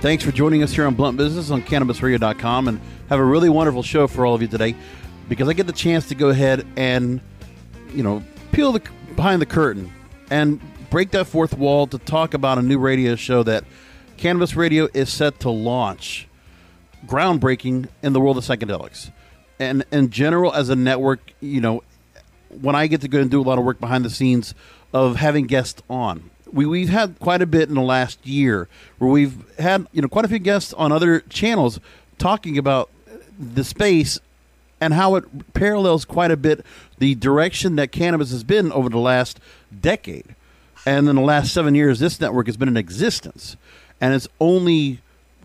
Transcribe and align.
Thanks 0.00 0.22
for 0.22 0.30
joining 0.30 0.62
us 0.62 0.72
here 0.72 0.86
on 0.86 0.94
Blunt 0.94 1.16
Business 1.16 1.50
on 1.50 1.60
CannabisRadio.com 1.60 2.68
and 2.68 2.80
have 3.08 3.18
a 3.18 3.24
really 3.24 3.48
wonderful 3.48 3.82
show 3.82 4.06
for 4.06 4.24
all 4.24 4.32
of 4.32 4.40
you 4.40 4.46
today 4.46 4.76
because 5.28 5.48
I 5.48 5.54
get 5.54 5.66
the 5.66 5.72
chance 5.72 6.06
to 6.10 6.14
go 6.14 6.28
ahead 6.28 6.64
and, 6.76 7.20
you 7.92 8.04
know, 8.04 8.22
peel 8.52 8.70
the 8.70 8.80
behind 9.16 9.42
the 9.42 9.46
curtain 9.46 9.92
and 10.30 10.60
break 10.90 11.10
that 11.10 11.26
fourth 11.26 11.58
wall 11.58 11.88
to 11.88 11.98
talk 11.98 12.34
about 12.34 12.58
a 12.58 12.62
new 12.62 12.78
radio 12.78 13.16
show 13.16 13.42
that 13.42 13.64
Cannabis 14.18 14.54
Radio 14.54 14.88
is 14.94 15.12
set 15.12 15.40
to 15.40 15.50
launch. 15.50 16.28
Groundbreaking 17.06 17.88
in 18.00 18.12
the 18.12 18.20
world 18.20 18.38
of 18.38 18.44
psychedelics. 18.44 19.10
And 19.58 19.84
in 19.90 20.10
general, 20.10 20.54
as 20.54 20.68
a 20.68 20.76
network, 20.76 21.32
you 21.40 21.60
know, 21.60 21.82
when 22.50 22.76
I 22.76 22.86
get 22.86 23.00
to 23.00 23.08
go 23.08 23.20
and 23.20 23.28
do 23.28 23.40
a 23.40 23.42
lot 23.42 23.58
of 23.58 23.64
work 23.64 23.80
behind 23.80 24.04
the 24.04 24.10
scenes 24.10 24.54
of 24.92 25.16
having 25.16 25.48
guests 25.48 25.82
on, 25.90 26.30
we, 26.52 26.66
we've 26.66 26.88
had 26.88 27.18
quite 27.18 27.42
a 27.42 27.46
bit 27.46 27.68
in 27.68 27.74
the 27.74 27.82
last 27.82 28.26
year 28.26 28.68
where 28.98 29.10
we've 29.10 29.36
had 29.58 29.86
you 29.92 30.02
know 30.02 30.08
quite 30.08 30.24
a 30.24 30.28
few 30.28 30.38
guests 30.38 30.72
on 30.74 30.92
other 30.92 31.20
channels 31.20 31.80
talking 32.18 32.58
about 32.58 32.90
the 33.38 33.64
space 33.64 34.18
and 34.80 34.94
how 34.94 35.16
it 35.16 35.54
parallels 35.54 36.04
quite 36.04 36.30
a 36.30 36.36
bit 36.36 36.64
the 36.98 37.14
direction 37.14 37.76
that 37.76 37.92
cannabis 37.92 38.30
has 38.30 38.44
been 38.44 38.72
over 38.72 38.88
the 38.88 38.98
last 38.98 39.40
decade. 39.80 40.34
And 40.86 41.08
in 41.08 41.16
the 41.16 41.22
last 41.22 41.52
seven 41.52 41.74
years, 41.74 41.98
this 41.98 42.20
network 42.20 42.46
has 42.46 42.56
been 42.56 42.68
in 42.68 42.76
existence. 42.76 43.56
And 44.00 44.14
it's 44.14 44.28
only 44.40 45.00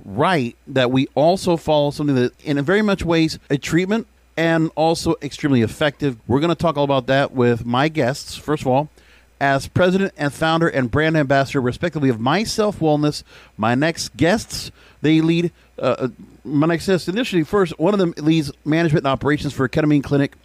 right 0.05 0.55
that 0.67 0.91
we 0.91 1.07
also 1.15 1.57
follow 1.57 1.91
something 1.91 2.15
that, 2.15 2.33
in 2.43 2.61
very 2.63 2.81
much 2.81 3.03
ways, 3.03 3.39
a 3.49 3.57
treatment 3.57 4.07
and 4.37 4.71
also 4.75 5.15
extremely 5.21 5.61
effective. 5.61 6.17
We're 6.27 6.39
going 6.39 6.49
to 6.49 6.55
talk 6.55 6.77
all 6.77 6.83
about 6.83 7.07
that 7.07 7.31
with 7.31 7.65
my 7.65 7.87
guests. 7.87 8.35
First 8.35 8.61
of 8.61 8.67
all, 8.67 8.89
as 9.43 9.67
president 9.67 10.13
and 10.15 10.31
founder 10.31 10.69
and 10.69 10.89
brand 10.89 11.17
ambassador, 11.17 11.59
respectively, 11.59 12.07
of 12.07 12.17
Myself 12.17 12.79
Wellness. 12.79 13.23
My 13.57 13.75
next 13.75 14.15
guests, 14.15 14.71
they 15.01 15.19
lead 15.19 15.51
uh, 15.77 15.81
uh, 15.99 16.07
my 16.45 16.65
next 16.65 16.87
guest 16.87 17.09
initially. 17.09 17.43
First, 17.43 17.77
one 17.77 17.93
of 17.93 17.99
them 17.99 18.13
leads 18.15 18.53
management 18.63 19.03
and 19.03 19.11
operations 19.11 19.51
for 19.51 19.67
ketamine 19.67 20.01
clinic 20.01 20.35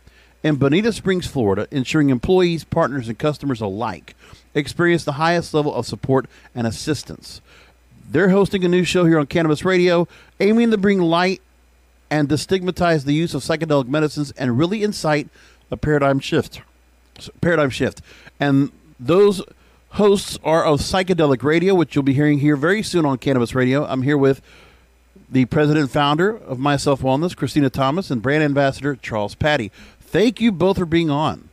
in 0.42 0.56
Bonita 0.56 0.92
Springs, 0.92 1.28
Florida, 1.28 1.68
ensuring 1.70 2.10
employees, 2.10 2.64
partners, 2.64 3.06
and 3.06 3.16
customers 3.16 3.60
alike 3.60 4.16
experience 4.52 5.04
the 5.04 5.12
highest 5.12 5.54
level 5.54 5.72
of 5.72 5.86
support 5.86 6.26
and 6.52 6.66
assistance. 6.66 7.40
They're 8.10 8.30
hosting 8.30 8.64
a 8.64 8.68
new 8.68 8.82
show 8.82 9.04
here 9.04 9.20
on 9.20 9.26
Cannabis 9.28 9.64
Radio, 9.64 10.08
aiming 10.40 10.72
to 10.72 10.76
bring 10.76 11.00
light 11.00 11.40
and 12.10 12.28
destigmatize 12.28 13.04
the 13.04 13.14
use 13.14 13.32
of 13.32 13.42
psychedelic 13.42 13.86
medicines 13.86 14.32
and 14.32 14.58
really 14.58 14.82
incite 14.82 15.28
a 15.70 15.76
paradigm 15.76 16.18
shift. 16.18 16.62
Paradigm 17.40 17.70
shift. 17.70 18.02
And 18.40 18.72
those 18.98 19.42
hosts 19.90 20.38
are 20.44 20.64
of 20.64 20.80
Psychedelic 20.80 21.42
Radio, 21.42 21.74
which 21.74 21.94
you'll 21.94 22.02
be 22.02 22.14
hearing 22.14 22.38
here 22.38 22.56
very 22.56 22.82
soon 22.82 23.06
on 23.06 23.18
Cannabis 23.18 23.54
Radio. 23.54 23.84
I'm 23.86 24.02
here 24.02 24.18
with 24.18 24.40
the 25.30 25.44
president 25.46 25.84
and 25.84 25.90
founder 25.90 26.36
of 26.36 26.58
Myself 26.58 27.02
Wellness, 27.02 27.36
Christina 27.36 27.70
Thomas, 27.70 28.10
and 28.10 28.22
brand 28.22 28.42
ambassador 28.42 28.96
Charles 28.96 29.34
Patty. 29.34 29.70
Thank 30.00 30.40
you 30.40 30.52
both 30.52 30.78
for 30.78 30.86
being 30.86 31.10
on. 31.10 31.48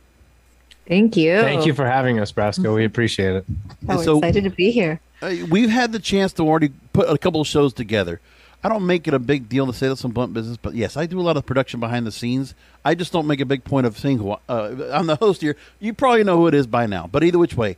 Thank 0.88 1.16
you. 1.16 1.40
Thank 1.40 1.66
you 1.66 1.74
for 1.74 1.86
having 1.86 2.20
us, 2.20 2.30
Brasco. 2.32 2.74
We 2.74 2.84
appreciate 2.84 3.34
it. 3.36 3.44
I'm 3.88 3.98
so, 3.98 4.18
excited 4.18 4.44
to 4.44 4.50
be 4.50 4.70
here. 4.70 5.00
Uh, 5.20 5.34
we've 5.50 5.68
had 5.68 5.92
the 5.92 5.98
chance 5.98 6.32
to 6.34 6.42
already 6.42 6.70
put 6.92 7.08
a 7.08 7.18
couple 7.18 7.40
of 7.40 7.46
shows 7.46 7.72
together. 7.72 8.20
I 8.66 8.68
don't 8.68 8.84
make 8.84 9.06
it 9.06 9.14
a 9.14 9.20
big 9.20 9.48
deal 9.48 9.64
to 9.68 9.72
say 9.72 9.86
this 9.86 10.04
on 10.04 10.10
Blunt 10.10 10.34
Business, 10.34 10.56
but 10.56 10.74
yes, 10.74 10.96
I 10.96 11.06
do 11.06 11.20
a 11.20 11.22
lot 11.22 11.36
of 11.36 11.46
production 11.46 11.78
behind 11.78 12.04
the 12.04 12.10
scenes. 12.10 12.52
I 12.84 12.96
just 12.96 13.12
don't 13.12 13.28
make 13.28 13.38
a 13.38 13.44
big 13.44 13.62
point 13.62 13.86
of 13.86 13.96
saying 13.96 14.18
who 14.18 14.32
uh, 14.32 14.90
I'm 14.92 15.06
the 15.06 15.14
host 15.14 15.40
here. 15.40 15.54
You 15.78 15.94
probably 15.94 16.24
know 16.24 16.36
who 16.36 16.48
it 16.48 16.54
is 16.54 16.66
by 16.66 16.86
now, 16.86 17.06
but 17.06 17.22
either 17.22 17.38
which 17.38 17.54
way, 17.54 17.76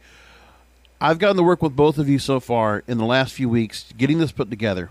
I've 0.98 1.18
gotten 1.18 1.36
to 1.36 1.42
work 1.42 1.60
with 1.60 1.76
both 1.76 1.98
of 1.98 2.08
you 2.08 2.18
so 2.18 2.40
far 2.40 2.84
in 2.88 2.96
the 2.96 3.04
last 3.04 3.34
few 3.34 3.50
weeks, 3.50 3.92
getting 3.98 4.18
this 4.18 4.32
put 4.32 4.48
together. 4.48 4.88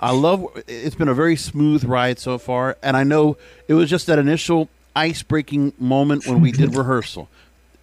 I 0.00 0.10
love. 0.10 0.48
It's 0.66 0.96
been 0.96 1.06
a 1.06 1.14
very 1.14 1.36
smooth 1.36 1.84
ride 1.84 2.18
so 2.18 2.36
far, 2.36 2.76
and 2.82 2.96
I 2.96 3.04
know 3.04 3.36
it 3.68 3.74
was 3.74 3.88
just 3.88 4.08
that 4.08 4.18
initial 4.18 4.68
ice 4.96 5.22
breaking 5.22 5.74
moment 5.78 6.26
when 6.26 6.40
we 6.40 6.50
did 6.50 6.74
rehearsal, 6.76 7.28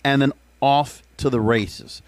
and 0.04 0.22
then 0.22 0.34
off 0.60 1.02
to 1.16 1.30
the 1.30 1.40
races. 1.40 2.02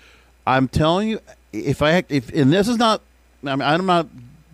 I'm 0.46 0.68
telling 0.68 1.08
you, 1.08 1.22
if 1.54 1.82
I 1.82 2.04
if 2.10 2.28
and 2.34 2.52
this 2.52 2.68
is 2.68 2.78
not, 2.78 3.00
I 3.46 3.56
mean, 3.56 3.62
I'm 3.62 3.86
not 3.86 4.08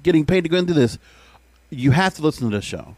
getting 0.05 0.25
paid 0.25 0.41
to 0.41 0.49
go 0.49 0.57
into 0.57 0.73
this, 0.73 0.97
you 1.69 1.91
have 1.91 2.15
to 2.15 2.21
listen 2.21 2.49
to 2.49 2.55
this 2.55 2.63
show. 2.63 2.95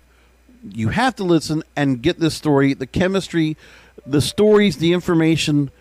You 0.63 0.90
have 0.90 1.16
to 1.16 1.23
listen 1.23 1.63
and 1.75 2.01
get 2.01 2.19
this 2.19 2.35
story, 2.35 2.73
the 2.73 2.85
chemistry, 2.85 3.57
the 4.06 4.22
stories, 4.22 4.78
the 4.78 4.94
information. 4.94 5.72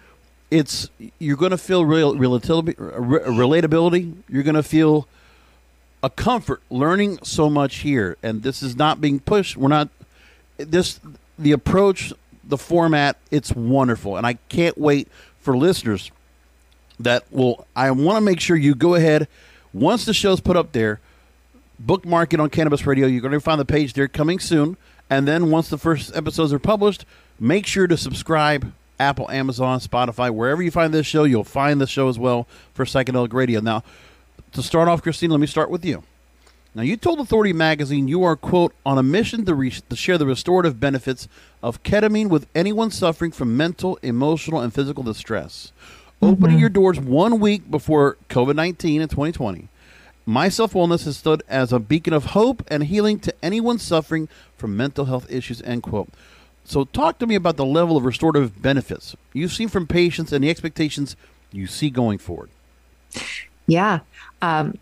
It's 0.50 0.88
you're 1.19 1.37
going 1.37 1.50
to 1.50 1.59
feel 1.59 1.84
real 1.84 2.14
relatability. 2.14 4.14
You're 4.28 4.44
going 4.44 4.54
to 4.54 4.62
feel 4.62 5.09
a 6.03 6.09
comfort 6.09 6.62
learning 6.70 7.19
so 7.25 7.50
much 7.50 7.78
here, 7.78 8.16
and 8.22 8.43
this 8.43 8.62
is 8.62 8.76
not 8.76 9.00
being 9.00 9.19
pushed. 9.19 9.56
We're 9.56 9.69
not 9.69 9.88
this 10.56 11.00
the 11.38 11.53
approach, 11.53 12.12
the 12.44 12.56
format. 12.56 13.16
It's 13.32 13.53
wonderful, 13.53 14.16
and 14.16 14.26
I 14.26 14.34
can't 14.48 14.78
wait 14.78 15.08
for 15.41 15.56
listeners 15.56 16.12
that 17.00 17.25
will. 17.32 17.66
I 17.75 17.91
want 17.91 18.19
to 18.19 18.20
make 18.20 18.38
sure 18.38 18.56
you 18.56 18.76
go 18.76 18.94
ahead 18.94 19.26
once 19.72 20.04
the 20.04 20.14
show's 20.14 20.41
put 20.41 20.56
up 20.56 20.70
there 20.70 21.00
bookmark 21.78 22.32
it 22.32 22.41
on 22.41 22.50
Cannabis 22.50 22.87
Radio. 22.87 23.06
You're 23.06 23.20
going 23.20 23.32
to 23.32 23.41
find 23.41 23.60
the 23.60 23.64
page 23.64 23.92
there 23.92 24.09
coming 24.09 24.38
soon. 24.38 24.76
And 25.09 25.26
then 25.26 25.50
once 25.50 25.69
the 25.69 25.78
first 25.78 26.14
episodes 26.16 26.53
are 26.53 26.59
published, 26.59 27.04
make 27.38 27.66
sure 27.66 27.87
to 27.87 27.97
subscribe. 27.97 28.72
Apple, 28.98 29.31
Amazon, 29.31 29.78
Spotify, 29.78 30.31
wherever 30.31 30.62
you 30.62 30.70
find 30.70 30.94
this 30.94 31.06
show, 31.06 31.25
you'll 31.25 31.44
find 31.44 31.81
the 31.82 31.87
show 31.87 32.09
as 32.09 32.19
well 32.19 32.48
for 32.72 32.87
Psychedelic 32.87 33.34
Radio. 33.34 33.60
Now, 33.60 33.82
to 34.53 34.62
start 34.62 34.88
off, 34.88 35.03
Christine, 35.03 35.31
let 35.31 35.38
me 35.38 35.47
start 35.47 35.70
with 35.70 35.84
you. 35.84 36.03
Now, 36.75 36.82
you 36.82 36.97
told 36.97 37.20
Authority 37.20 37.53
Magazine 37.53 38.06
you 38.06 38.22
are, 38.22 38.37
quote, 38.37 38.75
on 38.84 38.98
a 38.98 39.03
mission 39.03 39.44
to, 39.47 39.54
re- 39.54 39.70
to 39.70 39.97
share 39.97 40.19
the 40.19 40.26
restorative 40.26 40.78
benefits 40.78 41.26
of 41.62 41.82
ketamine 41.82 42.28
with 42.28 42.47
anyone 42.54 42.91
suffering 42.91 43.32
from 43.32 43.56
mental, 43.56 43.98
emotional, 44.03 44.60
and 44.60 44.75
physical 44.75 45.03
distress. 45.03 45.72
Mm-hmm. 46.20 46.26
Opening 46.26 46.58
your 46.58 46.69
doors 46.69 47.00
one 47.00 47.41
week 47.41 47.70
before 47.70 48.16
COVID 48.28 48.56
19 48.56 49.00
in 49.00 49.08
2020. 49.08 49.69
Myself 50.28 50.72
Wellness 50.72 51.04
has 51.04 51.16
stood 51.16 51.44
as 51.48 51.72
a 51.72 51.78
beacon 51.78 52.12
of 52.12 52.26
hope 52.26 52.64
and 52.66 52.84
healing 52.84 53.20
to 53.20 53.34
anyone 53.44 53.78
suffering 53.78 54.28
from 54.56 54.76
mental 54.76 55.04
health 55.04 55.31
issues, 55.31 55.62
end 55.62 55.84
quote. 55.84 56.09
So, 56.64 56.84
talk 56.84 57.20
to 57.20 57.28
me 57.28 57.37
about 57.37 57.56
the 57.56 57.64
level 57.64 57.97
of 57.97 58.04
restorative 58.04 58.60
benefits 58.60 59.14
you've 59.32 59.53
seen 59.53 59.69
from 59.69 59.87
patients 59.87 60.32
and 60.32 60.42
the 60.42 60.50
expectations 60.50 61.14
you 61.53 61.69
see 61.69 61.91
going 61.91 62.19
forward. 62.19 62.50
Yeah. 63.69 64.00
Um, 64.42 64.76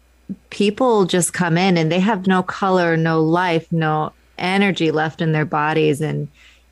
people 0.49 1.05
just 1.05 1.35
come 1.35 1.59
in 1.59 1.77
and 1.77 1.93
they 1.93 2.01
have 2.01 2.27
no 2.27 2.43
color, 2.43 2.97
no 2.97 3.23
life, 3.23 3.71
no 3.71 4.15
energy 4.39 4.91
left 4.91 5.21
in 5.21 5.33
their 5.33 5.45
bodies. 5.45 6.01
And, 6.01 6.29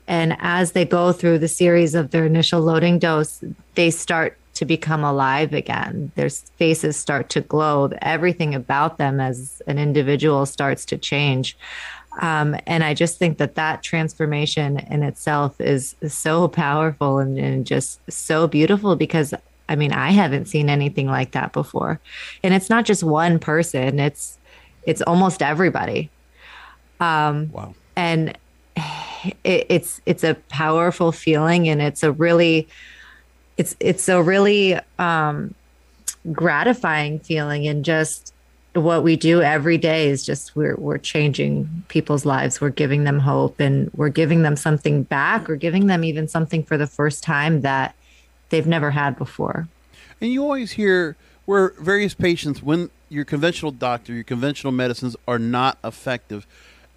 and 0.07 0.35
as 0.39 0.71
they 0.71 0.83
go 0.83 1.11
through 1.11 1.39
the 1.39 1.47
series 1.47 1.93
of 1.93 2.09
their 2.09 2.25
initial 2.25 2.61
loading 2.61 2.97
dose, 2.97 3.43
they 3.75 3.91
start 3.91 4.37
to 4.55 4.65
become 4.65 5.03
alive 5.03 5.53
again. 5.53 6.11
Their 6.15 6.29
faces 6.29 6.97
start 6.97 7.29
to 7.29 7.41
glow. 7.41 7.91
Everything 8.01 8.53
about 8.53 8.97
them 8.97 9.19
as 9.19 9.61
an 9.67 9.79
individual 9.79 10.45
starts 10.45 10.85
to 10.85 10.97
change. 10.97 11.57
Um, 12.21 12.55
and 12.67 12.83
I 12.83 12.93
just 12.93 13.17
think 13.17 13.39
that 13.39 13.55
that 13.55 13.81
transformation 13.81 14.77
in 14.77 15.01
itself 15.03 15.59
is, 15.59 15.95
so 16.07 16.47
powerful 16.47 17.17
and, 17.17 17.39
and 17.39 17.65
just 17.65 17.99
so 18.11 18.47
beautiful 18.47 18.95
because 18.95 19.33
I 19.69 19.75
mean, 19.75 19.93
I 19.93 20.11
haven't 20.11 20.45
seen 20.45 20.69
anything 20.69 21.07
like 21.07 21.31
that 21.31 21.53
before. 21.53 21.99
And 22.43 22.53
it's 22.53 22.69
not 22.69 22.85
just 22.85 23.03
one 23.03 23.39
person, 23.39 23.99
it's 23.99 24.37
it's 24.85 25.01
almost 25.01 25.41
everybody. 25.41 26.09
Um, 26.99 27.51
wow. 27.51 27.73
And 27.95 28.37
it, 29.43 29.65
it's 29.69 30.01
it's 30.05 30.23
a 30.23 30.35
powerful 30.49 31.11
feeling 31.11 31.67
and 31.69 31.81
it's 31.81 32.03
a 32.03 32.11
really 32.11 32.67
it's 33.57 33.75
it's 33.79 34.09
a 34.09 34.21
really 34.21 34.79
um, 34.99 35.53
gratifying 36.31 37.19
feeling 37.19 37.67
and 37.67 37.85
just 37.85 38.33
what 38.73 39.03
we 39.03 39.15
do 39.15 39.41
every 39.41 39.77
day 39.77 40.09
is 40.09 40.25
just 40.25 40.55
we're 40.55 40.75
we're 40.75 40.97
changing 40.97 41.83
people's 41.89 42.25
lives. 42.25 42.59
We're 42.59 42.69
giving 42.69 43.03
them 43.03 43.19
hope 43.19 43.59
and 43.59 43.91
we're 43.93 44.09
giving 44.09 44.41
them 44.41 44.55
something 44.55 45.03
back 45.03 45.49
or 45.49 45.55
giving 45.55 45.87
them 45.87 46.03
even 46.03 46.27
something 46.27 46.63
for 46.63 46.77
the 46.77 46.87
first 46.87 47.23
time 47.23 47.61
that 47.61 47.95
they've 48.49 48.65
never 48.65 48.91
had 48.91 49.17
before. 49.17 49.67
And 50.19 50.31
you 50.31 50.43
always 50.43 50.71
hear 50.71 51.15
where 51.45 51.73
various 51.79 52.13
patients 52.13 52.63
when 52.63 52.89
your 53.09 53.25
conventional 53.25 53.71
doctor 53.71 54.13
your 54.13 54.23
conventional 54.23 54.71
medicines 54.71 55.15
are 55.27 55.39
not 55.39 55.77
effective. 55.83 56.47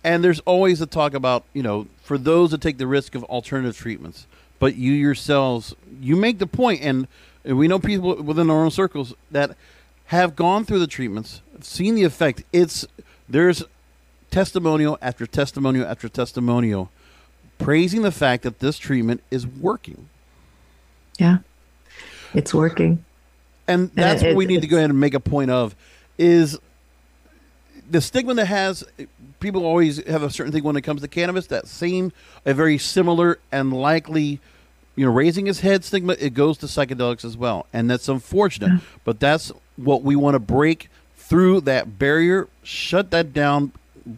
And 0.03 0.23
there's 0.25 0.41
always 0.41 0.81
a 0.81 0.87
talk 0.87 1.13
about 1.13 1.45
you 1.53 1.63
know 1.63 1.89
for 2.03 2.17
those 2.17 2.53
that 2.53 2.63
take 2.63 2.79
the 2.79 2.87
risk 2.87 3.15
of 3.15 3.23
alternative 3.25 3.77
treatments 3.77 4.27
but 4.59 4.77
you 4.77 4.93
yourselves, 4.93 5.75
you 6.01 6.17
make 6.17 6.39
the 6.39 6.47
point, 6.47 6.83
and 6.83 7.07
we 7.45 7.69
know 7.69 7.79
people 7.79 8.23
within 8.23 8.51
our 8.51 8.65
own 8.65 8.71
circles 8.71 9.15
that 9.31 9.57
have 10.07 10.37
gone 10.37 10.65
through 10.65 10.79
the 10.79 10.87
treatments, 10.87 11.41
seen 11.61 11.95
the 11.95 12.05
effect. 12.05 12.43
It's 12.53 12.87
there's 13.29 13.65
testimonial 14.31 14.99
after 15.01 15.27
testimonial 15.27 15.87
after 15.87 16.09
testimonial 16.09 16.91
praising 17.59 18.03
the 18.03 18.13
fact 18.13 18.43
that 18.43 18.59
this 18.61 18.79
treatment 18.79 19.23
is 19.31 19.47
working. 19.47 20.09
Yeah, 21.19 21.39
it's 22.35 22.53
working. 22.53 23.05
And 23.69 23.91
that's 23.95 24.23
and 24.23 24.31
it, 24.31 24.35
what 24.35 24.39
we 24.39 24.47
need 24.47 24.63
to 24.63 24.69
go 24.69 24.77
ahead 24.77 24.91
and 24.91 25.01
make 25.01 25.15
a 25.15 25.21
point 25.21 25.51
of 25.51 25.75
is 26.19 26.59
the 27.91 28.01
stigma 28.01 28.35
that 28.35 28.47
has 28.47 28.85
people 29.41 29.65
always 29.65 30.05
have 30.07 30.23
a 30.23 30.31
certain 30.31 30.53
thing 30.53 30.63
when 30.65 30.77
it 30.77 30.83
comes 30.83 31.03
to 31.03 31.09
cannabis. 31.09 31.47
That 31.49 31.67
same, 31.67 32.13
a 32.45 32.55
very 32.55 32.79
similar 32.79 33.39
and 33.53 33.73
likely, 33.73 34.41
you 34.95 35.07
know, 35.07 35.13
raising 35.13 35.47
his 35.47 35.61
head 35.61 35.85
stigma. 35.85 36.15
It 36.19 36.35
goes 36.35 36.59
to 36.59 36.67
psychedelics 36.67 37.25
as 37.25 37.37
well, 37.37 37.67
and 37.73 37.91
that's 37.91 38.09
unfortunate. 38.09 38.81
But 39.05 39.21
that's 39.21 39.53
what 39.77 40.03
we 40.03 40.17
want 40.17 40.35
to 40.35 40.39
break 40.41 40.89
through 41.17 41.61
that 41.63 41.99
barrier, 41.99 42.49
shut 42.63 43.11
that 43.11 43.33
down, 43.33 43.73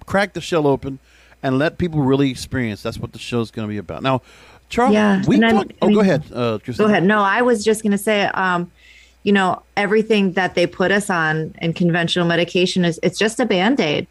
crack 0.07 0.35
the 0.35 0.41
shell 0.41 0.67
open, 0.67 0.99
and 1.43 1.59
let 1.59 1.79
people 1.79 2.01
really 2.03 2.31
experience. 2.31 2.83
That's 2.83 2.99
what 2.99 3.13
the 3.13 3.19
show's 3.19 3.51
going 3.51 3.67
to 3.67 3.71
be 3.71 3.79
about. 3.79 4.03
Now, 4.03 4.23
Charles, 4.69 4.93
Yeah, 4.93 5.23
we 5.27 5.43
I'm- 5.43 5.57
I 5.59 5.65
Oh, 5.81 5.95
go 5.95 6.01
ahead. 6.01 6.25
Uh, 6.33 6.59
Go 6.59 6.85
ahead. 6.85 7.03
No, 7.05 7.21
I 7.23 7.41
was 7.43 7.65
just 7.65 7.83
going 7.83 7.93
to 7.93 7.99
say, 7.99 8.25
um, 8.27 8.71
you 9.23 9.33
know, 9.33 9.63
everything 9.77 10.33
that 10.33 10.55
they 10.55 10.67
put 10.67 10.93
us 10.93 11.09
on 11.11 11.55
in 11.63 11.73
conventional 11.73 12.27
medication 12.27 12.85
is 12.85 13.01
it's 13.03 13.19
just 13.19 13.41
a 13.41 13.47
band 13.47 13.81
aid. 13.81 14.07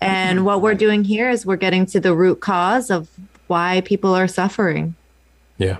And 0.00 0.44
what 0.44 0.60
we're 0.60 0.74
doing 0.74 1.04
here 1.04 1.30
is 1.30 1.46
we're 1.46 1.56
getting 1.56 1.86
to 1.86 2.00
the 2.00 2.14
root 2.14 2.40
cause 2.40 2.90
of 2.90 3.08
why 3.46 3.80
people 3.82 4.14
are 4.14 4.28
suffering. 4.28 4.94
Yeah. 5.56 5.78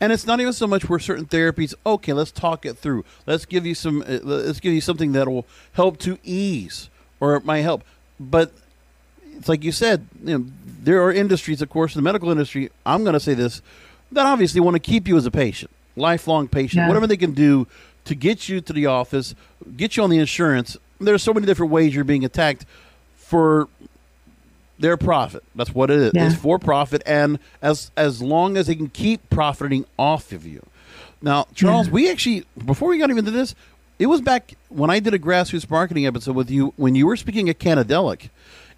And 0.00 0.12
it's 0.12 0.26
not 0.26 0.40
even 0.40 0.52
so 0.52 0.66
much 0.66 0.88
where 0.88 0.98
certain 0.98 1.24
therapies. 1.26 1.74
Okay, 1.86 2.12
let's 2.12 2.30
talk 2.30 2.66
it 2.66 2.76
through. 2.76 3.04
Let's 3.26 3.44
give 3.46 3.64
you 3.64 3.74
some. 3.74 4.02
Uh, 4.02 4.18
let's 4.22 4.60
give 4.60 4.72
you 4.72 4.80
something 4.80 5.12
that 5.12 5.28
will 5.28 5.46
help 5.72 5.98
to 6.00 6.18
ease, 6.22 6.90
or 7.20 7.36
it 7.36 7.44
might 7.44 7.60
help. 7.62 7.82
But 8.20 8.52
it's 9.36 9.48
like 9.48 9.64
you 9.64 9.72
said. 9.72 10.06
You 10.22 10.38
know, 10.38 10.44
there 10.82 11.02
are 11.02 11.12
industries, 11.12 11.62
of 11.62 11.70
course, 11.70 11.94
in 11.94 11.98
the 11.98 12.04
medical 12.04 12.30
industry. 12.30 12.70
I'm 12.84 13.02
going 13.04 13.14
to 13.14 13.20
say 13.20 13.34
this 13.34 13.62
that 14.12 14.26
obviously 14.26 14.60
want 14.60 14.74
to 14.74 14.80
keep 14.80 15.08
you 15.08 15.16
as 15.16 15.26
a 15.26 15.30
patient, 15.30 15.70
lifelong 15.96 16.46
patient, 16.48 16.82
Yeah. 16.82 16.88
whatever 16.88 17.06
they 17.06 17.16
can 17.16 17.32
do 17.32 17.66
to 18.04 18.14
get 18.14 18.48
you 18.48 18.60
to 18.60 18.72
the 18.72 18.86
office, 18.86 19.34
get 19.76 19.96
you 19.96 20.02
on 20.02 20.10
the 20.10 20.18
insurance. 20.18 20.76
There's 21.00 21.22
so 21.22 21.32
many 21.34 21.46
different 21.46 21.72
ways 21.72 21.94
you're 21.94 22.04
being 22.04 22.24
attacked 22.24 22.64
for 23.34 23.68
their 24.78 24.96
profit. 24.96 25.42
That's 25.56 25.74
what 25.74 25.90
it 25.90 25.98
is. 25.98 26.12
Yeah. 26.14 26.26
It's 26.26 26.36
for 26.36 26.56
profit, 26.60 27.02
and 27.04 27.40
as 27.60 27.90
as 27.96 28.22
long 28.22 28.56
as 28.56 28.68
they 28.68 28.76
can 28.76 28.90
keep 28.90 29.28
profiting 29.28 29.86
off 29.98 30.30
of 30.30 30.46
you. 30.46 30.64
Now, 31.20 31.48
Charles, 31.52 31.90
we 31.90 32.08
actually 32.08 32.44
before 32.64 32.88
we 32.88 32.98
got 32.98 33.10
even 33.10 33.24
to 33.24 33.32
this, 33.32 33.56
it 33.98 34.06
was 34.06 34.20
back 34.20 34.54
when 34.68 34.88
I 34.88 35.00
did 35.00 35.14
a 35.14 35.18
grassroots 35.18 35.68
marketing 35.68 36.06
episode 36.06 36.36
with 36.36 36.48
you 36.48 36.74
when 36.76 36.94
you 36.94 37.08
were 37.08 37.16
speaking 37.16 37.48
at 37.48 37.58
Cannadelic 37.58 38.28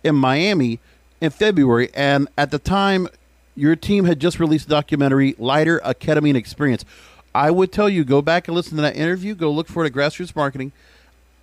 in 0.02 0.14
Miami 0.14 0.80
in 1.20 1.30
February, 1.30 1.90
and 1.92 2.26
at 2.38 2.50
the 2.50 2.58
time, 2.58 3.08
your 3.54 3.76
team 3.76 4.06
had 4.06 4.20
just 4.20 4.40
released 4.40 4.66
a 4.66 4.70
documentary, 4.70 5.34
"Lighter: 5.38 5.82
A 5.84 5.94
Ketamine 5.94 6.34
Experience." 6.34 6.86
I 7.34 7.50
would 7.50 7.72
tell 7.72 7.90
you 7.90 8.04
go 8.04 8.22
back 8.22 8.48
and 8.48 8.54
listen 8.54 8.76
to 8.76 8.82
that 8.82 8.96
interview. 8.96 9.34
Go 9.34 9.50
look 9.50 9.68
for 9.68 9.84
it 9.84 9.88
at 9.88 9.92
Grassroots 9.92 10.34
Marketing. 10.34 10.72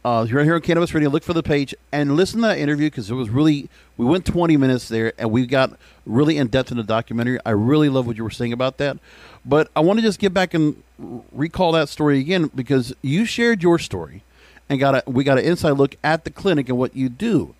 Uh, 0.06 0.26
you're 0.28 0.44
here 0.44 0.56
on 0.56 0.62
Cannabis 0.62 0.94
Radio. 0.94 1.10
Look 1.10 1.24
for 1.24 1.32
the 1.32 1.42
page 1.42 1.74
and 1.94 2.18
listen 2.18 2.42
to 2.42 2.48
that 2.48 2.58
interview 2.58 2.88
because 2.88 3.10
it 3.10 3.14
was 3.14 3.30
really. 3.30 3.70
We 3.96 4.06
went 4.06 4.26
20 4.26 4.58
minutes 4.58 4.90
there 4.90 5.14
and 5.18 5.32
we 5.32 5.46
got 5.46 5.78
really 6.06 6.38
in 6.38 6.48
depth 6.48 6.72
in 6.72 6.78
the 6.78 6.84
documentary. 6.84 7.40
I 7.46 7.52
really 7.52 7.88
love 7.88 8.06
what 8.06 8.18
you 8.18 8.24
were 8.24 8.32
saying 8.32 8.52
about 8.52 8.80
that. 8.80 8.98
But 9.46 9.70
I 9.76 9.80
want 9.80 10.00
to 10.00 10.04
just 10.04 10.20
get 10.20 10.34
back 10.34 10.54
and 10.54 10.84
recall 11.32 11.72
that 11.74 11.88
story 11.88 12.20
again 12.20 12.52
because 12.54 12.94
you 13.02 13.24
shared 13.24 13.64
your 13.64 13.80
story 13.80 14.24
and 14.68 14.78
got 14.78 14.96
a 14.96 15.04
we 15.10 15.24
got 15.24 15.38
an 15.38 15.46
inside 15.46 15.72
look 15.72 15.96
at 16.04 16.26
the 16.26 16.32
clinic 16.32 16.68
and 16.68 16.78
what 16.78 16.96
you 16.96 17.08
do. 17.08 17.56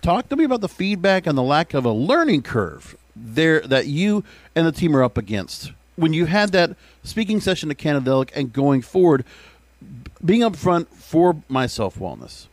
Talk 0.00 0.30
to 0.30 0.36
me 0.36 0.44
about 0.44 0.62
the 0.62 0.68
feedback 0.68 1.26
and 1.26 1.36
the 1.36 1.42
lack 1.42 1.74
of 1.74 1.84
a 1.84 1.92
learning 1.92 2.42
curve 2.42 2.96
there 3.14 3.60
that 3.60 3.86
you 3.86 4.24
and 4.56 4.66
the 4.66 4.72
team 4.72 4.96
are 4.96 5.02
up 5.02 5.18
against 5.18 5.72
when 5.96 6.12
you 6.12 6.26
had 6.26 6.52
that 6.52 6.76
speaking 7.02 7.40
session 7.40 7.70
at 7.70 7.76
Cannadelic 7.76 8.30
and 8.34 8.52
going 8.52 8.82
forward, 8.82 9.24
being 10.24 10.40
upfront 10.40 10.88
for 10.88 11.42
my 11.48 11.66
self 11.66 11.98
wellness. 11.98 12.46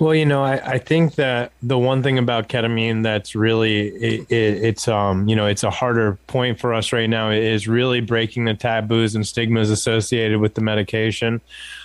Well, 0.00 0.14
you 0.14 0.26
know, 0.26 0.42
I, 0.42 0.72
I 0.72 0.78
think 0.78 1.14
that 1.16 1.52
the 1.62 1.78
one 1.78 2.02
thing 2.02 2.18
about 2.18 2.48
ketamine 2.48 3.02
that's 3.02 3.34
really 3.34 3.88
it, 3.88 4.30
it, 4.30 4.64
it's 4.64 4.88
um 4.88 5.28
you 5.28 5.36
know 5.36 5.46
it's 5.46 5.62
a 5.62 5.70
harder 5.70 6.18
point 6.26 6.58
for 6.58 6.74
us 6.74 6.92
right 6.92 7.08
now 7.08 7.30
is 7.30 7.68
really 7.68 8.00
breaking 8.00 8.44
the 8.44 8.54
taboos 8.54 9.14
and 9.14 9.26
stigmas 9.26 9.70
associated 9.70 10.40
with 10.40 10.54
the 10.54 10.60
medication. 10.60 11.40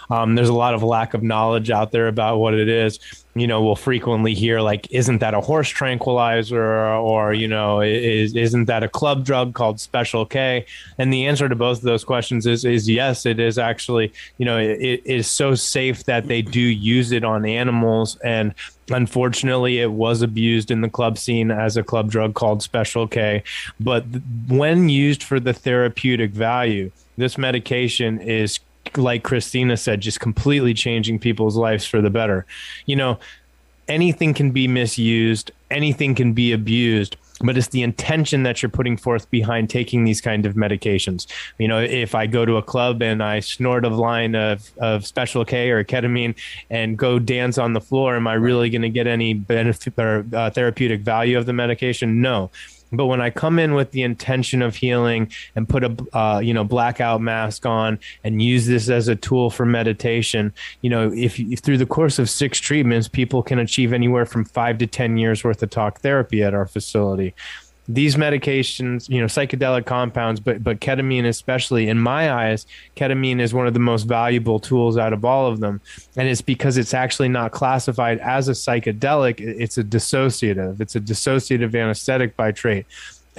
Um, 0.09 0.35
there's 0.35 0.49
a 0.49 0.53
lot 0.53 0.73
of 0.73 0.83
lack 0.83 1.13
of 1.13 1.21
knowledge 1.21 1.69
out 1.69 1.91
there 1.91 2.07
about 2.07 2.37
what 2.37 2.53
it 2.53 2.67
is. 2.67 2.99
You 3.35 3.47
know, 3.47 3.63
we'll 3.63 3.75
frequently 3.75 4.33
hear 4.33 4.59
like, 4.59 4.91
"Isn't 4.91 5.19
that 5.19 5.33
a 5.33 5.41
horse 5.41 5.69
tranquilizer?" 5.69 6.95
or 6.95 7.33
you 7.33 7.47
know, 7.47 7.81
"Is 7.81 8.35
isn't 8.35 8.65
that 8.65 8.83
a 8.83 8.89
club 8.89 9.23
drug 9.23 9.53
called 9.53 9.79
Special 9.79 10.25
K?" 10.25 10.65
And 10.97 11.13
the 11.13 11.27
answer 11.27 11.47
to 11.47 11.55
both 11.55 11.77
of 11.77 11.83
those 11.83 12.03
questions 12.03 12.45
is 12.47 12.65
is 12.65 12.89
yes. 12.89 13.25
It 13.25 13.39
is 13.39 13.57
actually 13.57 14.11
you 14.37 14.45
know 14.45 14.57
it, 14.57 14.81
it 14.81 15.01
is 15.05 15.27
so 15.27 15.55
safe 15.55 16.05
that 16.05 16.27
they 16.27 16.41
do 16.41 16.59
use 16.59 17.11
it 17.11 17.23
on 17.23 17.45
animals 17.45 18.17
and 18.23 18.53
unfortunately 18.91 19.79
it 19.79 19.91
was 19.91 20.21
abused 20.23 20.71
in 20.71 20.81
the 20.81 20.89
club 20.89 21.17
scene 21.17 21.51
as 21.51 21.77
a 21.77 21.83
club 21.83 22.09
drug 22.09 22.33
called 22.33 22.63
special 22.63 23.07
k 23.07 23.43
but 23.79 24.03
when 24.47 24.89
used 24.89 25.21
for 25.21 25.39
the 25.39 25.53
therapeutic 25.53 26.31
value 26.31 26.89
this 27.17 27.37
medication 27.37 28.19
is 28.19 28.59
like 28.97 29.23
christina 29.23 29.77
said 29.77 30.01
just 30.01 30.19
completely 30.19 30.73
changing 30.73 31.19
people's 31.19 31.55
lives 31.55 31.85
for 31.85 32.01
the 32.01 32.09
better 32.09 32.45
you 32.85 32.95
know 32.95 33.17
anything 33.89 34.33
can 34.33 34.51
be 34.51 34.67
misused, 34.67 35.51
anything 35.69 36.15
can 36.15 36.31
be 36.33 36.53
abused, 36.53 37.17
but 37.41 37.57
it's 37.57 37.69
the 37.69 37.81
intention 37.81 38.43
that 38.43 38.61
you're 38.61 38.69
putting 38.69 38.95
forth 38.95 39.29
behind 39.31 39.69
taking 39.69 40.03
these 40.03 40.21
kind 40.21 40.45
of 40.45 40.53
medications. 40.53 41.25
You 41.57 41.67
know, 41.67 41.79
if 41.79 42.13
I 42.13 42.27
go 42.27 42.45
to 42.45 42.57
a 42.57 42.61
club 42.61 43.01
and 43.01 43.23
I 43.23 43.39
snort 43.39 43.85
a 43.85 43.89
line 43.89 44.35
of, 44.35 44.69
of 44.77 45.05
special 45.05 45.43
K 45.43 45.71
or 45.71 45.83
ketamine 45.83 46.35
and 46.69 46.97
go 46.97 47.17
dance 47.17 47.57
on 47.57 47.73
the 47.73 47.81
floor, 47.81 48.15
am 48.15 48.27
I 48.27 48.33
really 48.33 48.69
going 48.69 48.83
to 48.83 48.89
get 48.89 49.07
any 49.07 49.33
benefit 49.33 49.93
or 49.97 50.25
uh, 50.33 50.49
therapeutic 50.49 51.01
value 51.01 51.37
of 51.37 51.45
the 51.45 51.53
medication? 51.53 52.21
No. 52.21 52.51
But 52.91 53.05
when 53.05 53.21
I 53.21 53.29
come 53.29 53.59
in 53.59 53.73
with 53.73 53.91
the 53.91 54.01
intention 54.01 54.61
of 54.61 54.75
healing 54.75 55.31
and 55.55 55.67
put 55.67 55.83
a 55.83 55.95
uh, 56.17 56.39
you 56.39 56.53
know 56.53 56.63
blackout 56.63 57.21
mask 57.21 57.65
on 57.65 57.99
and 58.23 58.41
use 58.41 58.65
this 58.65 58.89
as 58.89 59.07
a 59.07 59.15
tool 59.15 59.49
for 59.49 59.65
meditation, 59.65 60.53
you 60.81 60.89
know, 60.89 61.11
if, 61.13 61.39
if 61.39 61.59
through 61.59 61.77
the 61.77 61.85
course 61.85 62.19
of 62.19 62.29
six 62.29 62.59
treatments, 62.59 63.07
people 63.07 63.43
can 63.43 63.59
achieve 63.59 63.93
anywhere 63.93 64.25
from 64.25 64.45
five 64.45 64.77
to 64.79 64.87
ten 64.87 65.17
years 65.17 65.43
worth 65.43 65.61
of 65.61 65.69
talk 65.69 66.01
therapy 66.01 66.43
at 66.43 66.53
our 66.53 66.65
facility. 66.65 67.33
These 67.91 68.17
medications, 68.17 69.09
you 69.09 69.19
know, 69.19 69.25
psychedelic 69.25 69.85
compounds, 69.87 70.39
but 70.39 70.63
but 70.63 70.79
ketamine 70.79 71.25
especially, 71.25 71.89
in 71.89 71.97
my 71.99 72.31
eyes, 72.31 72.67
ketamine 72.95 73.41
is 73.41 73.51
one 73.51 73.65
of 73.65 73.73
the 73.73 73.79
most 73.79 74.03
valuable 74.03 74.59
tools 74.59 74.95
out 74.95 75.11
of 75.11 75.25
all 75.25 75.47
of 75.47 75.59
them, 75.59 75.81
and 76.15 76.29
it's 76.29 76.41
because 76.41 76.77
it's 76.77 76.93
actually 76.93 77.29
not 77.29 77.51
classified 77.51 78.19
as 78.19 78.47
a 78.47 78.51
psychedelic; 78.51 79.39
it's 79.39 79.79
a 79.79 79.83
dissociative. 79.83 80.79
It's 80.79 80.95
a 80.95 81.01
dissociative 81.01 81.73
anesthetic 81.73 82.37
by 82.37 82.51
trait. 82.51 82.85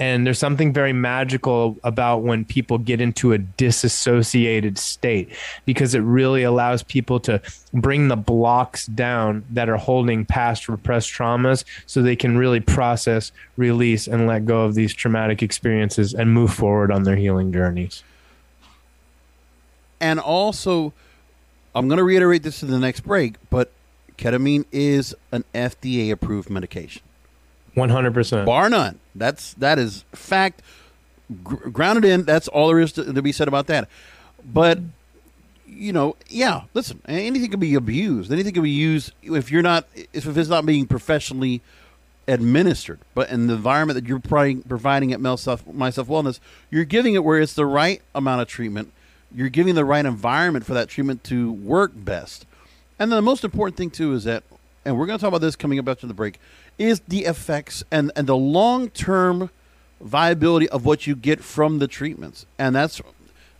And 0.01 0.25
there's 0.25 0.39
something 0.39 0.73
very 0.73 0.93
magical 0.93 1.77
about 1.83 2.23
when 2.23 2.43
people 2.43 2.79
get 2.79 2.99
into 2.99 3.33
a 3.33 3.37
disassociated 3.37 4.79
state 4.79 5.29
because 5.63 5.93
it 5.93 5.99
really 5.99 6.41
allows 6.41 6.81
people 6.81 7.19
to 7.19 7.39
bring 7.71 8.07
the 8.07 8.15
blocks 8.15 8.87
down 8.87 9.45
that 9.51 9.69
are 9.69 9.77
holding 9.77 10.25
past 10.25 10.67
repressed 10.67 11.11
traumas 11.11 11.65
so 11.85 12.01
they 12.01 12.15
can 12.15 12.35
really 12.35 12.59
process, 12.59 13.31
release, 13.57 14.07
and 14.07 14.25
let 14.25 14.47
go 14.47 14.61
of 14.61 14.73
these 14.73 14.91
traumatic 14.91 15.43
experiences 15.43 16.15
and 16.15 16.33
move 16.33 16.51
forward 16.51 16.91
on 16.91 17.03
their 17.03 17.15
healing 17.15 17.53
journeys. 17.53 18.03
And 19.99 20.19
also, 20.19 20.93
I'm 21.75 21.87
going 21.87 21.99
to 21.99 22.03
reiterate 22.03 22.41
this 22.41 22.63
in 22.63 22.71
the 22.71 22.79
next 22.79 23.01
break, 23.01 23.35
but 23.51 23.71
ketamine 24.17 24.65
is 24.71 25.13
an 25.31 25.43
FDA 25.53 26.11
approved 26.11 26.49
medication. 26.49 27.03
100%. 27.75 28.45
bar 28.45 28.69
none. 28.69 28.99
That's 29.15 29.53
that 29.55 29.79
is 29.79 30.03
fact, 30.13 30.61
gr- 31.43 31.69
grounded 31.69 32.05
in. 32.05 32.23
That's 32.23 32.47
all 32.47 32.67
there 32.67 32.79
is 32.79 32.91
to, 32.93 33.13
to 33.13 33.21
be 33.21 33.31
said 33.31 33.47
about 33.47 33.67
that. 33.67 33.87
But 34.43 34.79
you 35.67 35.93
know, 35.93 36.15
yeah. 36.27 36.63
Listen, 36.73 37.01
anything 37.07 37.49
can 37.49 37.59
be 37.59 37.75
abused. 37.75 38.31
Anything 38.31 38.53
can 38.53 38.63
be 38.63 38.69
used 38.69 39.13
if 39.23 39.51
you're 39.51 39.61
not 39.61 39.85
if 40.13 40.25
it's 40.25 40.49
not 40.49 40.65
being 40.65 40.85
professionally 40.85 41.61
administered. 42.27 42.99
But 43.13 43.29
in 43.29 43.47
the 43.47 43.55
environment 43.55 43.95
that 43.95 44.07
you're 44.07 44.19
providing, 44.19 44.63
providing 44.63 45.13
at 45.13 45.19
myself 45.19 45.65
myself 45.67 46.07
wellness, 46.07 46.39
you're 46.69 46.85
giving 46.85 47.15
it 47.15 47.23
where 47.23 47.39
it's 47.39 47.53
the 47.53 47.65
right 47.65 48.01
amount 48.13 48.41
of 48.41 48.47
treatment. 48.47 48.91
You're 49.33 49.49
giving 49.49 49.75
the 49.75 49.85
right 49.85 50.05
environment 50.05 50.65
for 50.65 50.73
that 50.73 50.89
treatment 50.89 51.23
to 51.25 51.51
work 51.51 51.91
best. 51.95 52.45
And 52.99 53.11
then 53.11 53.17
the 53.17 53.21
most 53.21 53.43
important 53.43 53.77
thing 53.77 53.89
too 53.89 54.13
is 54.13 54.25
that, 54.25 54.43
and 54.85 54.97
we're 54.97 55.05
going 55.05 55.17
to 55.17 55.21
talk 55.21 55.29
about 55.29 55.41
this 55.41 55.55
coming 55.55 55.79
up 55.79 55.87
after 55.87 56.05
the 56.05 56.13
break, 56.13 56.39
is 56.77 57.01
the 57.07 57.25
effects 57.25 57.83
and 57.91 58.11
and 58.15 58.27
the 58.27 58.37
long 58.37 58.89
term 58.89 59.49
viability 59.99 60.67
of 60.69 60.85
what 60.85 61.05
you 61.05 61.15
get 61.15 61.43
from 61.43 61.79
the 61.79 61.87
treatments, 61.87 62.45
and 62.57 62.75
that's 62.75 63.01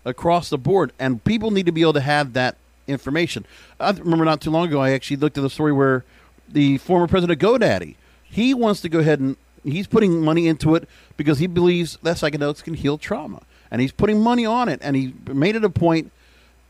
across 0.06 0.50
the 0.50 0.58
board. 0.58 0.92
And 1.00 1.24
people 1.24 1.52
need 1.52 1.68
to 1.68 1.72
be 1.72 1.82
able 1.82 1.94
to 1.94 2.02
have 2.02 2.34
that 2.34 2.58
information. 2.88 3.46
I 3.80 3.92
remember 3.92 4.26
not 4.26 4.42
too 4.42 4.50
long 4.50 4.68
ago, 4.68 4.82
I 4.82 4.92
actually 4.92 5.18
looked 5.18 5.38
at 5.38 5.42
the 5.42 5.50
story 5.50 5.72
where 5.72 6.04
the 6.50 6.80
former 6.80 7.08
president 7.08 7.42
of 7.42 7.50
GoDaddy 7.50 7.96
he 8.32 8.54
wants 8.54 8.80
to 8.82 8.90
go 8.90 9.00
ahead 9.00 9.20
and 9.20 9.36
he's 9.64 9.88
putting 9.88 10.22
money 10.22 10.48
into 10.48 10.74
it 10.76 10.88
because 11.18 11.40
he 11.40 11.48
believes 11.48 12.00
that 12.02 12.16
psychedelics 12.16 12.64
can 12.64 12.74
heal 12.74 12.98
trauma, 12.98 13.42
and 13.70 13.82
he's 13.82 13.92
putting 13.92 14.22
money 14.22 14.46
on 14.46 14.70
it, 14.70 14.80
and 14.82 14.96
he 14.96 15.14
made 15.28 15.56
it 15.56 15.64
a 15.64 15.70
point, 15.70 16.12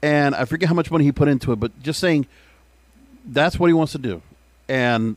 And 0.03 0.33
I 0.33 0.45
forget 0.45 0.67
how 0.67 0.73
much 0.73 0.89
money 0.89 1.03
he 1.03 1.11
put 1.11 1.27
into 1.27 1.51
it, 1.51 1.57
but 1.57 1.79
just 1.83 1.99
saying 1.99 2.25
that's 3.23 3.59
what 3.59 3.67
he 3.67 3.73
wants 3.73 3.91
to 3.91 3.99
do. 3.99 4.23
And 4.67 5.15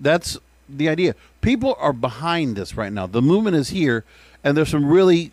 that's 0.00 0.38
the 0.68 0.88
idea. 0.88 1.14
People 1.40 1.76
are 1.78 1.92
behind 1.92 2.56
this 2.56 2.76
right 2.76 2.92
now. 2.92 3.06
The 3.06 3.22
movement 3.22 3.56
is 3.56 3.70
here, 3.70 4.04
and 4.44 4.56
there's 4.56 4.68
some 4.68 4.86
really 4.86 5.32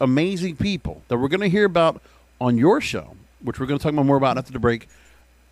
amazing 0.00 0.56
people 0.56 1.02
that 1.08 1.18
we're 1.18 1.28
going 1.28 1.40
to 1.40 1.48
hear 1.48 1.64
about 1.64 2.00
on 2.40 2.56
your 2.56 2.80
show, 2.80 3.16
which 3.42 3.60
we're 3.60 3.66
going 3.66 3.78
to 3.78 3.82
talk 3.82 3.92
about 3.92 4.06
more 4.06 4.16
about 4.16 4.38
after 4.38 4.52
the 4.52 4.58
break, 4.58 4.88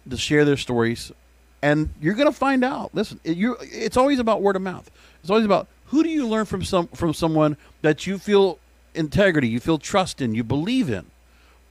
to 0.09 0.17
share 0.17 0.45
their 0.45 0.57
stories. 0.57 1.12
And 1.61 1.91
you're 2.00 2.15
going 2.15 2.31
to 2.31 2.37
find 2.37 2.65
out. 2.65 2.95
Listen, 2.95 3.21
you 3.25 3.57
it's 3.61 3.97
always 3.97 4.19
about 4.19 4.43
word 4.43 4.57
of 4.57 4.62
mouth. 4.62 4.91
It's 5.21 5.31
always 5.31 5.45
about 5.45 5.67
who 5.87 6.03
do 6.03 6.09
you 6.09 6.27
learn 6.27 6.45
from 6.45 6.65
some 6.65 6.87
from 6.88 7.12
someone 7.12 7.57
that 7.83 8.07
you 8.07 8.19
feel 8.19 8.59
integrity, 8.95 9.49
you 9.49 9.61
feel 9.61 9.79
trust 9.79 10.21
in, 10.21 10.35
you 10.35 10.45
believe 10.45 10.88
in. 10.88 11.07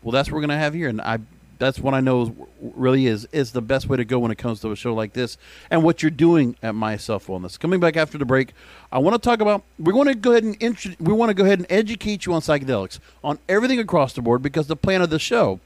Well, 0.04 0.12
that's 0.12 0.30
what 0.30 0.36
we're 0.36 0.42
going 0.42 0.50
to 0.50 0.58
have 0.58 0.74
here, 0.74 0.90
and 0.90 1.02
I 1.02 1.20
that's 1.58 1.80
what 1.80 1.94
I 1.94 2.00
know 2.00 2.48
really 2.62 3.08
is 3.08 3.28
is 3.32 3.52
the 3.52 3.62
best 3.62 3.88
way 3.88 3.98
to 3.98 4.06
go 4.06 4.20
when 4.20 4.32
it 4.32 4.38
comes 4.38 4.62
to 4.62 4.72
a 4.72 4.76
show 4.76 4.94
like 4.94 5.14
this 5.14 5.38
and 5.70 5.84
what 5.84 6.02
you're 6.02 6.10
doing 6.12 6.56
at 6.62 6.76
My 6.76 6.98
Self 6.98 7.28
Wellness. 7.28 7.60
Coming 7.60 7.80
back 7.80 7.98
after 7.98 8.18
the 8.18 8.26
break, 8.26 8.54
I 8.92 9.00
want 9.00 9.22
to 9.22 9.30
talk 9.30 9.42
about 9.42 9.64
we're 9.80 9.94
going 9.94 10.08
to 10.08 10.16
go 10.16 10.32
ahead 10.32 10.44
and 10.44 10.56
intro, 10.62 10.94
we 11.00 11.14
want 11.14 11.30
to 11.30 11.34
go 11.34 11.46
ahead 11.46 11.60
and 11.60 11.68
educate 11.70 12.26
you 12.26 12.34
on 12.34 12.42
psychedelics 12.42 13.00
on 13.24 13.40
everything 13.48 13.80
across 13.80 14.14
the 14.14 14.22
board 14.22 14.42
because 14.42 14.68
the 14.68 14.76
plan 14.76 15.02
of 15.02 15.10
the 15.10 15.20
show 15.20 15.60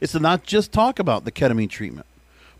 is 0.00 0.12
to 0.12 0.18
not 0.20 0.44
just 0.44 0.72
talk 0.72 0.98
about 0.98 1.24
the 1.24 1.32
ketamine 1.32 1.70
treatment 1.70 2.06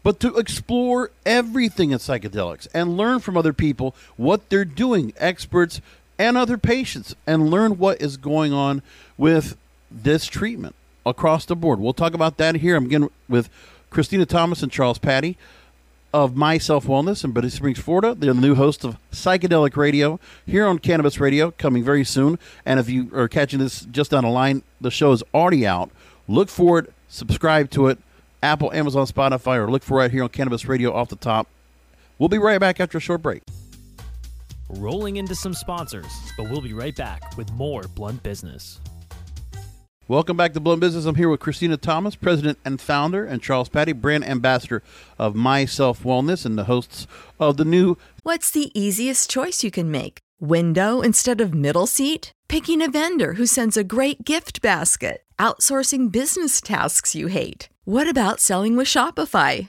but 0.03 0.21
to 0.21 0.37
explore 0.37 1.11
everything 1.27 1.91
in 1.91 1.99
psychedelics 1.99 2.67
and 2.73 2.97
learn 2.97 3.21
from 3.21 3.37
other 3.37 3.53
people 3.53 3.95
what 4.17 4.49
they're 4.49 4.65
doing, 4.65 5.13
experts 5.19 5.81
and 6.19 6.37
other 6.37 6.59
patients, 6.59 7.15
and 7.27 7.51
learn 7.51 7.79
what 7.79 8.01
is 8.01 8.17
going 8.17 8.53
on 8.53 8.83
with 9.17 9.57
this 9.91 10.27
treatment 10.27 10.75
across 11.11 11.45
the 11.45 11.57
board. 11.57 11.81
We'll 11.81 11.93
talk 11.93 12.15
about 12.15 12.39
that 12.39 12.57
here. 12.57 12.77
I'm 12.77 12.87
again 12.87 13.11
with 13.29 13.51
Christina 13.91 14.25
Thomas 14.25 14.63
and 14.63 14.73
Charles 14.73 14.99
Patty 14.99 15.37
of 16.13 16.35
My 16.35 16.59
Self 16.59 16.87
Wellness 16.87 17.25
in 17.25 17.33
Bonita 17.33 17.55
Springs, 17.55 17.79
Florida. 17.79 18.15
They're 18.15 18.33
the 18.33 18.41
new 18.41 18.55
host 18.55 18.85
of 18.85 18.97
Psychedelic 19.13 19.77
Radio 19.77 20.19
here 20.47 20.67
on 20.67 20.79
Cannabis 20.79 21.21
Radio, 21.21 21.51
coming 21.53 21.85
very 21.85 22.05
soon. 22.05 22.39
And 22.65 22.81
if 22.81 22.89
you 22.89 23.11
are 23.15 23.29
catching 23.29 23.59
this 23.59 23.83
just 23.83 24.11
down 24.11 24.25
the 24.25 24.31
line, 24.31 24.63
the 24.81 24.91
show 24.91 25.13
is 25.13 25.23
already 25.35 25.67
out. 25.67 25.91
Look 26.27 26.49
for 26.49 26.79
it, 26.79 26.93
subscribe 27.09 27.71
to 27.71 27.89
it, 27.89 27.99
Apple, 28.43 28.73
Amazon, 28.73 29.07
Spotify, 29.07 29.57
or 29.57 29.71
look 29.71 29.83
for 29.83 30.05
it 30.05 30.13
here 30.13 30.23
on 30.23 30.29
Cannabis 30.31 30.67
Radio 30.67 30.93
off 30.93 31.09
the 31.09 31.17
top. 31.17 31.47
We'll 32.19 32.29
be 32.29 32.39
right 32.39 32.59
back 32.59 32.81
after 32.81 32.99
a 32.99 33.01
short 33.01 33.23
break. 33.23 33.43
Rolling 34.69 35.17
into 35.17 35.35
some 35.35 35.55
sponsors, 35.55 36.13
but 36.37 36.49
we'll 36.49 36.61
be 36.61 36.73
right 36.73 36.95
back 36.95 37.37
with 37.37 37.51
more 37.53 37.83
Blunt 37.95 38.23
Business. 38.23 38.81
Welcome 40.11 40.37
back 40.37 40.55
to 40.55 40.61
Blunt 40.61 40.81
Business. 40.81 41.05
I'm 41.05 41.15
here 41.15 41.29
with 41.29 41.39
Christina 41.39 41.77
Thomas, 41.77 42.17
president 42.17 42.59
and 42.65 42.81
founder, 42.81 43.25
and 43.25 43.41
Charles 43.41 43.69
Patty, 43.69 43.93
brand 43.93 44.25
ambassador 44.25 44.83
of 45.21 45.37
Myself 45.37 46.03
Wellness, 46.03 46.45
and 46.45 46.59
the 46.59 46.65
hosts 46.65 47.07
of 47.39 47.59
the 47.59 47.65
new. 47.65 47.97
What's 48.25 48.51
the 48.51 48.73
easiest 48.75 49.31
choice 49.31 49.63
you 49.63 49.71
can 49.71 49.89
make? 49.89 50.19
Window 50.41 51.01
instead 51.01 51.41
of 51.41 51.55
middle 51.55 51.87
seat? 51.87 52.33
Picking 52.49 52.83
a 52.83 52.91
vendor 52.91 53.35
who 53.35 53.47
sends 53.47 53.77
a 53.77 53.85
great 53.85 54.25
gift 54.25 54.61
basket? 54.61 55.23
Outsourcing 55.39 56.11
business 56.11 56.61
tasks 56.61 57.15
you 57.15 57.29
hate? 57.29 57.69
What 57.85 58.09
about 58.09 58.41
selling 58.41 58.77
with 58.77 58.89
Shopify? 58.89 59.69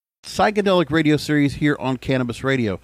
psychedelic 0.23 0.91
radio 0.91 1.17
series 1.17 1.55
here 1.55 1.75
on 1.79 1.97
Cannabis 1.97 2.43
Radio. 2.43 2.79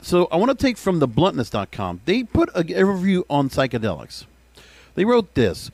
So 0.00 0.28
I 0.32 0.36
want 0.36 0.50
to 0.50 0.66
take 0.66 0.78
from 0.78 0.98
the 0.98 1.08
bluntness.com. 1.08 2.00
They 2.06 2.22
put 2.22 2.48
a, 2.54 2.80
a 2.80 2.84
review 2.84 3.26
on 3.28 3.50
psychedelics. 3.50 4.24
They 4.94 5.04
wrote 5.04 5.34
this 5.34 5.70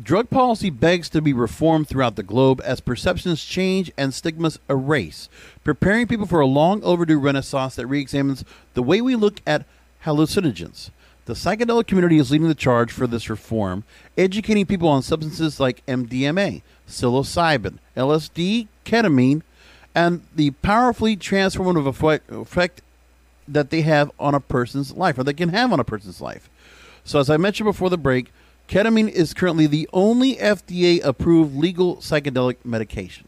Drug 0.00 0.30
policy 0.30 0.70
begs 0.70 1.10
to 1.10 1.20
be 1.20 1.34
reformed 1.34 1.88
throughout 1.88 2.16
the 2.16 2.22
globe 2.22 2.62
as 2.64 2.80
perceptions 2.80 3.44
change 3.44 3.92
and 3.98 4.14
stigmas 4.14 4.58
erase, 4.68 5.28
preparing 5.64 6.06
people 6.06 6.26
for 6.26 6.40
a 6.40 6.46
long 6.46 6.82
overdue 6.82 7.18
renaissance 7.18 7.74
that 7.76 7.86
re 7.86 8.00
examines 8.00 8.44
the 8.74 8.82
way 8.82 9.00
we 9.00 9.14
look 9.14 9.40
at 9.46 9.66
hallucinogens. 10.04 10.90
The 11.26 11.34
psychedelic 11.34 11.86
community 11.86 12.18
is 12.18 12.30
leading 12.30 12.48
the 12.48 12.54
charge 12.54 12.90
for 12.90 13.06
this 13.06 13.30
reform, 13.30 13.84
educating 14.18 14.66
people 14.66 14.88
on 14.88 15.02
substances 15.02 15.60
like 15.60 15.84
MDMA, 15.86 16.62
psilocybin, 16.88 17.78
LSD, 17.96 18.68
ketamine, 18.84 19.42
and 19.94 20.22
the 20.34 20.50
powerfully 20.50 21.16
transformative 21.16 21.86
effect, 21.86 22.30
effect 22.30 22.82
that 23.46 23.70
they 23.70 23.82
have 23.82 24.10
on 24.18 24.34
a 24.34 24.40
person's 24.40 24.92
life, 24.92 25.18
or 25.18 25.24
they 25.24 25.32
can 25.32 25.50
have 25.50 25.72
on 25.72 25.80
a 25.80 25.84
person's 25.84 26.20
life. 26.20 26.48
So, 27.04 27.18
as 27.18 27.28
I 27.28 27.36
mentioned 27.36 27.66
before 27.66 27.90
the 27.90 27.98
break, 27.98 28.32
ketamine 28.68 29.08
is 29.08 29.34
currently 29.34 29.66
the 29.66 29.88
only 29.92 30.36
FDA 30.36 31.04
approved 31.04 31.54
legal 31.56 31.96
psychedelic 31.96 32.56
medication. 32.64 33.26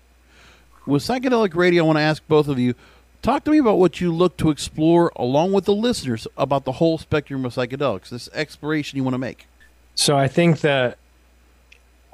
With 0.86 1.02
Psychedelic 1.02 1.54
Radio, 1.54 1.84
I 1.84 1.86
want 1.86 1.98
to 1.98 2.02
ask 2.02 2.26
both 2.28 2.46
of 2.46 2.58
you 2.58 2.74
talk 3.22 3.44
to 3.44 3.50
me 3.50 3.58
about 3.58 3.78
what 3.78 4.00
you 4.00 4.12
look 4.12 4.36
to 4.36 4.50
explore 4.50 5.10
along 5.16 5.52
with 5.52 5.64
the 5.64 5.74
listeners 5.74 6.26
about 6.36 6.64
the 6.64 6.72
whole 6.72 6.98
spectrum 6.98 7.44
of 7.44 7.54
psychedelics, 7.54 8.10
this 8.10 8.28
exploration 8.34 8.98
you 8.98 9.02
want 9.02 9.14
to 9.14 9.18
make. 9.18 9.46
So, 9.94 10.16
I 10.16 10.28
think 10.28 10.60
that 10.60 10.98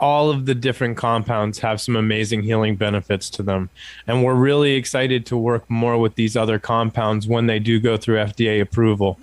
all 0.01 0.31
of 0.31 0.47
the 0.47 0.55
different 0.55 0.97
compounds 0.97 1.59
have 1.59 1.81
some 1.81 1.95
amazing 1.95 2.43
healing 2.43 2.75
benefits 2.75 3.29
to 3.29 3.43
them. 3.43 3.69
And 4.07 4.25
we're 4.25 4.35
really 4.35 4.73
excited 4.73 5.27
to 5.27 5.37
work 5.37 5.69
more 5.69 5.99
with 5.99 6.15
these 6.15 6.37
other 6.37 6.59
compounds 6.59 7.29
when 7.29 7.47
they 7.47 7.59
do 7.59 7.79
go 7.79 7.99
through 7.99 8.17
FDA 8.17 8.63
approval. 8.63 9.21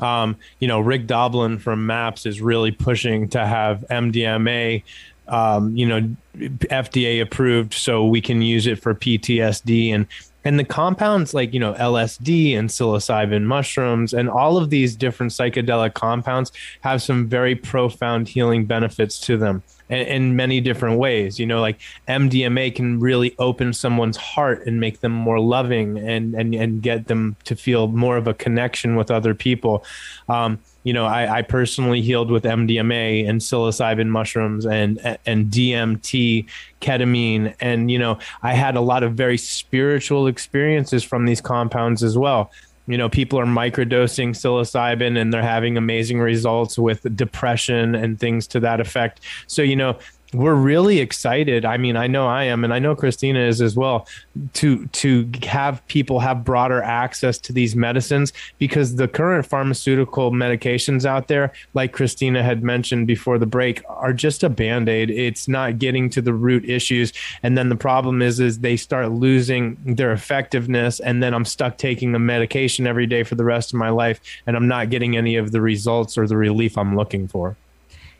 Um, 0.00 0.36
you 0.58 0.66
know, 0.66 0.80
Rick 0.80 1.06
Doblin 1.06 1.58
from 1.58 1.86
MAPS 1.86 2.26
is 2.26 2.40
really 2.40 2.72
pushing 2.72 3.28
to 3.28 3.46
have 3.46 3.84
MDMA, 3.90 4.82
um, 5.28 5.76
you 5.76 5.86
know, 5.86 6.16
FDA 6.36 7.20
approved 7.20 7.74
so 7.74 8.06
we 8.06 8.20
can 8.20 8.42
use 8.42 8.66
it 8.66 8.80
for 8.80 8.94
PTSD 8.94 9.94
and 9.94 10.06
and 10.44 10.58
the 10.58 10.64
compounds 10.64 11.34
like 11.34 11.52
you 11.54 11.60
know 11.60 11.74
LSD 11.74 12.56
and 12.56 12.68
psilocybin 12.68 13.44
mushrooms 13.44 14.12
and 14.12 14.28
all 14.28 14.56
of 14.56 14.70
these 14.70 14.96
different 14.96 15.32
psychedelic 15.32 15.94
compounds 15.94 16.52
have 16.80 17.02
some 17.02 17.26
very 17.26 17.54
profound 17.54 18.28
healing 18.28 18.64
benefits 18.64 19.18
to 19.20 19.36
them 19.36 19.62
in, 19.88 20.36
many 20.36 20.60
different 20.60 20.98
ways. 20.98 21.38
You 21.38 21.46
know, 21.46 21.60
like 21.60 21.80
MDMA 22.08 22.74
can 22.74 23.00
really 23.00 23.34
open 23.38 23.72
someone's 23.72 24.16
heart 24.16 24.66
and 24.66 24.80
make 24.80 25.00
them 25.00 25.12
more 25.12 25.40
loving 25.40 25.98
and 25.98 26.34
and 26.34 26.54
and 26.54 26.82
get 26.82 27.06
them 27.06 27.36
to 27.44 27.56
feel 27.56 27.88
more 27.88 28.16
of 28.16 28.26
a 28.26 28.34
connection 28.34 28.96
with 28.96 29.10
other 29.10 29.34
people. 29.34 29.84
Um, 30.28 30.58
you 30.84 30.92
know, 30.92 31.06
I, 31.06 31.38
I, 31.38 31.42
personally 31.42 32.02
healed 32.02 32.30
with 32.30 32.44
MDMA 32.44 33.28
and 33.28 33.40
psilocybin 33.40 34.08
mushrooms 34.08 34.66
and 34.66 35.00
and 35.24 35.46
DMT, 35.50 36.46
ketamine, 36.80 37.54
and 37.58 37.90
you 37.90 37.98
know, 37.98 38.18
I 38.42 38.52
had 38.52 38.76
a 38.76 38.80
lot 38.80 39.02
of 39.02 39.14
very 39.14 39.38
spiritual 39.38 40.26
experiences 40.26 41.02
from 41.02 41.24
these 41.24 41.40
compounds 41.40 42.02
as 42.02 42.16
well. 42.16 42.52
You 42.86 42.98
know 42.98 43.08
people 43.08 43.40
are 43.40 43.46
microdosing 43.46 44.30
psilocybin 44.30 45.18
and 45.18 45.32
they're 45.32 45.42
having 45.42 45.78
amazing 45.78 46.20
results 46.20 46.78
with 46.78 47.16
depression 47.16 47.94
and 47.94 48.20
things 48.20 48.46
to 48.48 48.60
that 48.60 48.78
effect. 48.78 49.20
So 49.46 49.62
you 49.62 49.76
know 49.76 49.98
we're 50.34 50.54
really 50.54 50.98
excited. 50.98 51.64
I 51.64 51.76
mean, 51.76 51.96
I 51.96 52.06
know 52.06 52.26
I 52.26 52.44
am, 52.44 52.64
and 52.64 52.74
I 52.74 52.78
know 52.78 52.94
Christina 52.94 53.40
is 53.40 53.62
as 53.62 53.76
well, 53.76 54.06
to 54.54 54.86
to 54.86 55.30
have 55.44 55.86
people 55.86 56.20
have 56.20 56.44
broader 56.44 56.82
access 56.82 57.38
to 57.38 57.52
these 57.52 57.76
medicines 57.76 58.32
because 58.58 58.96
the 58.96 59.08
current 59.08 59.46
pharmaceutical 59.46 60.32
medications 60.32 61.04
out 61.04 61.28
there, 61.28 61.52
like 61.74 61.92
Christina 61.92 62.42
had 62.42 62.62
mentioned 62.62 63.06
before 63.06 63.38
the 63.38 63.46
break, 63.46 63.82
are 63.88 64.12
just 64.12 64.42
a 64.42 64.48
band-aid. 64.48 65.10
It's 65.10 65.48
not 65.48 65.78
getting 65.78 66.10
to 66.10 66.20
the 66.20 66.34
root 66.34 66.68
issues. 66.68 67.12
And 67.42 67.56
then 67.56 67.68
the 67.68 67.76
problem 67.76 68.20
is 68.20 68.40
is 68.40 68.58
they 68.58 68.76
start 68.76 69.12
losing 69.12 69.76
their 69.84 70.12
effectiveness, 70.12 71.00
and 71.00 71.22
then 71.22 71.32
I'm 71.32 71.44
stuck 71.44 71.78
taking 71.78 72.12
the 72.12 72.18
medication 72.18 72.86
every 72.86 73.06
day 73.06 73.22
for 73.22 73.36
the 73.36 73.44
rest 73.44 73.72
of 73.72 73.78
my 73.78 73.90
life, 73.90 74.20
and 74.46 74.56
I'm 74.56 74.68
not 74.68 74.90
getting 74.90 75.16
any 75.16 75.36
of 75.36 75.52
the 75.52 75.60
results 75.60 76.18
or 76.18 76.26
the 76.26 76.36
relief 76.36 76.76
I'm 76.76 76.96
looking 76.96 77.28
for. 77.28 77.56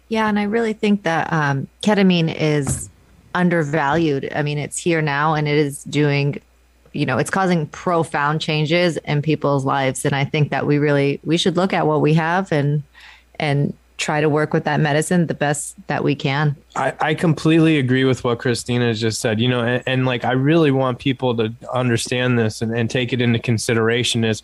Yeah, 0.09 0.29
and 0.29 0.39
I 0.39 0.45
really 0.45 0.75
think 0.75 1.03
that 1.05 1.33
um, 1.33 1.67
ketamine 1.83 2.35
is 2.39 2.89
undervalued. 3.35 4.31
I 4.35 4.43
mean, 4.43 4.59
it's 4.59 4.79
here 4.79 5.03
now 5.03 5.35
and 5.35 5.49
it 5.49 5.57
is 5.57 5.85
doing, 5.85 6.41
you 6.93 7.07
know, 7.07 7.19
it's 7.19 7.31
causing 7.31 7.67
profound 7.69 8.41
changes 8.41 8.97
in 8.99 9.23
people's 9.23 9.65
lives. 9.65 10.05
And 10.05 10.15
I 10.15 10.25
think 10.25 10.51
that 10.51 10.67
we 10.67 10.79
really 10.79 11.21
we 11.25 11.37
should 11.37 11.57
look 11.57 11.73
at 11.73 11.87
what 11.87 12.01
we 12.01 12.15
have 12.15 12.53
and 12.53 12.83
and 13.41 13.75
try 13.97 14.21
to 14.21 14.29
work 14.29 14.53
with 14.53 14.65
that 14.65 14.81
medicine 14.81 15.27
the 15.27 15.35
best 15.35 15.75
that 15.87 16.03
we 16.03 16.15
can. 16.15 16.57
I, 16.75 16.95
I 17.01 17.15
completely 17.15 17.79
agree 17.79 18.05
with 18.05 18.25
what 18.25 18.39
Christina 18.39 18.93
just 18.93 19.21
said. 19.21 19.41
You 19.41 19.49
know, 19.49 19.61
and, 19.61 19.83
and 19.87 20.07
like 20.07 20.25
I 20.25 20.33
really 20.33 20.71
want 20.71 20.99
people 20.99 21.37
to 21.37 21.53
understand 21.73 22.39
this 22.39 22.63
and, 22.63 22.77
and 22.77 22.91
take 22.91 23.13
it 23.13 23.21
into 23.21 23.39
consideration 23.39 24.25
is 24.25 24.43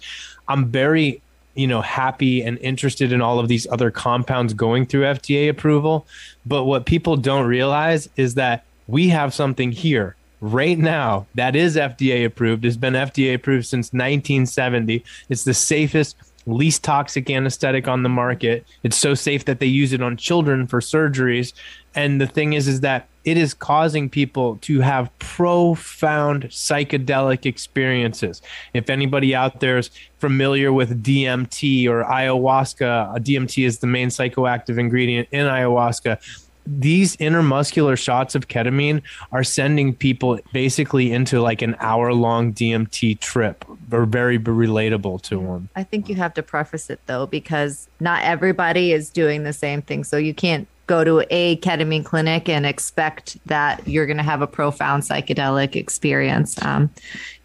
I'm 0.48 0.66
very 0.66 1.22
you 1.54 1.66
know 1.66 1.80
happy 1.80 2.42
and 2.42 2.58
interested 2.58 3.12
in 3.12 3.20
all 3.20 3.38
of 3.38 3.48
these 3.48 3.66
other 3.70 3.90
compounds 3.90 4.54
going 4.54 4.86
through 4.86 5.02
FDA 5.02 5.48
approval. 5.48 6.06
But 6.46 6.64
what 6.64 6.86
people 6.86 7.16
don't 7.16 7.46
realize 7.46 8.08
is 8.16 8.34
that 8.34 8.64
we 8.86 9.08
have 9.08 9.34
something 9.34 9.72
here 9.72 10.16
right 10.40 10.78
now 10.78 11.26
that 11.34 11.54
is 11.54 11.76
FDA 11.76 12.24
approved. 12.24 12.64
It's 12.64 12.76
been 12.76 12.94
FDA 12.94 13.34
approved 13.34 13.66
since 13.66 13.92
1970 13.92 15.04
it's 15.28 15.44
the 15.44 15.54
safest 15.54 16.16
least 16.46 16.82
toxic 16.82 17.30
anesthetic 17.30 17.88
on 17.88 18.02
the 18.02 18.08
market. 18.08 18.66
It's 18.82 18.96
so 18.96 19.14
safe 19.14 19.44
that 19.44 19.60
they 19.60 19.66
use 19.66 19.92
it 19.92 20.02
on 20.02 20.16
children 20.16 20.66
for 20.66 20.80
surgeries. 20.80 21.52
And 21.94 22.20
the 22.20 22.26
thing 22.26 22.54
is 22.54 22.68
is 22.68 22.80
that 22.80 23.08
it 23.24 23.36
is 23.36 23.54
causing 23.54 24.08
people 24.08 24.56
to 24.62 24.80
have 24.80 25.16
profound 25.18 26.44
psychedelic 26.44 27.44
experiences. 27.46 28.40
If 28.72 28.88
anybody 28.88 29.34
out 29.34 29.60
there 29.60 29.78
is 29.78 29.90
familiar 30.18 30.72
with 30.72 31.02
DMT 31.02 31.86
or 31.86 32.04
ayahuasca, 32.04 33.14
uh, 33.14 33.18
DMT 33.18 33.66
is 33.66 33.78
the 33.78 33.86
main 33.86 34.08
psychoactive 34.08 34.78
ingredient 34.78 35.28
in 35.32 35.46
ayahuasca. 35.46 36.18
These 36.66 37.16
intermuscular 37.16 37.98
shots 37.98 38.34
of 38.34 38.48
ketamine 38.48 39.02
are 39.32 39.42
sending 39.42 39.94
people 39.94 40.38
basically 40.52 41.10
into 41.10 41.40
like 41.40 41.62
an 41.62 41.74
hour 41.80 42.12
long 42.12 42.52
DMT 42.52 43.18
trip. 43.18 43.64
They're 43.88 44.04
very 44.04 44.38
relatable 44.38 45.22
to 45.22 45.40
them. 45.40 45.68
I 45.74 45.82
think 45.82 46.08
you 46.08 46.14
have 46.16 46.34
to 46.34 46.42
preface 46.42 46.88
it 46.90 47.00
though, 47.06 47.26
because 47.26 47.88
not 47.98 48.22
everybody 48.22 48.92
is 48.92 49.10
doing 49.10 49.42
the 49.42 49.52
same 49.52 49.82
thing. 49.82 50.04
So 50.04 50.16
you 50.16 50.34
can't 50.34 50.68
go 50.90 51.04
to 51.04 51.24
a 51.30 51.56
ketamine 51.58 52.04
clinic 52.04 52.48
and 52.48 52.66
expect 52.66 53.38
that 53.46 53.86
you're 53.86 54.06
going 54.06 54.16
to 54.16 54.24
have 54.24 54.42
a 54.42 54.46
profound 54.46 55.04
psychedelic 55.04 55.76
experience. 55.76 56.60
Um, 56.64 56.90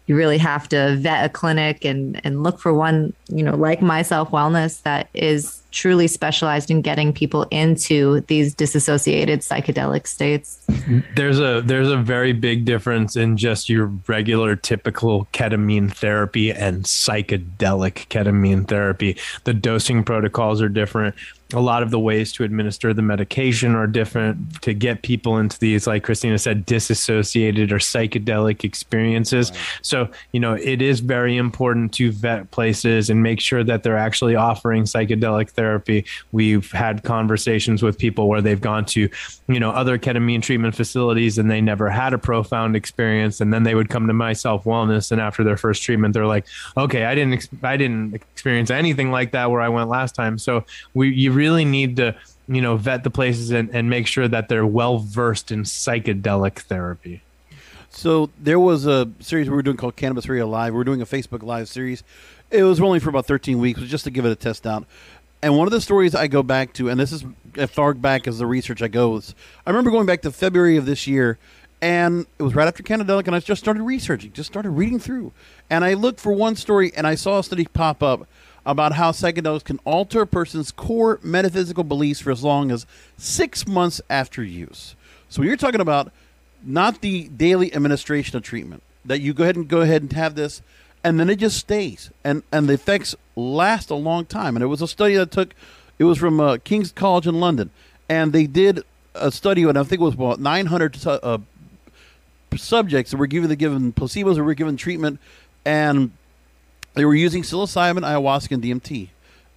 you 0.06 0.16
really 0.16 0.38
have 0.38 0.68
to 0.68 0.96
vet 0.96 1.24
a 1.24 1.28
clinic 1.28 1.84
and 1.84 2.20
and 2.24 2.42
look 2.42 2.58
for 2.58 2.74
one, 2.74 3.12
you 3.28 3.44
know, 3.44 3.56
like 3.56 3.80
myself 3.80 4.30
wellness 4.30 4.82
that 4.82 5.08
is 5.14 5.62
truly 5.70 6.08
specialized 6.08 6.70
in 6.70 6.80
getting 6.80 7.12
people 7.12 7.42
into 7.50 8.20
these 8.22 8.54
disassociated 8.54 9.40
psychedelic 9.40 10.06
states. 10.06 10.64
There's 11.14 11.38
a 11.38 11.62
there's 11.64 11.90
a 11.90 11.96
very 11.96 12.32
big 12.32 12.64
difference 12.64 13.14
in 13.14 13.36
just 13.36 13.68
your 13.68 13.86
regular 14.08 14.56
typical 14.56 15.26
ketamine 15.32 15.92
therapy 15.92 16.52
and 16.52 16.84
psychedelic 16.84 18.08
ketamine 18.08 18.66
therapy. 18.66 19.16
The 19.44 19.54
dosing 19.54 20.02
protocols 20.02 20.62
are 20.62 20.68
different 20.68 21.14
a 21.52 21.60
lot 21.60 21.82
of 21.82 21.90
the 21.90 21.98
ways 21.98 22.32
to 22.32 22.44
administer 22.44 22.92
the 22.92 23.02
medication 23.02 23.74
are 23.74 23.86
different 23.86 24.60
to 24.62 24.74
get 24.74 25.02
people 25.02 25.38
into 25.38 25.56
these 25.60 25.86
like 25.86 26.02
christina 26.02 26.38
said 26.38 26.66
disassociated 26.66 27.70
or 27.70 27.78
psychedelic 27.78 28.64
experiences. 28.64 29.50
Right. 29.50 29.60
so 29.82 30.08
you 30.32 30.40
know 30.40 30.54
it 30.54 30.82
is 30.82 31.00
very 31.00 31.36
important 31.36 31.92
to 31.94 32.10
vet 32.10 32.50
places 32.50 33.10
and 33.10 33.22
make 33.22 33.40
sure 33.40 33.62
that 33.62 33.82
they're 33.82 33.96
actually 33.96 34.34
offering 34.34 34.84
psychedelic 34.84 35.50
therapy. 35.50 36.04
We've 36.32 36.70
had 36.72 37.04
conversations 37.04 37.82
with 37.82 37.98
people 37.98 38.28
where 38.28 38.40
they've 38.40 38.60
gone 38.60 38.84
to 38.86 39.08
you 39.48 39.60
know 39.60 39.70
other 39.70 39.98
ketamine 39.98 40.42
treatment 40.42 40.74
facilities 40.74 41.38
and 41.38 41.50
they 41.50 41.60
never 41.60 41.88
had 41.88 42.12
a 42.12 42.18
profound 42.18 42.74
experience. 42.74 43.40
And 43.40 43.52
then 43.52 43.62
they 43.62 43.74
would 43.74 43.88
come 43.88 44.06
to 44.08 44.12
myself 44.12 44.64
wellness 44.64 45.12
and 45.12 45.20
after 45.20 45.44
their 45.44 45.56
first 45.56 45.82
treatment 45.82 46.14
they're 46.14 46.26
like 46.26 46.46
okay 46.76 47.04
i 47.04 47.14
didn't 47.14 47.48
i 47.62 47.76
didn't 47.76 48.14
experience 48.14 48.70
anything 48.70 49.10
like 49.10 49.32
that 49.32 49.50
where 49.50 49.60
i 49.60 49.68
went 49.68 49.88
last 49.88 50.14
time. 50.14 50.38
So 50.38 50.64
we 50.94 51.10
you 51.10 51.35
really 51.36 51.64
need 51.64 51.96
to 51.96 52.16
you 52.48 52.60
know 52.60 52.76
vet 52.76 53.04
the 53.04 53.10
places 53.10 53.50
and, 53.50 53.70
and 53.70 53.88
make 53.90 54.06
sure 54.06 54.26
that 54.26 54.48
they're 54.48 54.66
well 54.66 54.98
versed 54.98 55.52
in 55.52 55.62
psychedelic 55.62 56.60
therapy. 56.60 57.22
So 57.90 58.30
there 58.38 58.58
was 58.58 58.86
a 58.86 59.10
series 59.20 59.48
we 59.48 59.56
were 59.56 59.62
doing 59.62 59.76
called 59.76 59.96
cannabis 59.96 60.28
radio 60.28 60.48
live. 60.48 60.72
We 60.72 60.78
were 60.78 60.84
doing 60.84 61.00
a 61.00 61.06
facebook 61.06 61.42
live 61.42 61.68
series. 61.68 62.02
It 62.50 62.62
was 62.62 62.80
only 62.80 63.00
for 63.00 63.08
about 63.08 63.26
13 63.26 63.58
weeks 63.58 63.80
just 63.80 64.04
to 64.04 64.10
give 64.10 64.24
it 64.24 64.32
a 64.32 64.36
test 64.36 64.66
out. 64.66 64.86
And 65.42 65.56
one 65.56 65.66
of 65.66 65.72
the 65.72 65.80
stories 65.80 66.14
i 66.14 66.26
go 66.26 66.42
back 66.42 66.72
to 66.74 66.88
and 66.88 66.98
this 66.98 67.12
is 67.12 67.24
as 67.56 67.70
far 67.70 67.94
back 67.94 68.26
as 68.26 68.38
the 68.38 68.46
research 68.46 68.82
i 68.82 68.88
go 68.88 69.16
is 69.16 69.34
i 69.66 69.70
remember 69.70 69.90
going 69.90 70.06
back 70.06 70.22
to 70.22 70.32
february 70.32 70.76
of 70.76 70.86
this 70.86 71.06
year 71.06 71.38
and 71.80 72.26
it 72.38 72.42
was 72.42 72.54
right 72.54 72.66
after 72.66 72.82
Cannadelic, 72.82 73.26
and 73.26 73.36
I 73.36 73.40
just 73.40 73.62
started 73.62 73.82
researching, 73.82 74.32
just 74.32 74.48
started 74.50 74.70
reading 74.70 74.98
through. 74.98 75.32
And 75.68 75.84
I 75.84 75.94
looked 75.94 76.20
for 76.20 76.32
one 76.32 76.56
story, 76.56 76.92
and 76.96 77.06
I 77.06 77.14
saw 77.14 77.38
a 77.38 77.44
study 77.44 77.66
pop 77.66 78.02
up 78.02 78.26
about 78.66 78.94
how 78.94 79.12
psychedelics 79.12 79.64
can 79.64 79.78
alter 79.84 80.22
a 80.22 80.26
person's 80.26 80.72
core 80.72 81.20
metaphysical 81.22 81.84
beliefs 81.84 82.20
for 82.20 82.32
as 82.32 82.42
long 82.42 82.72
as 82.72 82.84
six 83.16 83.66
months 83.66 84.00
after 84.10 84.42
use. 84.42 84.96
So 85.28 85.42
you're 85.42 85.56
talking 85.56 85.80
about 85.80 86.10
not 86.64 87.00
the 87.00 87.28
daily 87.28 87.72
administration 87.72 88.36
of 88.36 88.42
treatment 88.42 88.82
that 89.04 89.20
you 89.20 89.32
go 89.32 89.44
ahead 89.44 89.54
and 89.54 89.68
go 89.68 89.82
ahead 89.82 90.02
and 90.02 90.12
have 90.12 90.34
this, 90.34 90.62
and 91.04 91.20
then 91.20 91.30
it 91.30 91.36
just 91.36 91.56
stays, 91.56 92.10
and 92.24 92.42
and 92.50 92.68
the 92.68 92.74
effects 92.74 93.14
last 93.36 93.88
a 93.90 93.94
long 93.94 94.26
time. 94.26 94.56
And 94.56 94.62
it 94.64 94.66
was 94.66 94.82
a 94.82 94.88
study 94.88 95.14
that 95.14 95.30
took, 95.30 95.54
it 96.00 96.04
was 96.04 96.18
from 96.18 96.40
uh, 96.40 96.58
King's 96.64 96.90
College 96.90 97.28
in 97.28 97.38
London, 97.38 97.70
and 98.08 98.32
they 98.32 98.48
did 98.48 98.82
a 99.14 99.30
study, 99.30 99.62
and 99.62 99.78
I 99.78 99.84
think 99.84 100.00
it 100.00 100.04
was 100.04 100.14
about 100.14 100.40
900 100.40 101.06
uh, 101.06 101.38
subjects 102.56 103.12
that 103.12 103.16
were 103.16 103.28
given 103.28 103.48
the 103.48 103.56
given 103.56 103.92
placebos, 103.92 104.38
or 104.38 104.44
were 104.44 104.54
given 104.54 104.76
treatment, 104.76 105.20
and 105.64 106.10
they 106.96 107.04
were 107.04 107.14
using 107.14 107.42
psilocybin, 107.42 108.00
ayahuasca, 108.00 108.52
and 108.52 108.62
DMT, 108.62 109.10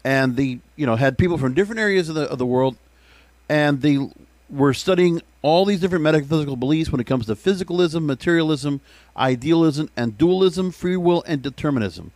and 0.04 0.36
they 0.36 0.60
you 0.75 0.86
know 0.86 0.97
had 0.97 1.17
people 1.17 1.38
from 1.38 1.54
different 1.54 1.80
areas 1.80 2.10
of 2.10 2.15
the 2.15 2.30
of 2.30 2.38
the 2.38 2.45
world, 2.45 2.75
and 3.47 3.82
they 3.82 3.97
were 4.49 4.73
studying 4.73 5.21
all 5.41 5.63
these 5.63 5.80
different 5.80 6.04
metaphysical 6.04 6.58
beliefs 6.58 6.91
when 6.91 6.99
it 6.99 7.06
comes 7.06 7.25
to 7.28 7.36
physicalism, 7.36 8.04
materialism, 8.04 8.82
idealism, 9.15 9.89
and 9.95 10.17
dualism, 10.17 10.69
free 10.69 10.97
will, 10.97 11.23
and 11.25 11.41
determinism, 11.41 12.12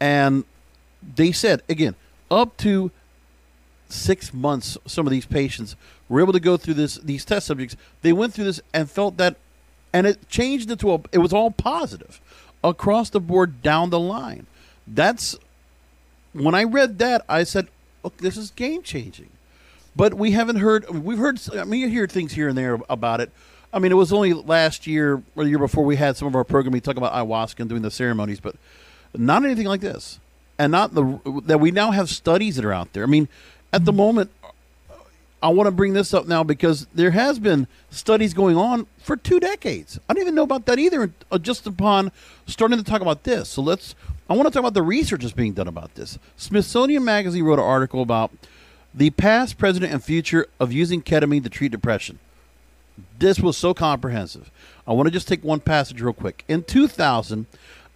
and 0.00 0.44
they 1.16 1.32
said 1.32 1.60
again 1.68 1.96
up 2.30 2.56
to 2.56 2.92
six 3.88 4.32
months 4.32 4.78
some 4.86 5.06
of 5.06 5.10
these 5.10 5.26
patients 5.26 5.76
were 6.08 6.20
able 6.20 6.32
to 6.32 6.40
go 6.40 6.56
through 6.56 6.74
this 6.74 6.96
these 6.98 7.24
test 7.24 7.48
subjects. 7.48 7.76
They 8.02 8.12
went 8.12 8.32
through 8.32 8.44
this 8.44 8.60
and 8.72 8.88
felt 8.88 9.16
that 9.16 9.36
and 9.92 10.06
it 10.06 10.28
changed 10.28 10.70
into 10.70 10.92
a 10.92 11.00
it 11.10 11.18
was 11.18 11.32
all 11.32 11.50
positive 11.50 12.20
across 12.62 13.10
the 13.10 13.20
board 13.20 13.60
down 13.60 13.90
the 13.90 13.98
line 13.98 14.46
that's 14.86 15.36
when 16.32 16.54
I 16.54 16.64
read 16.64 16.98
that, 16.98 17.24
I 17.28 17.44
said, 17.44 17.68
"Look, 18.02 18.16
this 18.18 18.36
is 18.36 18.50
game 18.50 18.82
changing." 18.82 19.30
But 19.94 20.14
we 20.14 20.30
haven't 20.30 20.56
heard. 20.56 20.88
We've 20.88 21.18
heard. 21.18 21.40
I 21.54 21.64
mean, 21.64 21.80
you 21.80 21.88
hear 21.88 22.06
things 22.06 22.32
here 22.32 22.48
and 22.48 22.56
there 22.56 22.80
about 22.88 23.20
it. 23.20 23.30
I 23.72 23.78
mean, 23.78 23.92
it 23.92 23.96
was 23.96 24.12
only 24.12 24.32
last 24.32 24.86
year 24.86 25.22
or 25.34 25.44
the 25.44 25.50
year 25.50 25.58
before 25.58 25.84
we 25.84 25.96
had 25.96 26.16
some 26.16 26.28
of 26.28 26.34
our 26.34 26.44
programming 26.44 26.80
talk 26.80 26.96
about 26.96 27.12
ayahuasca 27.12 27.60
and 27.60 27.68
doing 27.68 27.82
the 27.82 27.90
ceremonies, 27.90 28.40
but 28.40 28.56
not 29.14 29.44
anything 29.44 29.66
like 29.66 29.80
this, 29.80 30.18
and 30.58 30.72
not 30.72 30.94
the 30.94 31.20
that 31.46 31.58
we 31.58 31.70
now 31.70 31.90
have 31.90 32.08
studies 32.08 32.56
that 32.56 32.64
are 32.64 32.72
out 32.72 32.92
there. 32.92 33.02
I 33.02 33.06
mean, 33.06 33.28
at 33.72 33.84
the 33.84 33.90
mm-hmm. 33.90 33.98
moment, 33.98 34.30
I 35.42 35.48
want 35.48 35.66
to 35.66 35.72
bring 35.72 35.92
this 35.92 36.14
up 36.14 36.26
now 36.26 36.44
because 36.44 36.86
there 36.94 37.10
has 37.10 37.38
been 37.38 37.66
studies 37.90 38.32
going 38.32 38.56
on 38.56 38.86
for 38.98 39.16
two 39.16 39.40
decades. 39.40 39.98
I 40.08 40.14
didn't 40.14 40.28
even 40.28 40.34
know 40.36 40.44
about 40.44 40.66
that 40.66 40.78
either, 40.78 41.12
uh, 41.32 41.38
just 41.38 41.66
upon 41.66 42.12
starting 42.46 42.78
to 42.78 42.84
talk 42.84 43.02
about 43.02 43.24
this. 43.24 43.48
So 43.48 43.62
let's 43.62 43.96
I 44.30 44.34
want 44.34 44.46
to 44.46 44.52
talk 44.52 44.60
about 44.60 44.74
the 44.74 44.82
research 44.82 45.22
that's 45.22 45.34
being 45.34 45.52
done 45.52 45.68
about 45.68 45.94
this. 45.96 46.18
Smithsonian 46.36 47.04
Magazine 47.04 47.44
wrote 47.44 47.58
an 47.58 47.64
article 47.64 48.02
about 48.02 48.30
the 48.94 49.10
past, 49.10 49.58
present, 49.58 49.84
and 49.84 50.02
future 50.02 50.46
of 50.60 50.72
using 50.72 51.02
ketamine 51.02 51.42
to 51.42 51.50
treat 51.50 51.72
depression. 51.72 52.18
This 53.18 53.40
was 53.40 53.56
so 53.56 53.74
comprehensive. 53.74 54.50
I 54.86 54.92
want 54.92 55.06
to 55.06 55.10
just 55.10 55.28
take 55.28 55.42
one 55.42 55.60
passage 55.60 56.00
real 56.00 56.12
quick. 56.12 56.44
In 56.48 56.62
2000, 56.62 57.46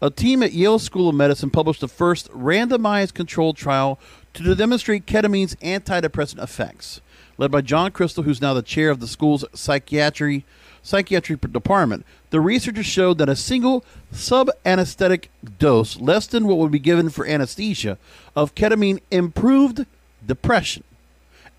a 0.01 0.11
team 0.11 0.43
at 0.43 0.53
Yale 0.53 0.79
School 0.79 1.09
of 1.09 1.15
Medicine 1.15 1.51
published 1.51 1.81
the 1.81 1.89
first 1.89 2.31
randomized 2.31 3.15
controlled 3.15 3.57
trial 3.57 3.99
to 4.35 4.55
demonstrate 4.55 5.07
ketamine's 5.07 5.55
antidepressant 5.57 6.43
effects. 6.43 7.01
led 7.39 7.51
by 7.51 7.61
John 7.61 7.91
Krystal, 7.91 8.25
who's 8.25 8.41
now 8.41 8.55
the 8.55 8.63
chair 8.63 8.91
of 8.91 9.01
the 9.01 9.07
school's 9.07 9.45
psychiatry 9.53 10.45
psychiatry 10.83 11.37
department. 11.37 12.07
The 12.31 12.41
researchers 12.41 12.87
showed 12.87 13.19
that 13.19 13.29
a 13.29 13.35
single 13.35 13.85
sub-anesthetic 14.13 15.31
dose, 15.59 15.99
less 15.99 16.29
than 16.29 16.47
what 16.47 16.59
would 16.59 16.71
be 16.71 16.79
given 16.79 17.11
for 17.11 17.27
anesthesia, 17.27 17.99
of 18.37 18.55
ketamine 18.55 19.01
improved 19.11 19.85
depression, 20.25 20.85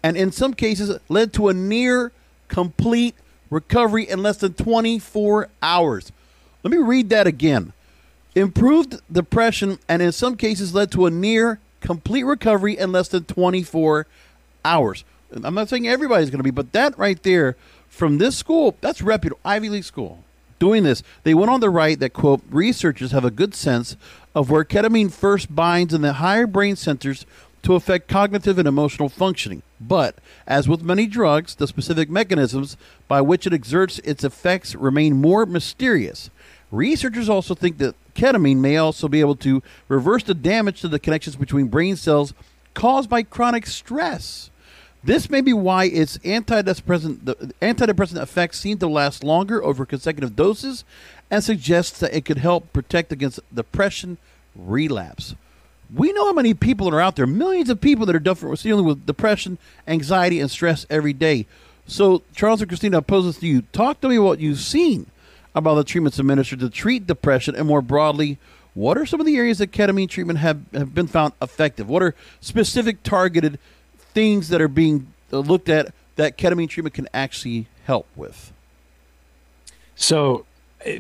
and 0.02 0.16
in 0.16 0.32
some 0.32 0.54
cases 0.54 0.98
led 1.10 1.34
to 1.34 1.50
a 1.50 1.54
near 1.54 2.14
complete 2.48 3.16
recovery 3.50 4.08
in 4.08 4.24
less 4.24 4.38
than 4.38 4.54
24 4.54 5.50
hours. 5.62 6.12
Let 6.64 6.72
me 6.72 6.78
read 6.78 7.10
that 7.10 7.28
again. 7.28 7.74
Improved 8.38 9.02
depression, 9.12 9.80
and 9.90 10.00
in 10.00 10.12
some 10.12 10.38
cases 10.38 10.76
led 10.76 10.92
to 10.92 11.08
a 11.08 11.10
near 11.10 11.60
complete 11.82 12.22
recovery 12.22 12.78
in 12.78 12.92
less 12.92 13.08
than 13.08 13.24
24 13.24 14.06
hours. 14.64 15.04
I'm 15.32 15.56
not 15.56 15.70
saying 15.70 15.88
everybody's 15.88 16.30
going 16.30 16.38
to 16.38 16.44
be, 16.44 16.52
but 16.52 16.72
that 16.74 16.96
right 17.00 17.22
there 17.24 17.56
from 17.90 18.20
this 18.20 18.38
school, 18.38 18.76
that's 18.80 19.02
reputable, 19.02 19.40
Ivy 19.44 19.70
League 19.70 19.86
school, 19.86 20.24
doing 20.60 20.84
this. 20.84 21.02
They 21.24 21.34
went 21.34 21.50
on 21.50 21.62
to 21.62 21.70
write 21.72 22.00
that, 22.00 22.14
quote, 22.14 22.44
researchers 22.52 23.12
have 23.12 23.26
a 23.26 23.32
good 23.32 23.56
sense 23.56 23.98
of 24.36 24.52
where 24.52 24.64
ketamine 24.64 25.12
first 25.12 25.56
binds 25.56 25.92
in 25.92 26.04
the 26.04 26.14
higher 26.14 26.46
brain 26.46 26.76
centers 26.76 27.26
to 27.64 27.74
affect 27.74 28.08
cognitive 28.08 28.60
and 28.60 28.68
emotional 28.68 29.10
functioning. 29.10 29.64
But, 29.82 30.16
as 30.46 30.70
with 30.70 30.84
many 30.84 31.08
drugs, 31.08 31.56
the 31.56 31.68
specific 31.68 32.08
mechanisms 32.08 32.78
by 33.08 33.20
which 33.22 33.48
it 33.48 33.54
exerts 33.54 33.98
its 34.00 34.24
effects 34.24 34.76
remain 34.76 35.16
more 35.16 35.48
mysterious. 35.48 36.30
Researchers 36.70 37.30
also 37.30 37.56
think 37.56 37.80
that 37.80 37.96
ketamine 38.18 38.58
may 38.58 38.78
also 38.78 39.08
be 39.08 39.20
able 39.20 39.36
to 39.38 39.62
reverse 39.88 40.24
the 40.24 40.34
damage 40.34 40.82
to 40.82 40.88
the 40.88 41.00
connections 41.00 41.36
between 41.36 41.68
brain 41.68 41.96
cells 41.96 42.34
caused 42.74 43.10
by 43.10 43.24
chronic 43.24 43.66
stress. 43.66 44.50
This 45.04 45.30
may 45.30 45.42
be 45.42 45.54
why 45.54 45.86
its 45.86 46.18
antidepressant, 46.20 47.24
the 47.24 47.36
antidepressant 47.62 48.22
effects 48.22 48.60
seem 48.60 48.80
to 48.80 48.88
last 48.88 49.24
longer 49.24 49.64
over 49.64 49.86
consecutive 49.86 50.36
doses 50.36 50.84
and 51.30 51.44
suggests 51.44 52.00
that 52.00 52.14
it 52.14 52.26
could 52.26 52.40
help 52.40 52.74
protect 52.74 53.12
against 53.12 53.40
depression 53.54 54.18
relapse. 54.56 55.36
We 55.94 56.12
know 56.12 56.26
how 56.26 56.34
many 56.34 56.54
people 56.54 56.90
are 56.90 57.00
out 57.00 57.16
there, 57.16 57.28
millions 57.28 57.70
of 57.70 57.80
people 57.80 58.06
that 58.08 58.16
are 58.16 58.56
dealing 58.56 58.86
with 58.86 59.06
depression, 59.06 59.58
anxiety, 59.88 60.40
and 60.40 60.52
stress 60.52 60.86
every 60.90 61.14
day. 61.14 61.46
So, 61.86 62.24
Charles 62.36 62.62
and 62.62 62.70
Christina, 62.70 62.98
I 62.98 63.02
pose 63.02 63.26
this 63.26 63.38
to 63.38 63.48
you. 63.48 63.62
Talk 63.72 64.02
to 64.02 64.10
me 64.10 64.18
about 64.18 64.26
what 64.26 64.40
you've 64.40 64.60
seen 64.60 65.06
about 65.58 65.76
the 65.76 65.84
treatments 65.84 66.20
administered 66.20 66.60
to 66.60 66.70
treat 66.70 67.08
depression, 67.08 67.56
and 67.56 67.68
more 67.68 67.82
broadly, 67.82 68.38
what 68.74 68.98
are 68.98 69.06
some 69.06 69.20
of 69.20 69.26
the 69.26 69.38
areas 69.38 69.58
that 69.58 69.72
ketamine 69.72 70.08
treatment 70.08 70.40
have, 70.40 70.62
have 70.74 70.94
been 70.94 71.08
found 71.08 71.34
effective? 71.42 71.90
What 71.90 72.04
are 72.04 72.14
specific 72.40 73.02
targeted 73.02 73.60
things 74.14 74.50
that 74.50 74.62
are 74.62 74.68
being 74.68 75.12
uh, 75.34 75.40
looked 75.40 75.68
at 75.70 75.94
that 76.16 76.38
ketamine 76.38 76.70
treatment 76.70 76.94
can 76.94 77.10
actually 77.14 77.68
help 77.86 78.08
with? 78.16 78.54
So, 79.96 80.46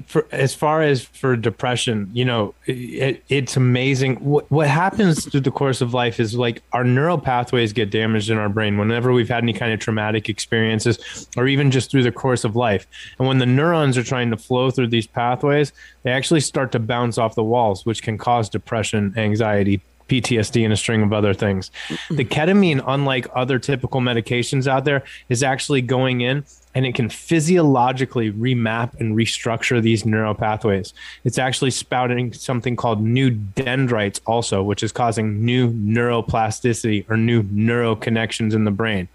for 0.08 0.28
as 0.32 0.56
far 0.56 0.82
as 0.82 1.04
for 1.04 1.36
depression, 1.36 2.10
you 2.12 2.26
know, 2.26 2.54
it, 2.66 3.24
it's 3.30 3.56
amazing 3.56 4.16
what 4.16 4.50
what 4.52 4.68
happens 4.68 5.26
through 5.30 5.42
the 5.42 5.52
course 5.52 5.82
of 5.82 5.94
life 5.94 6.20
is 6.20 6.36
like 6.36 6.63
our 6.74 6.84
neural 6.84 7.18
pathways 7.18 7.74
get 7.74 7.92
damaged 7.92 8.30
in 8.30 8.38
our 8.38 8.50
brain 8.50 8.78
whenever 8.78 9.13
we've 9.13 9.30
had 9.30 9.44
any 9.44 9.54
kind 9.54 9.72
of 9.72 9.80
traumatic 9.80 10.30
experiences, 10.30 11.28
or 11.38 11.48
even 11.48 11.70
just 11.70 11.92
through 11.92 12.04
the 12.04 12.12
course 12.12 12.44
of 12.44 12.56
life. 12.56 12.88
And 13.20 13.28
when 13.28 13.38
the 13.38 13.46
neurons 13.46 13.98
are 13.98 14.04
trying 14.04 14.32
to 14.32 14.38
flow 14.38 14.72
through 14.72 14.88
these 14.88 15.08
pathways, 15.08 15.72
they 16.04 16.12
actually 16.12 16.42
start 16.42 16.72
to 16.72 16.80
bounce 16.80 17.18
off 17.18 17.36
the 17.36 17.44
walls, 17.44 17.86
which 17.86 18.02
can 18.02 18.18
cause 18.18 18.50
depression, 18.50 19.13
anxiety, 19.16 19.82
PTSD 20.10 20.63
and 20.63 20.74
a 20.74 20.78
string 20.78 21.04
of 21.04 21.13
other 21.13 21.34
things. 21.34 21.70
The 22.10 22.26
ketamine, 22.26 22.84
unlike 22.88 23.28
other 23.36 23.60
typical 23.60 24.02
medications 24.02 24.68
out 24.68 24.86
there, 24.86 25.04
is 25.30 25.44
actually 25.44 25.82
going 25.82 26.22
in 26.22 26.46
and 26.78 26.86
it 26.86 26.94
can 26.94 27.10
physiologically 27.10 28.32
remap 28.32 28.94
and 29.00 29.16
restructure 29.16 29.82
these 29.82 30.06
neural 30.06 30.36
pathways. 30.36 30.94
It's 31.24 31.40
actually 31.40 31.72
spouting 31.72 32.34
something 32.34 32.76
called 32.76 33.02
new 33.02 33.32
dendrites, 33.32 34.22
also, 34.28 34.62
which 34.62 34.84
is 34.84 34.92
causing 34.92 35.44
new 35.44 35.72
neuroplasticity 35.72 37.10
or 37.10 37.18
new 37.18 37.42
neural 37.50 37.96
connections 37.96 38.54
in 38.54 38.63
the 38.63 38.70
brain. 38.70 39.08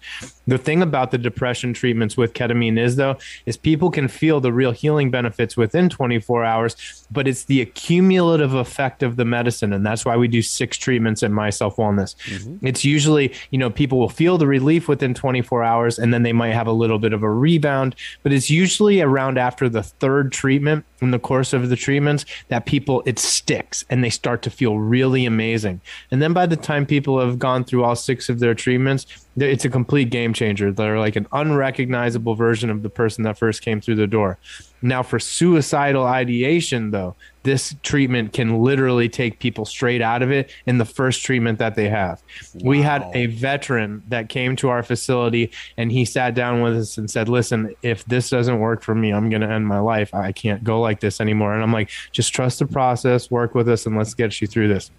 The 0.47 0.57
thing 0.57 0.81
about 0.81 1.11
the 1.11 1.17
depression 1.17 1.73
treatments 1.73 2.17
with 2.17 2.33
ketamine 2.33 2.77
is, 2.77 2.97
though, 2.97 3.17
is 3.45 3.55
people 3.55 3.91
can 3.91 4.07
feel 4.07 4.41
the 4.41 4.51
real 4.51 4.71
healing 4.71 5.09
benefits 5.09 5.55
within 5.55 5.89
24 5.89 6.43
hours, 6.43 7.05
but 7.11 7.27
it's 7.27 7.45
the 7.45 7.61
accumulative 7.61 8.53
effect 8.53 9.03
of 9.03 9.15
the 9.15 9.25
medicine. 9.25 9.71
And 9.71 9.85
that's 9.85 10.03
why 10.03 10.17
we 10.17 10.27
do 10.27 10.41
six 10.41 10.77
treatments 10.77 11.23
at 11.23 11.31
My 11.31 11.49
Self 11.49 11.77
Wellness. 11.77 12.15
Mm-hmm. 12.25 12.65
It's 12.67 12.83
usually, 12.83 13.33
you 13.51 13.57
know, 13.57 13.69
people 13.69 13.99
will 13.99 14.09
feel 14.09 14.37
the 14.37 14.47
relief 14.47 14.87
within 14.87 15.13
24 15.13 15.63
hours 15.63 15.97
and 15.97 16.13
then 16.13 16.23
they 16.23 16.33
might 16.33 16.53
have 16.53 16.67
a 16.67 16.71
little 16.73 16.99
bit 16.99 17.13
of 17.13 17.23
a 17.23 17.29
rebound, 17.29 17.95
but 18.21 18.33
it's 18.33 18.49
usually 18.49 19.01
around 19.01 19.37
after 19.37 19.69
the 19.69 19.83
third 19.83 20.31
treatment 20.31 20.85
in 21.01 21.11
the 21.11 21.19
course 21.19 21.53
of 21.53 21.69
the 21.69 21.75
treatments 21.75 22.25
that 22.49 22.65
people, 22.65 23.03
it 23.05 23.19
sticks 23.19 23.85
and 23.89 24.03
they 24.03 24.09
start 24.09 24.41
to 24.41 24.49
feel 24.49 24.77
really 24.77 25.25
amazing. 25.25 25.81
And 26.11 26.21
then 26.21 26.33
by 26.33 26.45
the 26.45 26.55
time 26.55 26.85
people 26.85 27.19
have 27.19 27.39
gone 27.39 27.63
through 27.63 27.83
all 27.83 27.95
six 27.95 28.29
of 28.29 28.39
their 28.39 28.53
treatments, 28.53 29.05
it's 29.35 29.65
a 29.65 29.69
complete 29.69 30.09
game 30.09 30.33
changer. 30.33 30.71
They're 30.71 30.99
like 30.99 31.15
an 31.15 31.27
unrecognizable 31.31 32.35
version 32.35 32.69
of 32.69 32.83
the 32.83 32.89
person 32.89 33.23
that 33.23 33.37
first 33.37 33.61
came 33.61 33.81
through 33.81 33.95
the 33.95 34.07
door. 34.07 34.37
Now, 34.81 35.01
for 35.01 35.17
suicidal 35.17 36.03
ideation, 36.05 36.91
though, 36.91 37.15
this 37.43 37.75
treatment 37.83 38.33
can 38.33 38.61
literally 38.61 39.09
take 39.09 39.39
people 39.39 39.65
straight 39.65 40.01
out 40.01 40.21
of 40.21 40.31
it 40.31 40.51
in 40.65 40.77
the 40.77 40.85
first 40.85 41.23
treatment 41.23 41.57
that 41.59 41.75
they 41.75 41.89
have. 41.89 42.21
Wow. 42.55 42.69
We 42.69 42.81
had 42.81 43.09
a 43.13 43.27
veteran 43.27 44.03
that 44.09 44.29
came 44.29 44.55
to 44.57 44.69
our 44.69 44.83
facility 44.83 45.51
and 45.77 45.91
he 45.91 46.05
sat 46.05 46.35
down 46.35 46.61
with 46.61 46.77
us 46.77 46.97
and 46.97 47.09
said, 47.09 47.29
Listen, 47.29 47.73
if 47.81 48.05
this 48.05 48.29
doesn't 48.29 48.59
work 48.59 48.83
for 48.83 48.93
me, 48.93 49.11
I'm 49.11 49.29
going 49.29 49.41
to 49.41 49.49
end 49.49 49.67
my 49.67 49.79
life. 49.79 50.13
I 50.13 50.31
can't 50.31 50.63
go 50.63 50.79
like 50.81 50.99
this 50.99 51.19
anymore. 51.21 51.53
And 51.53 51.63
I'm 51.63 51.73
like, 51.73 51.89
Just 52.11 52.33
trust 52.33 52.59
the 52.59 52.67
process, 52.67 53.31
work 53.31 53.55
with 53.55 53.69
us, 53.69 53.85
and 53.85 53.97
let's 53.97 54.13
get 54.13 54.41
you 54.41 54.47
through 54.47 54.67
this 54.67 54.91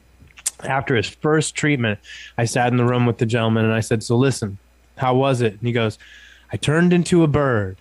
after 0.62 0.94
his 0.94 1.08
first 1.08 1.54
treatment, 1.54 1.98
I 2.38 2.44
sat 2.44 2.68
in 2.68 2.76
the 2.76 2.84
room 2.84 3.06
with 3.06 3.18
the 3.18 3.26
gentleman 3.26 3.64
and 3.64 3.74
I 3.74 3.80
said, 3.80 4.02
So 4.02 4.16
listen, 4.16 4.58
how 4.96 5.14
was 5.14 5.40
it? 5.40 5.54
And 5.54 5.62
he 5.62 5.72
goes, 5.72 5.98
I 6.52 6.56
turned 6.56 6.92
into 6.92 7.22
a 7.22 7.28
bird. 7.28 7.76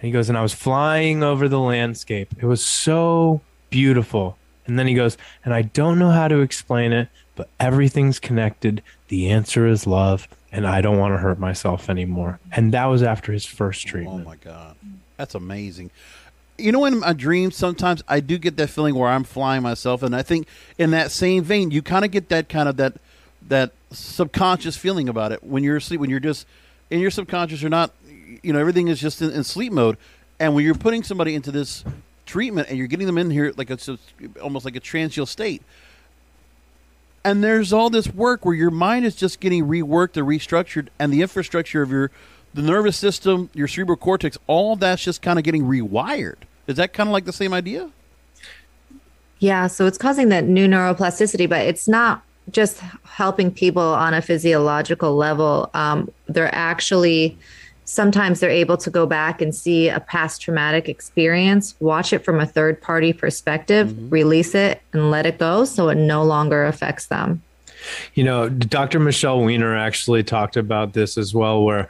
And 0.00 0.06
he 0.06 0.12
goes, 0.12 0.28
and 0.28 0.38
I 0.38 0.42
was 0.42 0.54
flying 0.54 1.22
over 1.22 1.48
the 1.48 1.58
landscape. 1.58 2.32
It 2.40 2.46
was 2.46 2.64
so 2.64 3.40
beautiful. 3.68 4.38
And 4.66 4.78
then 4.78 4.86
he 4.86 4.94
goes, 4.94 5.16
and 5.44 5.52
I 5.52 5.62
don't 5.62 5.98
know 5.98 6.10
how 6.10 6.28
to 6.28 6.40
explain 6.40 6.92
it, 6.92 7.08
but 7.34 7.48
everything's 7.58 8.20
connected. 8.20 8.82
The 9.08 9.30
answer 9.30 9.66
is 9.66 9.86
love, 9.86 10.28
and 10.52 10.66
I 10.66 10.80
don't 10.80 10.98
want 10.98 11.14
to 11.14 11.18
hurt 11.18 11.38
myself 11.38 11.90
anymore. 11.90 12.38
And 12.52 12.72
that 12.72 12.84
was 12.86 13.02
after 13.02 13.32
his 13.32 13.44
first 13.44 13.86
oh 13.88 13.90
treatment. 13.90 14.22
Oh 14.24 14.28
my 14.28 14.36
God. 14.36 14.76
That's 15.16 15.34
amazing 15.34 15.90
you 16.58 16.72
know, 16.72 16.84
in 16.84 16.98
my 16.98 17.12
dreams, 17.12 17.56
sometimes 17.56 18.02
I 18.08 18.20
do 18.20 18.36
get 18.36 18.56
that 18.56 18.68
feeling 18.68 18.94
where 18.96 19.08
I'm 19.08 19.24
flying 19.24 19.62
myself, 19.62 20.02
and 20.02 20.14
I 20.14 20.22
think 20.22 20.48
in 20.76 20.90
that 20.90 21.12
same 21.12 21.44
vein, 21.44 21.70
you 21.70 21.82
kind 21.82 22.04
of 22.04 22.10
get 22.10 22.28
that 22.30 22.48
kind 22.48 22.68
of 22.68 22.76
that 22.76 22.94
that 23.48 23.72
subconscious 23.90 24.76
feeling 24.76 25.08
about 25.08 25.32
it 25.32 25.42
when 25.42 25.62
you're 25.62 25.76
asleep, 25.76 26.00
when 26.00 26.10
you're 26.10 26.20
just 26.20 26.46
in 26.90 27.00
your 27.00 27.10
subconscious, 27.10 27.62
you're 27.62 27.70
not, 27.70 27.92
you 28.42 28.52
know, 28.52 28.58
everything 28.58 28.88
is 28.88 29.00
just 29.00 29.22
in, 29.22 29.30
in 29.30 29.44
sleep 29.44 29.72
mode, 29.72 29.96
and 30.40 30.54
when 30.54 30.64
you're 30.64 30.74
putting 30.74 31.02
somebody 31.02 31.34
into 31.34 31.52
this 31.52 31.84
treatment 32.26 32.68
and 32.68 32.76
you're 32.76 32.88
getting 32.88 33.06
them 33.06 33.16
in 33.16 33.30
here 33.30 33.54
like 33.56 33.70
it's 33.70 33.88
almost 34.42 34.64
like 34.64 34.76
a 34.76 34.80
transial 34.80 35.24
state. 35.24 35.62
And 37.24 37.42
there's 37.42 37.72
all 37.72 37.88
this 37.88 38.08
work 38.08 38.44
where 38.44 38.54
your 38.54 38.70
mind 38.70 39.04
is 39.04 39.14
just 39.14 39.40
getting 39.40 39.64
reworked 39.64 40.16
and 40.16 40.26
restructured, 40.26 40.88
and 40.98 41.12
the 41.12 41.22
infrastructure 41.22 41.82
of 41.82 41.90
your 41.90 42.10
the 42.54 42.62
nervous 42.62 42.96
system, 42.96 43.50
your 43.54 43.68
cerebral 43.68 43.96
cortex, 43.96 44.36
all 44.46 44.74
that's 44.74 45.04
just 45.04 45.22
kind 45.22 45.38
of 45.38 45.44
getting 45.44 45.62
rewired. 45.62 46.36
Is 46.68 46.76
that 46.76 46.92
kind 46.92 47.08
of 47.08 47.12
like 47.12 47.24
the 47.24 47.32
same 47.32 47.52
idea? 47.52 47.90
Yeah, 49.40 49.66
so 49.66 49.86
it's 49.86 49.98
causing 49.98 50.28
that 50.28 50.44
new 50.44 50.68
neuroplasticity, 50.68 51.48
but 51.48 51.62
it's 51.62 51.88
not 51.88 52.22
just 52.50 52.80
helping 53.04 53.50
people 53.50 53.82
on 53.82 54.14
a 54.14 54.22
physiological 54.22 55.16
level. 55.16 55.70
Um, 55.74 56.10
they're 56.28 56.54
actually 56.54 57.36
sometimes 57.84 58.40
they're 58.40 58.50
able 58.50 58.76
to 58.76 58.90
go 58.90 59.06
back 59.06 59.40
and 59.40 59.54
see 59.54 59.88
a 59.88 59.98
past 59.98 60.42
traumatic 60.42 60.90
experience, 60.90 61.74
watch 61.80 62.12
it 62.12 62.18
from 62.18 62.38
a 62.38 62.44
third 62.44 62.82
party 62.82 63.14
perspective, 63.14 63.88
mm-hmm. 63.88 64.10
release 64.10 64.54
it, 64.54 64.82
and 64.92 65.10
let 65.10 65.24
it 65.24 65.38
go 65.38 65.64
so 65.64 65.88
it 65.88 65.94
no 65.94 66.22
longer 66.22 66.66
affects 66.66 67.06
them. 67.06 67.42
You 68.14 68.24
know, 68.24 68.50
Dr. 68.50 69.00
Michelle 69.00 69.42
Weiner 69.42 69.74
actually 69.74 70.22
talked 70.22 70.58
about 70.58 70.92
this 70.92 71.16
as 71.16 71.32
well, 71.32 71.64
where 71.64 71.88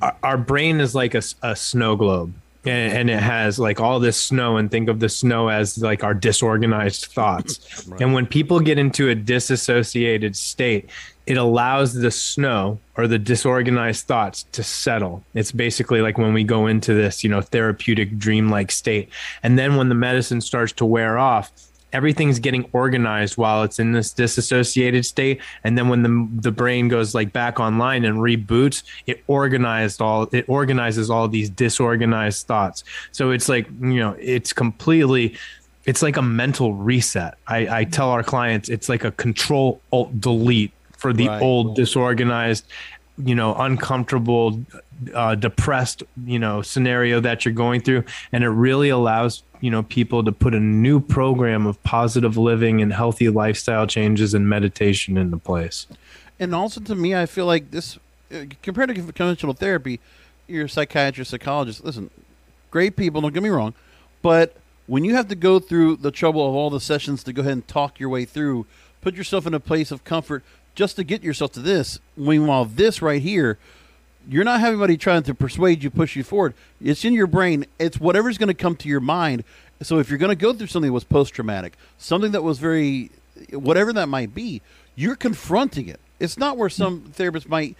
our, 0.00 0.16
our 0.22 0.38
brain 0.38 0.80
is 0.80 0.94
like 0.94 1.14
a, 1.14 1.22
a 1.42 1.56
snow 1.56 1.96
globe 1.96 2.32
and, 2.64 2.92
and, 2.92 3.10
it 3.10 3.18
has 3.18 3.58
like 3.58 3.80
all 3.80 3.98
this 3.98 4.16
snow 4.16 4.56
and 4.56 4.70
think 4.70 4.88
of 4.88 5.00
the 5.00 5.08
snow 5.08 5.48
as 5.48 5.78
like 5.78 6.04
our 6.04 6.14
disorganized 6.14 7.06
thoughts. 7.06 7.86
Right. 7.88 8.00
and 8.00 8.14
when 8.14 8.26
people 8.26 8.60
get 8.60 8.78
into 8.78 9.08
a 9.08 9.14
disassociated 9.14 10.36
state 10.36 10.88
it 11.26 11.36
allows 11.36 11.94
the 11.94 12.10
snow 12.10 12.78
or 12.96 13.06
the 13.06 13.18
disorganized 13.18 14.06
thoughts 14.06 14.44
to 14.52 14.62
settle. 14.62 15.24
It's 15.34 15.52
basically 15.52 16.00
like 16.00 16.18
when 16.18 16.34
we 16.34 16.42
go 16.42 16.66
into 16.66 16.94
this 16.94 17.22
you 17.22 17.30
know 17.30 17.40
therapeutic 17.40 18.18
dreamlike 18.18 18.72
state. 18.72 19.08
And 19.42 19.58
then 19.58 19.76
when 19.76 19.88
the 19.88 19.94
medicine 19.94 20.40
starts 20.40 20.72
to 20.74 20.84
wear 20.84 21.18
off 21.18 21.52
everything's 21.92 22.38
getting 22.38 22.68
organized 22.72 23.36
while 23.36 23.62
it's 23.62 23.78
in 23.78 23.92
this 23.92 24.12
disassociated 24.12 25.04
state. 25.04 25.40
And 25.64 25.76
then 25.76 25.88
when 25.88 26.02
the 26.02 26.28
the 26.40 26.52
brain 26.52 26.88
goes 26.88 27.14
like 27.14 27.32
back 27.32 27.60
online 27.60 28.04
and 28.04 28.18
reboots 28.18 28.82
it 29.06 29.22
organized 29.26 30.00
all 30.00 30.28
it 30.32 30.44
organizes 30.48 31.10
all 31.10 31.28
these 31.28 31.50
disorganized 31.50 32.46
thoughts. 32.46 32.84
So 33.12 33.30
it's 33.30 33.48
like 33.48 33.66
you 33.80 34.00
know 34.00 34.16
it's 34.18 34.52
completely 34.52 35.36
it's 35.84 36.02
like 36.02 36.16
a 36.16 36.22
mental 36.22 36.74
reset. 36.74 37.34
I 37.46 37.80
i 37.80 37.84
tell 37.84 38.10
our 38.10 38.22
clients 38.22 38.68
it's 38.68 38.88
like 38.88 39.04
a 39.04 39.10
control 39.12 39.80
alt 39.90 40.20
delete 40.20 40.72
for 40.96 41.12
the 41.12 41.26
Right. 41.28 41.42
old 41.42 41.74
disorganized 41.74 42.64
you 43.18 43.34
know 43.34 43.54
uncomfortable 43.54 44.64
uh, 45.14 45.34
depressed 45.34 46.02
you 46.24 46.38
know 46.38 46.62
scenario 46.62 47.20
that 47.20 47.44
you're 47.44 47.54
going 47.54 47.80
through 47.80 48.04
and 48.32 48.42
it 48.42 48.48
really 48.48 48.88
allows 48.88 49.42
you 49.60 49.70
know 49.70 49.82
people 49.82 50.24
to 50.24 50.32
put 50.32 50.54
a 50.54 50.60
new 50.60 50.98
program 50.98 51.66
of 51.66 51.82
positive 51.82 52.36
living 52.36 52.80
and 52.80 52.92
healthy 52.92 53.28
lifestyle 53.28 53.86
changes 53.86 54.32
and 54.34 54.48
meditation 54.48 55.16
into 55.16 55.36
place 55.36 55.86
And 56.42 56.56
also, 56.56 56.80
to 56.80 56.96
me, 56.96 57.14
I 57.14 57.26
feel 57.26 57.46
like 57.46 57.70
this, 57.70 57.98
uh, 58.34 58.46
compared 58.62 58.88
to 58.88 58.94
conventional 58.94 59.52
therapy, 59.52 60.00
you're 60.48 60.64
a 60.64 60.68
psychiatrist, 60.68 61.30
psychologist. 61.30 61.84
Listen, 61.84 62.10
great 62.72 62.96
people, 62.96 63.20
don't 63.20 63.32
get 63.32 63.44
me 63.44 63.48
wrong, 63.48 63.74
but 64.22 64.56
when 64.88 65.04
you 65.04 65.14
have 65.14 65.28
to 65.28 65.36
go 65.36 65.60
through 65.60 65.96
the 65.96 66.10
trouble 66.10 66.48
of 66.48 66.54
all 66.56 66.68
the 66.68 66.80
sessions 66.80 67.22
to 67.24 67.32
go 67.32 67.42
ahead 67.42 67.52
and 67.52 67.68
talk 67.68 68.00
your 68.00 68.08
way 68.08 68.24
through, 68.24 68.66
put 69.00 69.14
yourself 69.14 69.46
in 69.46 69.54
a 69.54 69.60
place 69.60 69.92
of 69.92 70.02
comfort 70.02 70.42
just 70.74 70.96
to 70.96 71.04
get 71.04 71.22
yourself 71.22 71.52
to 71.52 71.60
this. 71.60 71.98
Meanwhile, 72.16 72.66
this 72.66 73.02
right 73.02 73.20
here, 73.20 73.58
you're 74.28 74.44
not 74.44 74.60
having 74.60 74.74
anybody 74.74 74.96
trying 74.96 75.22
to 75.24 75.34
persuade 75.34 75.82
you, 75.82 75.90
push 75.90 76.16
you 76.16 76.22
forward. 76.22 76.54
It's 76.80 77.04
in 77.04 77.12
your 77.12 77.26
brain. 77.26 77.66
It's 77.78 77.98
whatever's 77.98 78.38
going 78.38 78.48
to 78.48 78.54
come 78.54 78.76
to 78.76 78.88
your 78.88 79.00
mind. 79.00 79.44
So 79.82 79.98
if 79.98 80.08
you're 80.08 80.18
going 80.18 80.30
to 80.30 80.36
go 80.36 80.52
through 80.52 80.68
something 80.68 80.88
that 80.88 80.94
was 80.94 81.04
post 81.04 81.34
traumatic, 81.34 81.74
something 81.98 82.32
that 82.32 82.42
was 82.42 82.58
very, 82.58 83.10
whatever 83.50 83.92
that 83.94 84.08
might 84.08 84.34
be, 84.34 84.62
you're 84.94 85.16
confronting 85.16 85.88
it. 85.88 86.00
It's 86.20 86.38
not 86.38 86.56
where 86.56 86.68
some 86.68 87.12
therapists 87.16 87.48
might, 87.48 87.76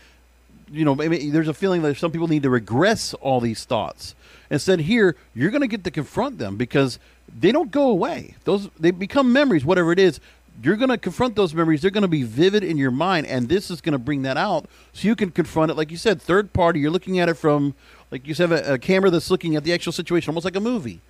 you 0.70 0.85
know, 0.85 0.94
maybe 0.94 1.31
there's 1.31 1.48
a 1.48 1.55
feeling 1.55 1.83
that 1.83 1.96
some 1.96 2.11
people 2.11 2.26
need 2.28 2.42
to 2.42 2.50
regress 2.50 3.14
all 3.14 3.40
these 3.40 3.64
thoughts. 3.64 4.14
Instead, 4.50 4.81
here 4.81 5.14
you're 5.35 5.50
going 5.50 5.61
to 5.61 5.68
get 5.68 5.85
to 5.85 5.90
confront 5.90 6.38
them 6.38 6.57
because 6.57 6.98
they 7.38 7.52
don't 7.52 7.70
go 7.70 7.88
away. 7.88 8.35
Those 8.44 8.68
they 8.78 8.90
become 8.90 9.33
memories, 9.33 9.64
whatever 9.64 9.92
it 9.92 9.98
is. 9.98 10.18
You're 10.60 10.76
going 10.76 10.90
to 10.90 10.98
confront 10.98 11.36
those 11.36 11.54
memories. 11.54 11.82
They're 11.82 11.90
going 11.90 12.02
to 12.02 12.08
be 12.08 12.24
vivid 12.24 12.62
in 12.62 12.76
your 12.76 12.90
mind, 12.90 13.26
and 13.26 13.48
this 13.48 13.70
is 13.70 13.80
going 13.80 13.92
to 13.92 13.98
bring 13.98 14.22
that 14.22 14.36
out 14.36 14.66
so 14.92 15.08
you 15.08 15.16
can 15.16 15.30
confront 15.30 15.70
it. 15.70 15.76
Like 15.76 15.90
you 15.90 15.96
said, 15.96 16.20
third 16.20 16.52
party. 16.52 16.80
You're 16.80 16.90
looking 16.90 17.18
at 17.18 17.28
it 17.28 17.34
from, 17.34 17.74
like 18.10 18.26
you 18.26 18.34
said, 18.34 18.52
a, 18.52 18.74
a 18.74 18.78
camera 18.78 19.10
that's 19.10 19.30
looking 19.30 19.56
at 19.56 19.64
the 19.64 19.72
actual 19.72 19.92
situation, 19.92 20.30
almost 20.30 20.44
like 20.44 20.56
a 20.56 20.60
movie. 20.60 21.00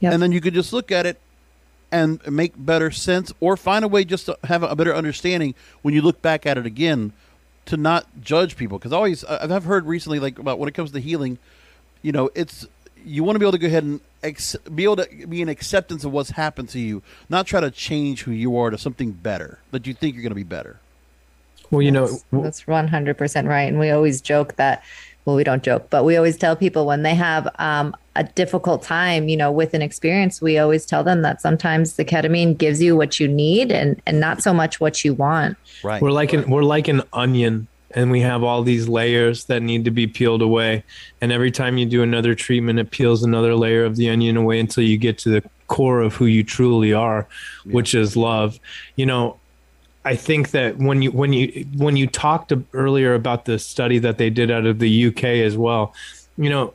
Yep. 0.00 0.12
And 0.12 0.22
then 0.22 0.32
you 0.32 0.40
could 0.40 0.54
just 0.54 0.72
look 0.72 0.90
at 0.90 1.06
it 1.06 1.20
and 1.90 2.20
make 2.26 2.54
better 2.56 2.90
sense, 2.90 3.32
or 3.38 3.56
find 3.56 3.84
a 3.84 3.88
way 3.88 4.04
just 4.04 4.26
to 4.26 4.36
have 4.44 4.62
a 4.62 4.74
better 4.74 4.94
understanding 4.94 5.54
when 5.82 5.94
you 5.94 6.02
look 6.02 6.20
back 6.22 6.46
at 6.46 6.58
it 6.58 6.66
again, 6.66 7.12
to 7.66 7.76
not 7.76 8.06
judge 8.20 8.56
people. 8.56 8.78
Because 8.78 8.92
always, 8.92 9.24
I've 9.24 9.64
heard 9.64 9.86
recently, 9.86 10.18
like 10.18 10.38
about 10.38 10.58
when 10.58 10.68
it 10.68 10.74
comes 10.74 10.90
to 10.92 11.00
healing, 11.00 11.38
you 12.00 12.10
know, 12.10 12.30
it's 12.34 12.66
you 13.04 13.24
want 13.24 13.34
to 13.36 13.38
be 13.38 13.44
able 13.44 13.52
to 13.52 13.58
go 13.58 13.66
ahead 13.66 13.84
and 13.84 14.00
ex- 14.22 14.56
be 14.74 14.84
able 14.84 14.96
to 14.96 15.26
be 15.26 15.42
in 15.42 15.48
acceptance 15.48 16.04
of 16.04 16.12
what's 16.12 16.30
happened 16.30 16.68
to 16.70 16.78
you, 16.78 17.02
not 17.28 17.46
try 17.46 17.60
to 17.60 17.70
change 17.70 18.22
who 18.22 18.32
you 18.32 18.56
are 18.56 18.70
to 18.70 18.78
something 18.78 19.12
better 19.12 19.58
that 19.70 19.86
you 19.86 19.94
think 19.94 20.14
you're 20.14 20.22
going 20.22 20.30
to 20.30 20.36
be 20.36 20.42
better. 20.42 20.78
well 21.70 21.82
you 21.82 21.90
know 21.90 22.06
That's 22.32 22.62
100% 22.64 23.48
right. 23.48 23.62
And 23.62 23.78
we 23.78 23.90
always 23.90 24.20
joke 24.20 24.56
that, 24.56 24.82
well, 25.24 25.36
we 25.36 25.44
don't 25.44 25.62
joke, 25.62 25.88
but 25.90 26.04
we 26.04 26.16
always 26.16 26.36
tell 26.36 26.56
people 26.56 26.86
when 26.86 27.02
they 27.02 27.14
have 27.14 27.48
um, 27.58 27.94
a 28.16 28.24
difficult 28.24 28.82
time, 28.82 29.28
you 29.28 29.36
know, 29.36 29.50
with 29.52 29.72
an 29.74 29.82
experience, 29.82 30.42
we 30.42 30.58
always 30.58 30.84
tell 30.84 31.04
them 31.04 31.22
that 31.22 31.40
sometimes 31.40 31.94
the 31.94 32.04
ketamine 32.04 32.58
gives 32.58 32.82
you 32.82 32.96
what 32.96 33.18
you 33.20 33.28
need 33.28 33.70
and, 33.72 34.00
and 34.06 34.20
not 34.20 34.42
so 34.42 34.52
much 34.52 34.80
what 34.80 35.04
you 35.04 35.14
want. 35.14 35.56
Right. 35.82 36.02
We're 36.02 36.10
like 36.10 36.32
an 36.32 36.50
we're 36.50 36.64
like 36.64 36.88
an 36.88 37.02
onion 37.12 37.68
and 37.94 38.10
we 38.10 38.20
have 38.20 38.42
all 38.42 38.62
these 38.62 38.88
layers 38.88 39.44
that 39.44 39.62
need 39.62 39.84
to 39.84 39.90
be 39.90 40.06
peeled 40.06 40.42
away. 40.42 40.84
And 41.20 41.32
every 41.32 41.50
time 41.50 41.78
you 41.78 41.86
do 41.86 42.02
another 42.02 42.34
treatment, 42.34 42.78
it 42.78 42.90
peels 42.90 43.22
another 43.22 43.54
layer 43.54 43.84
of 43.84 43.96
the 43.96 44.10
onion 44.10 44.36
away 44.36 44.60
until 44.60 44.84
you 44.84 44.96
get 44.98 45.18
to 45.18 45.28
the 45.30 45.48
core 45.68 46.00
of 46.00 46.14
who 46.14 46.26
you 46.26 46.44
truly 46.44 46.92
are, 46.92 47.26
which 47.64 47.94
is 47.94 48.16
love. 48.16 48.58
You 48.96 49.06
know, 49.06 49.38
I 50.04 50.16
think 50.16 50.50
that 50.50 50.78
when 50.78 51.02
you 51.02 51.10
when 51.12 51.32
you 51.32 51.66
when 51.76 51.96
you 51.96 52.06
talked 52.06 52.52
earlier 52.72 53.14
about 53.14 53.44
the 53.44 53.58
study 53.58 53.98
that 54.00 54.18
they 54.18 54.30
did 54.30 54.50
out 54.50 54.66
of 54.66 54.78
the 54.78 55.06
UK 55.06 55.24
as 55.24 55.56
well, 55.56 55.94
you 56.36 56.50
know, 56.50 56.74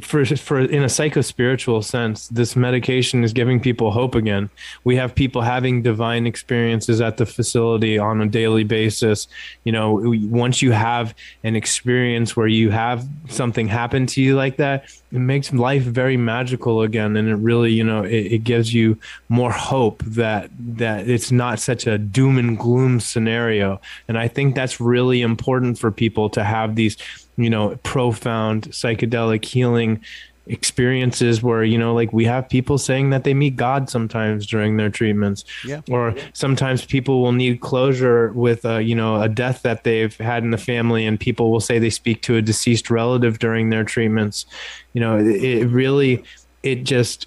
for 0.00 0.24
for 0.24 0.60
in 0.60 0.82
a 0.82 0.88
psycho-spiritual 0.88 1.82
sense 1.82 2.28
this 2.28 2.56
medication 2.56 3.24
is 3.24 3.32
giving 3.32 3.60
people 3.60 3.90
hope 3.90 4.14
again. 4.14 4.50
We 4.84 4.96
have 4.96 5.14
people 5.14 5.42
having 5.42 5.82
divine 5.82 6.26
experiences 6.26 7.00
at 7.00 7.16
the 7.16 7.26
facility 7.26 7.98
on 7.98 8.20
a 8.20 8.26
daily 8.26 8.64
basis. 8.64 9.28
You 9.64 9.72
know 9.72 10.02
once 10.30 10.62
you 10.62 10.72
have 10.72 11.14
an 11.44 11.56
experience 11.56 12.36
where 12.36 12.46
you 12.46 12.70
have 12.70 13.06
something 13.28 13.68
happen 13.68 14.06
to 14.06 14.22
you 14.22 14.36
like 14.36 14.56
that 14.56 14.84
it 15.10 15.18
makes 15.18 15.52
life 15.52 15.82
very 15.82 16.16
magical 16.16 16.82
again. 16.82 17.16
And 17.16 17.28
it 17.28 17.36
really 17.36 17.72
you 17.72 17.84
know 17.84 18.02
it, 18.04 18.32
it 18.32 18.44
gives 18.44 18.72
you 18.74 18.98
more 19.28 19.52
hope 19.52 20.02
that 20.04 20.50
that 20.58 21.08
it's 21.08 21.32
not 21.32 21.60
such 21.60 21.86
a 21.86 21.98
doom 21.98 22.38
and 22.38 22.58
gloom 22.58 23.00
scenario. 23.00 23.80
And 24.06 24.18
i 24.18 24.28
think 24.28 24.54
that's 24.54 24.80
really 24.80 25.22
important 25.22 25.78
for 25.78 25.90
people 25.90 26.30
to 26.30 26.44
have 26.44 26.74
these 26.74 26.96
you 27.38 27.48
know 27.48 27.76
profound 27.82 28.64
psychedelic 28.70 29.44
healing 29.44 30.00
experiences 30.46 31.42
where 31.42 31.62
you 31.62 31.76
know 31.76 31.92
like 31.94 32.10
we 32.12 32.24
have 32.24 32.48
people 32.48 32.78
saying 32.78 33.10
that 33.10 33.22
they 33.24 33.34
meet 33.34 33.54
god 33.54 33.88
sometimes 33.90 34.46
during 34.46 34.78
their 34.78 34.88
treatments 34.88 35.44
Yeah. 35.64 35.82
or 35.90 36.14
sometimes 36.32 36.84
people 36.86 37.20
will 37.22 37.32
need 37.32 37.60
closure 37.60 38.32
with 38.32 38.64
a 38.64 38.82
you 38.82 38.94
know 38.94 39.20
a 39.20 39.28
death 39.28 39.60
that 39.62 39.84
they've 39.84 40.16
had 40.16 40.42
in 40.44 40.50
the 40.50 40.58
family 40.58 41.04
and 41.06 41.20
people 41.20 41.52
will 41.52 41.60
say 41.60 41.78
they 41.78 41.90
speak 41.90 42.22
to 42.22 42.36
a 42.36 42.42
deceased 42.42 42.90
relative 42.90 43.38
during 43.38 43.68
their 43.70 43.84
treatments 43.84 44.46
you 44.94 45.00
know 45.02 45.18
it, 45.18 45.26
it 45.44 45.66
really 45.68 46.24
it 46.62 46.82
just 46.84 47.26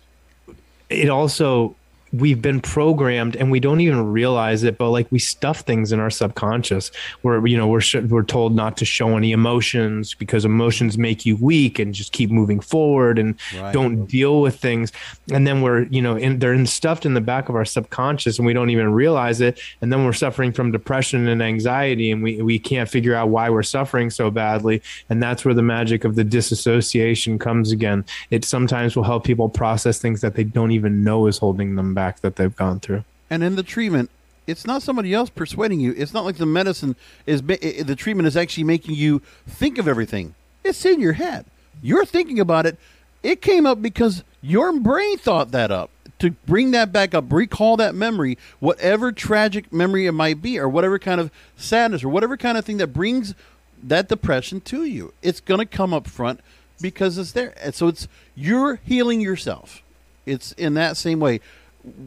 it 0.90 1.10
also 1.10 1.76
we've 2.14 2.42
been 2.42 2.60
programmed 2.60 3.36
and 3.36 3.52
we 3.52 3.60
don't 3.60 3.80
even 3.82 4.06
realize 4.12 4.64
it 4.64 4.78
but 4.78 4.90
like 4.90 5.08
we 5.12 5.20
stuff 5.20 5.62
things 5.62 5.92
in 5.92 6.00
our 6.00 6.10
subconscious 6.10 6.92
where 7.22 7.46
you 7.48 7.58
know 7.58 7.68
we're 7.68 7.82
we're 8.10 8.24
told 8.24 8.56
not 8.56 8.76
to 8.78 8.86
show 8.86 9.16
any 9.18 9.32
emotions 9.32 10.14
because 10.14 10.46
emotions 10.46 10.98
make 10.98 11.26
you 11.26 11.36
weak 11.38 11.80
and 11.80 11.94
just 11.94 12.12
keep 12.12 12.30
moving 12.30 12.60
forward 12.60 13.18
and 13.20 13.36
Right. 13.60 13.74
don't 13.74 14.06
deal 14.06 14.42
with 14.42 14.60
things. 14.60 14.92
And 15.32 15.46
then 15.46 15.62
we're 15.62 15.84
you 15.84 16.02
know 16.02 16.16
in, 16.16 16.40
they're 16.40 16.54
in, 16.54 16.66
stuffed 16.68 17.06
in 17.06 17.14
the 17.14 17.22
back 17.22 17.50
of 17.50 17.56
our 17.56 17.66
subconscious 17.66 18.38
and 18.40 18.46
we 18.46 18.54
don't 18.54 18.70
even 18.70 18.92
realize 18.94 19.42
it. 19.42 19.60
And 19.82 19.92
then 19.92 20.06
we're 20.06 20.14
suffering 20.14 20.52
from 20.52 20.72
depression 20.72 21.28
and 21.28 21.42
anxiety 21.42 22.12
and 22.12 22.22
we 22.24 22.42
we 22.42 22.60
can't 22.60 22.90
figure 22.90 23.16
out 23.16 23.30
why 23.30 23.50
we're 23.50 23.64
suffering 23.64 24.10
so 24.10 24.32
badly. 24.32 24.82
And 25.10 25.22
that's 25.22 25.44
where 25.44 25.54
the 25.54 25.62
magic 25.62 26.04
of 26.04 26.16
the 26.16 26.24
disassociation 26.24 27.40
comes 27.40 27.72
again. 27.72 28.06
It 28.30 28.46
sometimes 28.46 28.96
will 28.96 29.04
help 29.04 29.24
people 29.24 29.50
process 29.50 30.00
things 30.00 30.22
that 30.22 30.36
they 30.36 30.44
don't 30.44 30.72
even 30.72 31.04
know 31.04 31.28
is 31.28 31.38
holding 31.38 31.76
them 31.76 31.94
back 31.94 32.01
that 32.22 32.36
they've 32.36 32.56
gone 32.56 32.80
through 32.80 33.04
And 33.30 33.44
in 33.44 33.56
the 33.56 33.64
treatment, 33.64 34.10
it's 34.48 34.66
not 34.66 34.82
somebody 34.82 35.14
else 35.14 35.30
persuading 35.30 35.80
you. 35.80 35.94
It's 35.96 36.14
not 36.14 36.26
like 36.26 36.38
the 36.38 36.46
medicine 36.46 36.96
is 37.26 37.42
the 37.42 37.96
treatment 37.98 38.28
is 38.28 38.36
actually 38.36 38.64
making 38.66 38.96
you 38.96 39.22
think 39.48 39.78
of 39.78 39.88
everything. 39.88 40.36
It's 40.64 40.86
in 40.86 41.00
your 41.00 41.14
head. 41.14 41.46
You're 41.82 42.06
thinking 42.06 42.40
about 42.40 42.66
it. 42.66 42.78
It 43.24 43.42
came 43.42 43.66
up 43.66 43.82
because 43.82 44.24
your 44.42 44.78
brain 44.80 45.18
thought 45.18 45.52
that 45.52 45.72
up 45.72 45.90
to 46.20 46.32
bring 46.46 46.72
that 46.72 46.92
back 46.92 47.16
up, 47.16 47.32
recall 47.32 47.78
that 47.78 47.96
memory, 47.96 48.38
whatever 48.60 49.12
tragic 49.12 49.72
memory 49.74 50.06
it 50.06 50.12
might 50.12 50.42
be, 50.42 50.60
or 50.60 50.70
whatever 50.70 51.00
kind 51.00 51.20
of 51.20 51.32
sadness, 51.56 52.04
or 52.04 52.10
whatever 52.10 52.38
kind 52.38 52.58
of 52.58 52.66
thing 52.66 52.78
that 52.78 52.88
brings 52.88 53.34
that 53.82 54.08
depression 54.08 54.62
to 54.62 54.84
you. 54.84 55.14
It's 55.22 55.40
going 55.40 55.60
to 55.60 55.66
come 55.66 55.94
up 55.94 56.08
front 56.08 56.40
because 56.80 57.18
it's 57.18 57.32
there. 57.32 57.54
And 57.62 57.74
so 57.74 57.88
it's 57.88 58.08
you're 58.36 58.76
healing 58.86 59.22
yourself. 59.22 59.82
It's 60.26 60.52
in 60.54 60.76
that 60.76 60.98
same 60.98 61.20
way. 61.20 61.40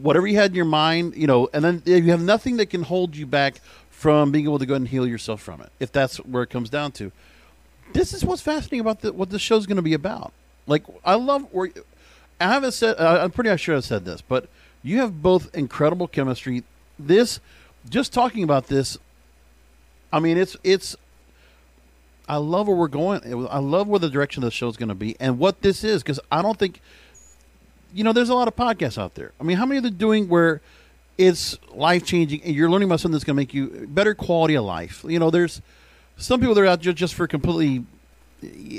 Whatever 0.01 0.27
you 0.27 0.37
had 0.37 0.51
in 0.51 0.55
your 0.55 0.65
mind, 0.65 1.15
you 1.15 1.27
know, 1.27 1.49
and 1.53 1.63
then 1.63 1.83
you 1.85 2.11
have 2.11 2.21
nothing 2.21 2.57
that 2.57 2.67
can 2.67 2.83
hold 2.83 3.15
you 3.15 3.25
back 3.25 3.61
from 3.89 4.31
being 4.31 4.45
able 4.45 4.59
to 4.59 4.65
go 4.65 4.75
and 4.75 4.87
heal 4.87 5.07
yourself 5.07 5.41
from 5.41 5.61
it. 5.61 5.71
If 5.79 5.91
that's 5.91 6.17
where 6.17 6.43
it 6.43 6.49
comes 6.49 6.69
down 6.69 6.91
to. 6.93 7.11
This 7.93 8.13
is 8.13 8.25
what's 8.25 8.41
fascinating 8.41 8.81
about 8.81 9.01
the, 9.01 9.13
what 9.13 9.29
the 9.29 9.39
show's 9.39 9.65
going 9.65 9.77
to 9.77 9.81
be 9.81 9.93
about. 9.93 10.33
Like, 10.67 10.83
I 11.03 11.15
love 11.15 11.47
where 11.51 11.69
I 12.39 12.45
haven't 12.45 12.73
said. 12.73 12.99
I'm 12.99 13.31
pretty 13.31 13.55
sure 13.57 13.75
I've 13.75 13.85
said 13.85 14.05
this, 14.05 14.21
but 14.21 14.49
you 14.83 14.99
have 14.99 15.21
both 15.21 15.53
incredible 15.55 16.07
chemistry. 16.07 16.63
This, 16.97 17.39
just 17.89 18.13
talking 18.13 18.43
about 18.43 18.67
this, 18.67 18.97
I 20.11 20.19
mean, 20.19 20.37
it's 20.37 20.55
it's. 20.63 20.95
I 22.27 22.37
love 22.37 22.67
where 22.67 22.75
we're 22.75 22.87
going. 22.87 23.21
I 23.49 23.59
love 23.59 23.87
where 23.87 23.99
the 23.99 24.09
direction 24.09 24.43
of 24.43 24.47
the 24.47 24.51
show 24.51 24.67
is 24.67 24.77
going 24.77 24.89
to 24.89 24.95
be 24.95 25.15
and 25.19 25.37
what 25.37 25.61
this 25.61 25.83
is 25.83 26.01
because 26.01 26.19
I 26.31 26.41
don't 26.41 26.57
think, 26.57 26.81
you 27.95 28.03
know, 28.03 28.11
there's 28.11 28.29
a 28.29 28.35
lot 28.35 28.47
of 28.49 28.55
podcasts 28.55 28.97
out 29.01 29.15
there. 29.15 29.31
I 29.39 29.43
mean, 29.43 29.55
how 29.55 29.65
many 29.65 29.85
are 29.87 29.89
doing 29.89 30.27
where 30.27 30.59
it's 31.17 31.57
life 31.73 32.05
changing 32.05 32.43
and 32.43 32.53
you're 32.53 32.69
learning 32.69 32.89
about 32.89 32.99
something 32.99 33.13
that's 33.13 33.23
going 33.23 33.35
to 33.35 33.39
make 33.39 33.53
you 33.53 33.87
better 33.87 34.13
quality 34.13 34.55
of 34.55 34.65
life? 34.65 35.05
You 35.07 35.17
know, 35.17 35.31
there's 35.31 35.61
some 36.17 36.41
people 36.41 36.53
that 36.55 36.61
are 36.61 36.67
out 36.67 36.83
there 36.83 36.91
just 36.91 37.13
for 37.13 37.25
completely 37.25 37.85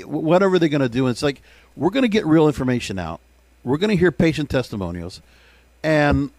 whatever 0.05 0.59
they're 0.59 0.69
going 0.69 0.81
to 0.81 0.89
do. 0.89 1.07
It's 1.07 1.23
like 1.23 1.41
we're 1.75 1.89
going 1.89 2.03
to 2.03 2.09
get 2.09 2.27
real 2.27 2.47
information 2.47 2.99
out. 2.99 3.19
We're 3.63 3.77
going 3.77 3.89
to 3.89 3.95
hear 3.95 4.11
patient 4.11 4.51
testimonials, 4.51 5.19
and 5.83 6.29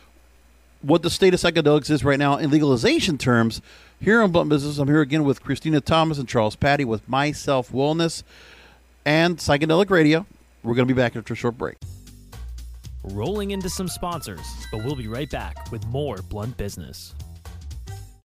what 0.81 1.03
the 1.03 1.11
state 1.11 1.35
of 1.35 1.41
psychedelics 1.41 1.91
is 1.91 2.07
right 2.07 2.19
now 2.19 2.39
in 2.39 2.49
legalization 2.49 3.19
terms. 3.19 3.61
Here 4.01 4.23
on 4.23 4.33
Blunt 4.33 4.49
Business, 4.49 4.79
I'm 4.79 4.89
here 4.89 5.03
again 5.03 5.25
with 5.25 5.43
Christina 5.43 5.83
Thomas 5.83 6.17
and 6.19 6.27
Charles 6.27 6.57
Patty 6.57 6.87
with 6.87 7.07
Myself 7.07 7.71
Wellness 7.71 8.23
and 9.05 9.37
Psychedelic 9.37 9.91
Radio. 9.91 10.25
We're 10.63 10.75
going 10.75 10.89
to 10.89 10.95
be 10.95 10.97
back 10.97 11.17
after 11.17 11.35
a 11.35 11.37
short 11.37 11.59
break. 11.59 11.77
Rolling 13.03 13.51
into 13.51 13.69
some 13.69 13.89
sponsors, 13.89 14.41
but 14.73 14.83
we'll 14.83 14.97
be 14.97 15.07
right 15.07 15.29
back 15.29 15.71
with 15.71 15.87
more 15.89 16.17
Blunt 16.31 16.57
Business. 16.57 17.15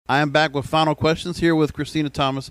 I 0.08 0.18
am 0.18 0.30
back 0.30 0.56
with 0.56 0.66
final 0.66 0.96
questions 0.96 1.38
here 1.38 1.54
with 1.54 1.72
Christina 1.72 2.10
Thomas 2.10 2.50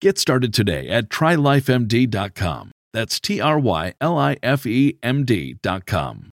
Get 0.00 0.18
started 0.18 0.54
today 0.54 0.88
at 0.88 1.10
trylifemd.com. 1.10 2.72
That's 2.92 3.20
T 3.20 3.40
R 3.40 3.58
Y 3.58 3.92
L 4.00 4.18
I 4.18 4.36
F 4.42 4.66
E 4.66 4.98
M 5.02 5.26
D.com. 5.26 6.30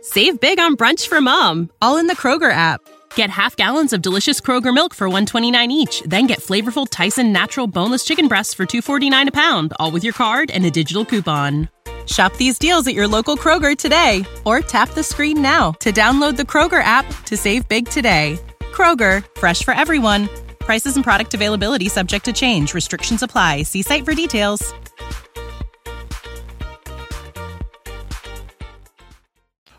Save 0.00 0.40
big 0.40 0.58
on 0.58 0.76
brunch 0.76 1.06
for 1.06 1.20
mom, 1.20 1.70
all 1.80 1.96
in 1.96 2.08
the 2.08 2.16
Kroger 2.16 2.50
app. 2.52 2.80
Get 3.14 3.30
half 3.30 3.54
gallons 3.54 3.92
of 3.92 4.02
delicious 4.02 4.40
Kroger 4.40 4.74
milk 4.74 4.94
for 4.94 5.08
129 5.08 5.70
each, 5.70 6.02
then 6.06 6.26
get 6.26 6.40
flavorful 6.40 6.88
Tyson 6.90 7.30
natural 7.32 7.68
boneless 7.68 8.04
chicken 8.04 8.26
breasts 8.26 8.52
for 8.52 8.66
249 8.66 9.28
a 9.28 9.32
pound, 9.32 9.72
all 9.78 9.92
with 9.92 10.02
your 10.02 10.14
card 10.14 10.50
and 10.50 10.64
a 10.64 10.70
digital 10.70 11.04
coupon. 11.04 11.68
Shop 12.06 12.34
these 12.36 12.58
deals 12.58 12.88
at 12.88 12.94
your 12.94 13.06
local 13.06 13.36
Kroger 13.36 13.78
today 13.78 14.26
or 14.44 14.60
tap 14.60 14.90
the 14.90 15.04
screen 15.04 15.40
now 15.40 15.70
to 15.78 15.92
download 15.92 16.36
the 16.36 16.42
Kroger 16.42 16.82
app 16.82 17.06
to 17.26 17.36
save 17.36 17.68
big 17.68 17.88
today. 17.88 18.40
Kroger, 18.72 19.24
fresh 19.38 19.62
for 19.62 19.72
everyone. 19.72 20.28
Prices 20.64 20.96
and 20.96 21.04
product 21.04 21.34
availability 21.34 21.88
subject 21.88 22.24
to 22.24 22.32
change. 22.32 22.74
Restrictions 22.74 23.22
apply. 23.22 23.64
See 23.64 23.82
site 23.82 24.04
for 24.04 24.14
details. 24.14 24.72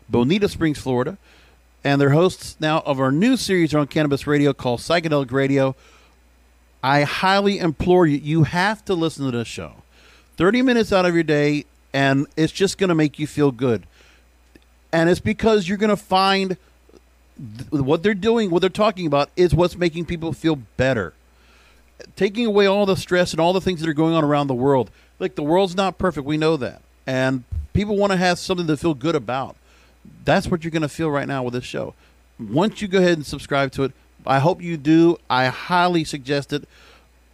Bonita 0.08 0.48
Springs, 0.48 0.78
Florida. 0.78 1.18
And 1.82 2.00
they're 2.00 2.10
hosts 2.10 2.56
now 2.60 2.80
of 2.86 3.00
our 3.00 3.10
new 3.10 3.36
series 3.36 3.74
on 3.74 3.86
Cannabis 3.88 4.26
Radio 4.26 4.52
called 4.52 4.80
Psychedelic 4.80 5.32
Radio. 5.32 5.74
I 6.82 7.02
highly 7.02 7.58
implore 7.58 8.06
you, 8.06 8.18
you 8.18 8.44
have 8.44 8.84
to 8.84 8.94
listen 8.94 9.24
to 9.24 9.30
this 9.36 9.48
show. 9.48 9.72
30 10.36 10.62
minutes 10.62 10.92
out 10.92 11.04
of 11.04 11.14
your 11.14 11.24
day, 11.24 11.64
and 11.92 12.26
it's 12.36 12.52
just 12.52 12.78
going 12.78 12.88
to 12.88 12.94
make 12.94 13.18
you 13.18 13.26
feel 13.26 13.50
good. 13.50 13.86
And 14.92 15.10
it's 15.10 15.20
because 15.20 15.68
you're 15.68 15.78
going 15.78 15.90
to 15.90 15.96
find 15.96 16.56
what 17.70 18.02
they're 18.02 18.14
doing, 18.14 18.50
what 18.50 18.60
they're 18.60 18.70
talking 18.70 19.06
about, 19.06 19.30
is 19.36 19.54
what's 19.54 19.76
making 19.76 20.06
people 20.06 20.32
feel 20.32 20.56
better. 20.76 21.14
Taking 22.16 22.46
away 22.46 22.66
all 22.66 22.86
the 22.86 22.96
stress 22.96 23.32
and 23.32 23.40
all 23.40 23.52
the 23.52 23.60
things 23.60 23.80
that 23.80 23.88
are 23.88 23.94
going 23.94 24.14
on 24.14 24.24
around 24.24 24.46
the 24.46 24.54
world. 24.54 24.90
Like 25.18 25.34
the 25.34 25.42
world's 25.42 25.76
not 25.76 25.98
perfect, 25.98 26.26
we 26.26 26.36
know 26.36 26.56
that, 26.56 26.82
and 27.06 27.44
people 27.72 27.96
want 27.96 28.12
to 28.12 28.16
have 28.16 28.38
something 28.38 28.66
to 28.66 28.76
feel 28.76 28.94
good 28.94 29.14
about. 29.14 29.56
That's 30.24 30.48
what 30.48 30.64
you're 30.64 30.70
going 30.70 30.82
to 30.82 30.88
feel 30.88 31.10
right 31.10 31.28
now 31.28 31.42
with 31.42 31.54
this 31.54 31.64
show. 31.64 31.94
Once 32.38 32.82
you 32.82 32.88
go 32.88 32.98
ahead 32.98 33.16
and 33.16 33.24
subscribe 33.24 33.72
to 33.72 33.84
it, 33.84 33.92
I 34.26 34.38
hope 34.38 34.60
you 34.60 34.76
do. 34.76 35.18
I 35.30 35.46
highly 35.46 36.04
suggest 36.04 36.52
it. 36.52 36.68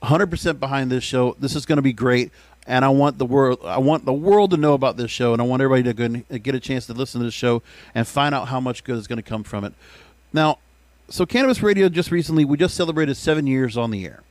100% 0.02 0.60
behind 0.60 0.90
this 0.90 1.04
show. 1.04 1.36
This 1.38 1.54
is 1.54 1.66
going 1.66 1.76
to 1.76 1.82
be 1.82 1.92
great 1.92 2.30
and 2.70 2.84
I 2.84 2.88
want 2.88 3.18
the 3.18 3.26
world 3.26 3.58
I 3.64 3.78
want 3.78 4.04
the 4.04 4.12
world 4.12 4.52
to 4.52 4.56
know 4.56 4.74
about 4.74 4.96
this 4.96 5.10
show, 5.10 5.32
and 5.32 5.42
I 5.42 5.44
want 5.44 5.60
everybody 5.60 6.22
to 6.22 6.38
get 6.38 6.54
a 6.54 6.60
chance 6.60 6.86
to 6.86 6.92
listen 6.92 7.20
to 7.20 7.24
the 7.24 7.32
show 7.32 7.62
and 7.96 8.06
find 8.06 8.32
out 8.32 8.46
how 8.46 8.60
much 8.60 8.84
good 8.84 8.96
is 8.96 9.08
going 9.08 9.16
to 9.16 9.28
come 9.28 9.42
from 9.42 9.64
it. 9.64 9.74
Now, 10.32 10.58
so 11.08 11.26
Cannabis 11.26 11.62
Radio 11.62 11.88
just 11.88 12.12
recently 12.12 12.44
we 12.44 12.56
just 12.56 12.76
celebrated 12.76 13.16
seven 13.16 13.48
years 13.48 13.76
on 13.76 13.90
the 13.90 14.06
air, 14.06 14.22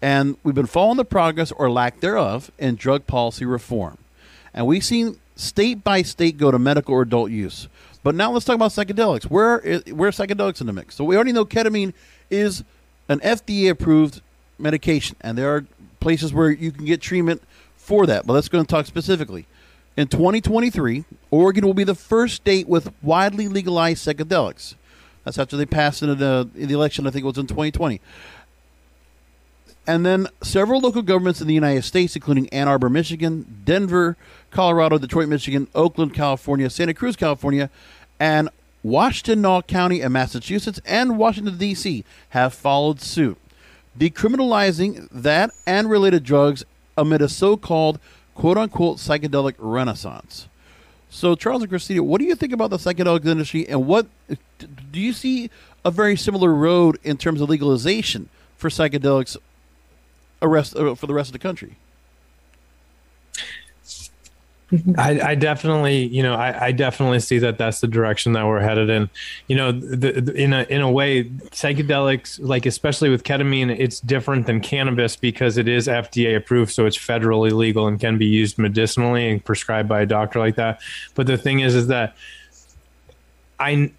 and 0.00 0.36
we've 0.44 0.54
been 0.54 0.66
following 0.66 0.98
the 0.98 1.04
progress 1.04 1.50
or 1.50 1.68
lack 1.68 1.98
thereof 1.98 2.52
in 2.58 2.76
drug 2.76 3.08
policy 3.08 3.44
reform, 3.44 3.98
and 4.54 4.64
we've 4.64 4.84
seen 4.84 5.18
state 5.34 5.82
by 5.82 6.02
state 6.02 6.38
go 6.38 6.52
to 6.52 6.60
medical 6.60 6.94
or 6.94 7.02
adult 7.02 7.32
use. 7.32 7.66
But 8.04 8.14
now 8.14 8.30
let's 8.30 8.44
talk 8.44 8.54
about 8.54 8.70
psychedelics. 8.70 9.24
Where 9.24 9.58
where 9.92 10.08
are 10.08 10.12
psychedelics 10.12 10.60
in 10.60 10.68
the 10.68 10.72
mix? 10.72 10.94
So 10.94 11.02
we 11.02 11.16
already 11.16 11.32
know 11.32 11.44
ketamine 11.44 11.92
is 12.30 12.62
an 13.08 13.18
FDA 13.18 13.68
approved 13.68 14.20
medication, 14.60 15.16
and 15.20 15.36
there 15.36 15.52
are 15.56 15.64
places 16.00 16.32
where 16.32 16.50
you 16.50 16.70
can 16.72 16.84
get 16.84 17.00
treatment 17.00 17.42
for 17.76 18.06
that. 18.06 18.26
But 18.26 18.34
let's 18.34 18.48
go 18.48 18.58
and 18.58 18.68
talk 18.68 18.86
specifically. 18.86 19.46
In 19.96 20.06
2023, 20.08 21.04
Oregon 21.30 21.66
will 21.66 21.74
be 21.74 21.84
the 21.84 21.94
first 21.94 22.36
state 22.36 22.68
with 22.68 22.92
widely 23.02 23.48
legalized 23.48 24.06
psychedelics. 24.06 24.74
That's 25.24 25.38
after 25.38 25.56
they 25.56 25.66
passed 25.66 26.02
in 26.02 26.16
the, 26.18 26.48
in 26.54 26.68
the 26.68 26.74
election, 26.74 27.06
I 27.06 27.10
think 27.10 27.24
it 27.24 27.26
was 27.26 27.38
in 27.38 27.46
2020. 27.46 28.00
And 29.86 30.04
then 30.04 30.28
several 30.42 30.80
local 30.80 31.02
governments 31.02 31.40
in 31.40 31.48
the 31.48 31.54
United 31.54 31.82
States, 31.82 32.14
including 32.14 32.48
Ann 32.50 32.68
Arbor, 32.68 32.90
Michigan, 32.90 33.62
Denver, 33.64 34.16
Colorado, 34.50 34.98
Detroit, 34.98 35.28
Michigan, 35.28 35.66
Oakland, 35.74 36.14
California, 36.14 36.68
Santa 36.68 36.94
Cruz, 36.94 37.16
California, 37.16 37.70
and 38.20 38.50
Washtenaw 38.84 39.66
County 39.66 40.00
in 40.02 40.12
Massachusetts 40.12 40.80
and 40.84 41.18
Washington, 41.18 41.58
D.C., 41.58 42.04
have 42.30 42.54
followed 42.54 43.00
suit 43.00 43.38
decriminalizing 43.98 45.08
that 45.10 45.50
and 45.66 45.90
related 45.90 46.24
drugs 46.24 46.64
amid 46.96 47.22
a 47.22 47.28
so 47.28 47.56
called 47.56 47.98
quote 48.34 48.56
unquote 48.56 48.98
psychedelic 48.98 49.54
renaissance. 49.58 50.48
So, 51.10 51.34
Charles 51.34 51.62
and 51.62 51.70
Christina, 51.70 52.02
what 52.02 52.20
do 52.20 52.26
you 52.26 52.34
think 52.34 52.52
about 52.52 52.70
the 52.70 52.76
psychedelic 52.76 53.24
industry 53.24 53.66
and 53.68 53.86
what 53.86 54.06
do 54.92 55.00
you 55.00 55.12
see 55.12 55.50
a 55.84 55.90
very 55.90 56.16
similar 56.16 56.52
road 56.52 56.98
in 57.02 57.16
terms 57.16 57.40
of 57.40 57.48
legalization 57.48 58.28
for 58.56 58.68
psychedelics 58.68 59.36
arrest, 60.42 60.76
uh, 60.76 60.94
for 60.94 61.06
the 61.06 61.14
rest 61.14 61.28
of 61.28 61.32
the 61.32 61.38
country? 61.38 61.76
I, 64.98 65.20
I, 65.20 65.34
definitely, 65.34 66.06
you 66.06 66.22
know, 66.22 66.34
I, 66.34 66.66
I, 66.66 66.72
definitely 66.72 67.20
see 67.20 67.38
that 67.38 67.56
that's 67.56 67.80
the 67.80 67.86
direction 67.86 68.34
that 68.34 68.46
we're 68.46 68.60
headed 68.60 68.90
in. 68.90 69.08
You 69.46 69.56
know, 69.56 69.72
the, 69.72 70.20
the, 70.20 70.34
in 70.34 70.52
a 70.52 70.64
in 70.64 70.82
a 70.82 70.90
way, 70.90 71.24
psychedelics, 71.24 72.38
like 72.42 72.66
especially 72.66 73.08
with 73.08 73.24
ketamine, 73.24 73.74
it's 73.78 73.98
different 74.00 74.46
than 74.46 74.60
cannabis 74.60 75.16
because 75.16 75.56
it 75.56 75.68
is 75.68 75.88
FDA 75.88 76.36
approved, 76.36 76.72
so 76.72 76.84
it's 76.84 76.98
federally 76.98 77.50
legal 77.50 77.86
and 77.86 77.98
can 77.98 78.18
be 78.18 78.26
used 78.26 78.58
medicinally 78.58 79.30
and 79.30 79.42
prescribed 79.42 79.88
by 79.88 80.02
a 80.02 80.06
doctor 80.06 80.38
like 80.38 80.56
that. 80.56 80.80
But 81.14 81.26
the 81.26 81.38
thing 81.38 81.60
is, 81.60 81.74
is 81.74 81.86
that 81.86 82.14
I 83.58 83.90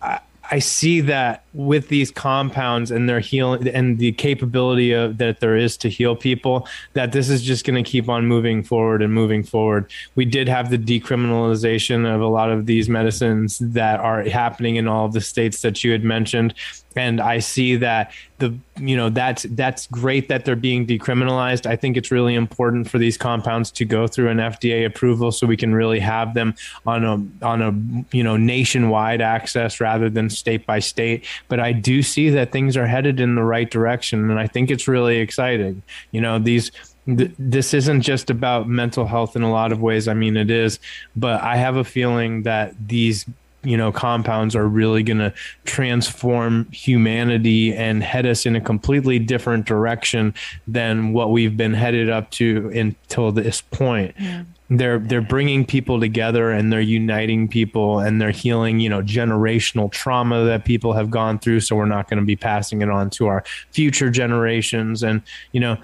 I 0.51 0.59
see 0.59 1.01
that 1.01 1.43
with 1.53 1.87
these 1.87 2.11
compounds 2.11 2.91
and 2.91 3.09
their 3.09 3.19
healing 3.19 3.67
and 3.69 3.97
the 3.97 4.11
capability 4.13 4.91
of 4.91 5.17
that 5.17 5.39
there 5.39 5.55
is 5.55 5.77
to 5.77 5.89
heal 5.89 6.15
people 6.15 6.67
that 6.93 7.11
this 7.11 7.29
is 7.29 7.41
just 7.41 7.65
going 7.65 7.81
to 7.81 7.89
keep 7.89 8.07
on 8.07 8.25
moving 8.25 8.63
forward 8.63 9.01
and 9.01 9.13
moving 9.13 9.43
forward 9.43 9.89
we 10.15 10.25
did 10.25 10.47
have 10.47 10.69
the 10.69 10.77
decriminalization 10.77 12.11
of 12.13 12.21
a 12.21 12.27
lot 12.27 12.51
of 12.51 12.65
these 12.65 12.87
medicines 12.87 13.57
that 13.59 13.99
are 13.99 14.23
happening 14.23 14.75
in 14.75 14.87
all 14.87 15.05
of 15.05 15.13
the 15.13 15.21
states 15.21 15.61
that 15.61 15.83
you 15.83 15.91
had 15.91 16.03
mentioned 16.03 16.53
and 16.95 17.21
I 17.21 17.39
see 17.39 17.75
that 17.77 18.11
the 18.39 18.57
you 18.77 18.95
know 18.97 19.09
that's 19.09 19.43
that's 19.51 19.87
great 19.87 20.27
that 20.29 20.45
they're 20.45 20.55
being 20.55 20.87
decriminalized. 20.87 21.65
I 21.65 21.75
think 21.75 21.97
it's 21.97 22.09
really 22.09 22.35
important 22.35 22.89
for 22.89 22.97
these 22.97 23.17
compounds 23.17 23.71
to 23.71 23.85
go 23.85 24.07
through 24.07 24.29
an 24.29 24.37
FDA 24.37 24.85
approval 24.85 25.31
so 25.31 25.45
we 25.45 25.57
can 25.57 25.73
really 25.73 25.99
have 25.99 26.33
them 26.33 26.55
on 26.85 27.05
a 27.05 27.45
on 27.45 27.61
a 27.61 28.15
you 28.15 28.23
know 28.23 28.37
nationwide 28.37 29.21
access 29.21 29.79
rather 29.79 30.09
than 30.09 30.29
state 30.29 30.65
by 30.65 30.79
state. 30.79 31.25
But 31.47 31.59
I 31.59 31.71
do 31.71 32.01
see 32.01 32.29
that 32.29 32.51
things 32.51 32.77
are 32.77 32.87
headed 32.87 33.19
in 33.19 33.35
the 33.35 33.43
right 33.43 33.69
direction, 33.69 34.29
and 34.29 34.39
I 34.39 34.47
think 34.47 34.69
it's 34.69 34.87
really 34.87 35.17
exciting. 35.17 35.81
You 36.11 36.21
know 36.21 36.39
these 36.39 36.71
this 37.05 37.73
isn't 37.73 38.01
just 38.01 38.29
about 38.29 38.67
mental 38.67 39.07
health 39.07 39.35
in 39.35 39.41
a 39.41 39.51
lot 39.51 39.71
of 39.71 39.81
ways. 39.81 40.07
I 40.07 40.13
mean, 40.13 40.37
it 40.37 40.51
is, 40.51 40.79
but 41.15 41.41
I 41.41 41.55
have 41.55 41.75
a 41.75 41.83
feeling 41.83 42.43
that 42.43 42.75
these 42.87 43.25
you 43.63 43.75
know 43.75 43.91
compounds 43.91 44.55
are 44.55 44.67
really 44.67 45.03
going 45.03 45.17
to 45.17 45.33
transform 45.65 46.67
humanity 46.71 47.73
and 47.75 48.03
head 48.03 48.25
us 48.25 48.45
in 48.45 48.55
a 48.55 48.61
completely 48.61 49.19
different 49.19 49.65
direction 49.65 50.33
than 50.67 51.13
what 51.13 51.31
we've 51.31 51.57
been 51.57 51.73
headed 51.73 52.09
up 52.09 52.31
to 52.31 52.69
until 52.73 53.31
this 53.31 53.61
point. 53.61 54.15
Yeah. 54.17 54.43
they're 54.69 54.99
they're 54.99 55.21
bringing 55.21 55.65
people 55.65 55.99
together 55.99 56.51
and 56.51 56.71
they're 56.71 56.79
uniting 56.79 57.47
people 57.47 57.99
and 57.99 58.21
they're 58.21 58.31
healing 58.31 58.79
you 58.79 58.89
know 58.89 59.01
generational 59.01 59.91
trauma 59.91 60.45
that 60.45 60.63
people 60.63 60.93
have 60.93 61.09
gone 61.09 61.37
through. 61.39 61.59
So 61.59 61.75
we're 61.75 61.85
not 61.85 62.09
going 62.09 62.19
to 62.19 62.25
be 62.25 62.35
passing 62.35 62.81
it 62.81 62.89
on 62.89 63.09
to 63.11 63.27
our 63.27 63.43
future 63.71 64.09
generations. 64.09 65.03
And 65.03 65.21
you 65.51 65.59
know 65.59 65.77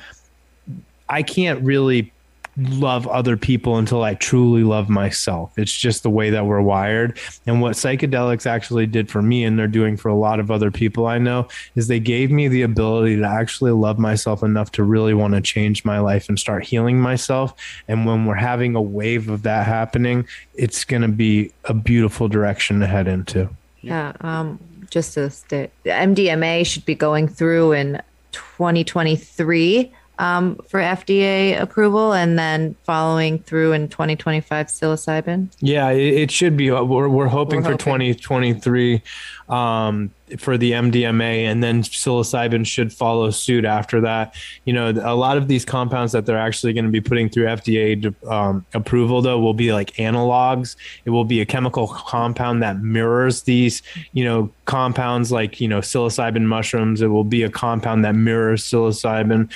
I 1.09 1.23
can't 1.23 1.61
really 1.61 2.11
love 2.58 3.08
other 3.08 3.36
people 3.36 3.78
until 3.78 4.03
I 4.03 4.14
truly 4.14 4.64
love 4.64 4.89
myself. 4.89 5.51
It's 5.58 5.74
just 5.74 6.03
the 6.03 6.10
way 6.10 6.30
that 6.30 6.45
we're 6.45 6.62
wired. 6.62 7.20
And 7.45 7.62
what 7.62 7.74
psychedelics 7.74 8.45
actually 8.45 8.86
did 8.86 9.10
for 9.10 9.22
me, 9.22 9.43
and 9.43 9.60
they're 9.60 9.68
doing 9.68 9.97
for 9.97 10.10
a 10.10 10.16
lot 10.16 10.39
of 10.39 10.49
other 10.49 10.72
people 10.72 11.06
I 11.06 11.18
know, 11.18 11.47
is 11.76 11.88
they 11.88 11.99
gave 11.99 12.32
me 12.32 12.47
the 12.47 12.62
ability 12.62 13.18
to 13.18 13.28
actually 13.28 13.72
love 13.72 13.99
myself 13.99 14.41
enough 14.41 14.72
to 14.74 14.84
really 14.84 15.14
want 15.14 15.34
to 15.34 15.41
change 15.41 15.84
my 15.84 15.99
life 15.99 16.30
and 16.30 16.39
start 16.39 16.66
healing 16.66 16.99
myself. 16.99 17.53
And 17.88 18.06
when 18.06 18.26
we're 18.26 18.36
having 18.36 18.76
a 18.76 18.82
wave 18.82 19.30
of 19.30 19.43
that 19.43 19.66
happening, 19.66 20.28
it's 20.53 20.84
going 20.86 21.01
to 21.01 21.08
be 21.10 21.51
a 21.66 21.74
beautiful 21.74 22.28
direction 22.28 22.80
to 22.80 22.88
head 22.88 23.08
into. 23.08 23.49
Yeah. 23.82 24.14
Um, 24.22 24.60
just 24.89 25.16
to 25.16 25.30
the 25.49 25.70
MDMA 25.86 26.66
should 26.66 26.86
be 26.86 26.95
going 26.95 27.28
through 27.28 27.74
in 27.74 28.01
2023 28.32 29.91
um, 30.20 30.55
for 30.68 30.80
FDA 30.80 31.59
approval 31.59 32.13
and 32.13 32.38
then 32.38 32.76
following 32.84 33.39
through 33.39 33.74
in 33.74 33.88
2025 33.89 34.68
psilocybin? 34.68 35.49
Yeah, 35.59 35.89
it, 35.89 36.13
it 36.13 36.32
should 36.32 36.57
be. 36.57 36.72
We're, 36.72 37.09
we're 37.09 37.28
hoping 37.28 37.61
we're 37.61 37.72
for 37.72 37.78
2023 37.78 39.01
um, 39.47 40.11
for 40.39 40.57
the 40.57 40.72
MDMA, 40.72 41.43
and 41.43 41.63
then 41.63 41.84
psilocybin 41.84 42.66
should 42.66 42.91
follow 42.91 43.30
suit 43.30 43.63
after 43.63 44.01
that. 44.01 44.34
You 44.66 44.74
know, 44.74 44.89
a 44.89 45.16
lot 45.16 45.38
of 45.38 45.47
these 45.47 45.63
compounds 45.63 46.11
that 46.13 46.26
they're 46.26 46.39
actually 46.39 46.74
going 46.74 46.86
to 46.86 46.91
be 46.91 47.01
putting 47.01 47.30
through 47.30 47.45
FDA 47.45 48.13
um, 48.30 48.66
approval, 48.74 49.22
though, 49.22 49.39
will 49.39 49.53
be 49.53 49.72
like 49.72 49.91
analogs. 49.93 50.76
It 51.05 51.11
will 51.11 51.26
be 51.26 51.41
a 51.41 51.45
chemical 51.45 51.88
compound 51.88 52.63
that 52.63 52.82
mirrors 52.82 53.43
these, 53.43 53.84
you 54.13 54.24
know, 54.24 54.51
compounds 54.66 55.32
like, 55.32 55.61
you 55.61 55.68
know, 55.68 55.80
psilocybin 55.80 56.43
mushrooms. 56.43 57.01
It 57.01 57.07
will 57.07 57.24
be 57.24 57.43
a 57.43 57.49
compound 57.49 58.03
that 58.05 58.16
mirrors 58.16 58.63
psilocybin 58.63 59.51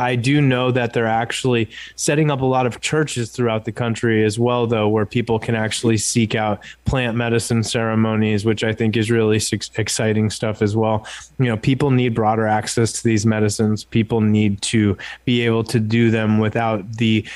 I 0.00 0.16
do 0.16 0.40
know 0.40 0.70
that 0.70 0.94
they're 0.94 1.06
actually 1.06 1.68
setting 1.94 2.30
up 2.30 2.40
a 2.40 2.46
lot 2.46 2.66
of 2.66 2.80
churches 2.80 3.30
throughout 3.30 3.66
the 3.66 3.72
country 3.72 4.24
as 4.24 4.38
well, 4.38 4.66
though, 4.66 4.88
where 4.88 5.04
people 5.04 5.38
can 5.38 5.54
actually 5.54 5.98
seek 5.98 6.34
out 6.34 6.64
plant 6.86 7.16
medicine 7.16 7.62
ceremonies, 7.62 8.44
which 8.46 8.64
I 8.64 8.72
think 8.72 8.96
is 8.96 9.10
really 9.10 9.40
exciting 9.76 10.30
stuff 10.30 10.62
as 10.62 10.74
well. 10.74 11.06
You 11.38 11.46
know, 11.46 11.58
people 11.58 11.90
need 11.90 12.14
broader 12.14 12.46
access 12.46 12.92
to 12.92 13.04
these 13.04 13.26
medicines. 13.26 13.84
People 13.84 14.22
need 14.22 14.62
to 14.62 14.96
be 15.26 15.42
able 15.42 15.64
to 15.64 15.78
do 15.78 16.10
them 16.10 16.38
without 16.38 16.96
the 16.96 17.26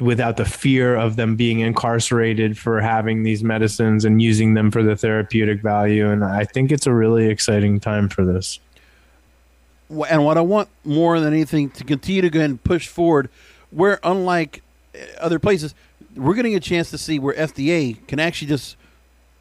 without 0.00 0.36
the 0.36 0.44
fear 0.44 0.96
of 0.96 1.16
them 1.16 1.36
being 1.36 1.60
incarcerated 1.60 2.58
for 2.58 2.80
having 2.80 3.22
these 3.22 3.44
medicines 3.44 4.04
and 4.04 4.20
using 4.20 4.54
them 4.54 4.70
for 4.70 4.82
the 4.82 4.96
therapeutic 4.96 5.62
value. 5.62 6.10
And 6.10 6.24
I 6.24 6.44
think 6.44 6.72
it's 6.72 6.86
a 6.86 6.94
really 6.94 7.28
exciting 7.28 7.78
time 7.78 8.08
for 8.08 8.24
this 8.24 8.58
and 10.08 10.24
what 10.24 10.38
I 10.38 10.40
want 10.40 10.68
more 10.84 11.20
than 11.20 11.32
anything 11.32 11.70
to 11.70 11.84
continue 11.84 12.22
to 12.22 12.30
go 12.30 12.38
ahead 12.38 12.50
and 12.50 12.62
push 12.62 12.88
forward, 12.88 13.28
where 13.70 13.98
unlike 14.02 14.62
uh, 14.94 14.98
other 15.18 15.38
places, 15.38 15.74
we're 16.16 16.34
getting 16.34 16.54
a 16.54 16.60
chance 16.60 16.90
to 16.90 16.98
see 16.98 17.18
where 17.18 17.34
FDA 17.34 18.06
can 18.06 18.18
actually 18.20 18.48
just, 18.48 18.76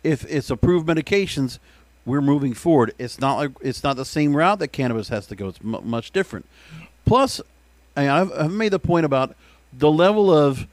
if 0.04 0.26
it's 0.26 0.50
approved 0.50 0.88
medications, 0.88 1.60
we're 2.06 2.22
moving 2.22 2.54
forward. 2.54 2.94
It's 2.98 3.20
not 3.20 3.36
like 3.36 3.52
it's 3.62 3.84
not 3.84 3.96
the 3.96 4.06
same 4.06 4.36
route 4.36 4.60
that 4.60 4.70
cannabis 4.70 5.10
has 5.10 5.28
to 5.28 5.36
go. 5.36 5.50
It's 5.50 5.60
m- 5.64 5.82
much 5.84 6.12
different. 6.12 6.46
Plus, 7.06 7.42
I've, 7.96 8.32
I've 8.32 8.52
made 8.52 8.72
the 8.72 8.80
point 8.80 9.06
about 9.06 9.36
the 9.72 9.92
level 9.92 10.32
of 10.36 10.66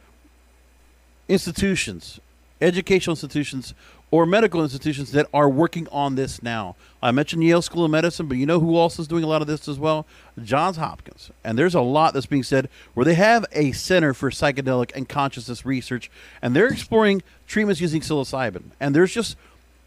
institutions, 1.28 2.20
educational 2.60 3.12
institutions 3.12 3.74
or 4.10 4.24
medical 4.24 4.62
institutions 4.62 5.12
that 5.12 5.26
are 5.34 5.48
working 5.48 5.88
on 5.88 6.14
this 6.14 6.42
now. 6.42 6.76
I 7.02 7.10
mentioned 7.10 7.42
Yale 7.42 7.62
School 7.62 7.84
of 7.84 7.90
Medicine, 7.90 8.26
but 8.26 8.36
you 8.36 8.46
know 8.46 8.60
who 8.60 8.78
else 8.78 8.98
is 8.98 9.08
doing 9.08 9.24
a 9.24 9.26
lot 9.26 9.42
of 9.42 9.48
this 9.48 9.68
as 9.68 9.78
well? 9.78 10.06
Johns 10.42 10.76
Hopkins. 10.76 11.30
And 11.44 11.58
there's 11.58 11.74
a 11.74 11.80
lot 11.80 12.14
that's 12.14 12.26
being 12.26 12.42
said 12.42 12.68
where 12.94 13.04
they 13.04 13.14
have 13.14 13.44
a 13.52 13.72
center 13.72 14.14
for 14.14 14.30
psychedelic 14.30 14.92
and 14.94 15.08
consciousness 15.08 15.66
research, 15.66 16.10
and 16.40 16.54
they're 16.54 16.68
exploring 16.68 17.22
treatments 17.46 17.80
using 17.80 18.00
psilocybin. 18.00 18.70
And 18.80 18.94
there's 18.94 19.12
just 19.12 19.36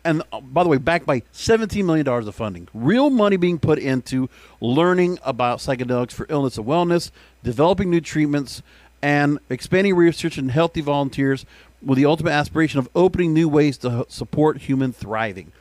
and 0.06 0.24
uh, 0.32 0.40
by 0.40 0.64
the 0.64 0.70
way, 0.70 0.78
backed 0.78 1.06
by 1.06 1.22
$17 1.34 1.84
million 1.84 2.08
of 2.08 2.36
funding. 2.36 2.68
Real 2.74 3.10
money 3.10 3.38
being 3.38 3.60
put 3.60 3.80
into 3.80 4.30
learning 4.62 5.20
about 5.24 5.60
psychedelics 5.60 6.14
for 6.14 6.26
illness 6.30 6.58
and 6.58 6.66
wellness, 6.66 7.12
developing 7.44 7.90
new 7.90 8.00
treatments, 8.00 8.62
and 9.02 9.40
expanding 9.50 9.96
research 9.96 10.38
in 10.38 10.50
healthy 10.50 10.82
volunteers 10.82 11.46
with 11.82 11.98
the 11.98 12.06
ultimate 12.06 12.32
aspiration 12.32 12.80
of 12.80 12.90
opening 12.96 13.34
new 13.34 13.48
ways 13.48 13.78
to 13.80 14.06
support 14.10 14.58
human 14.58 14.92
thriving. 14.92 15.52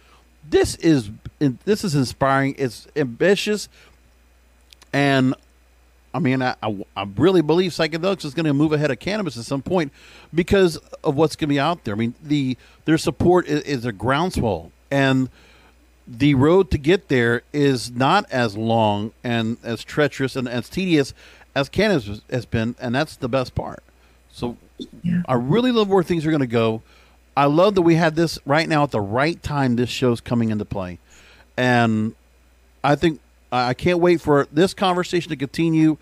This 0.48 0.76
is 0.76 1.10
this 1.38 1.84
is 1.84 1.94
inspiring. 1.94 2.54
It's 2.58 2.88
ambitious, 2.96 3.68
and 4.92 5.34
I 6.14 6.20
mean, 6.20 6.42
I, 6.42 6.56
I, 6.62 6.84
I 6.96 7.06
really 7.16 7.42
believe 7.42 7.72
psychedelics 7.72 8.24
is 8.24 8.34
going 8.34 8.46
to 8.46 8.54
move 8.54 8.72
ahead 8.72 8.90
of 8.90 8.98
cannabis 8.98 9.36
at 9.36 9.44
some 9.44 9.62
point 9.62 9.92
because 10.34 10.76
of 11.04 11.14
what's 11.16 11.36
going 11.36 11.48
to 11.48 11.54
be 11.54 11.60
out 11.60 11.84
there. 11.84 11.94
I 11.94 11.98
mean, 11.98 12.14
the 12.22 12.56
their 12.86 12.98
support 12.98 13.46
is, 13.46 13.62
is 13.62 13.84
a 13.84 13.92
groundswell, 13.92 14.72
and 14.90 15.28
the 16.06 16.34
road 16.34 16.70
to 16.70 16.78
get 16.78 17.08
there 17.08 17.42
is 17.52 17.90
not 17.90 18.24
as 18.30 18.56
long 18.56 19.12
and 19.22 19.58
as 19.62 19.84
treacherous 19.84 20.34
and 20.34 20.48
as 20.48 20.68
tedious 20.70 21.12
as 21.54 21.68
cannabis 21.68 22.22
has 22.30 22.46
been, 22.46 22.74
and 22.80 22.94
that's 22.94 23.16
the 23.16 23.28
best 23.28 23.54
part. 23.54 23.82
So 24.32 24.56
yeah. 25.03 25.22
I 25.26 25.35
really 25.35 25.72
love 25.72 25.89
where 25.89 26.03
things 26.03 26.26
are 26.26 26.31
going 26.31 26.41
to 26.41 26.47
go. 26.47 26.83
I 27.37 27.45
love 27.45 27.74
that 27.76 27.83
we 27.83 27.95
had 27.95 28.16
this 28.16 28.39
right 28.45 28.68
now 28.68 28.83
at 28.83 28.91
the 28.91 29.01
right 29.01 29.41
time. 29.43 29.76
This 29.76 29.91
show's 29.91 30.20
coming 30.20 30.51
into 30.51 30.64
play, 30.64 30.99
and 31.57 32.14
I 32.83 32.97
think 32.97 33.20
I 33.53 33.74
can't 33.74 34.01
wait 34.01 34.20
for 34.20 34.49
this 34.53 34.74
conversation 34.74 35.31
to 35.31 35.37
continue 35.37 35.99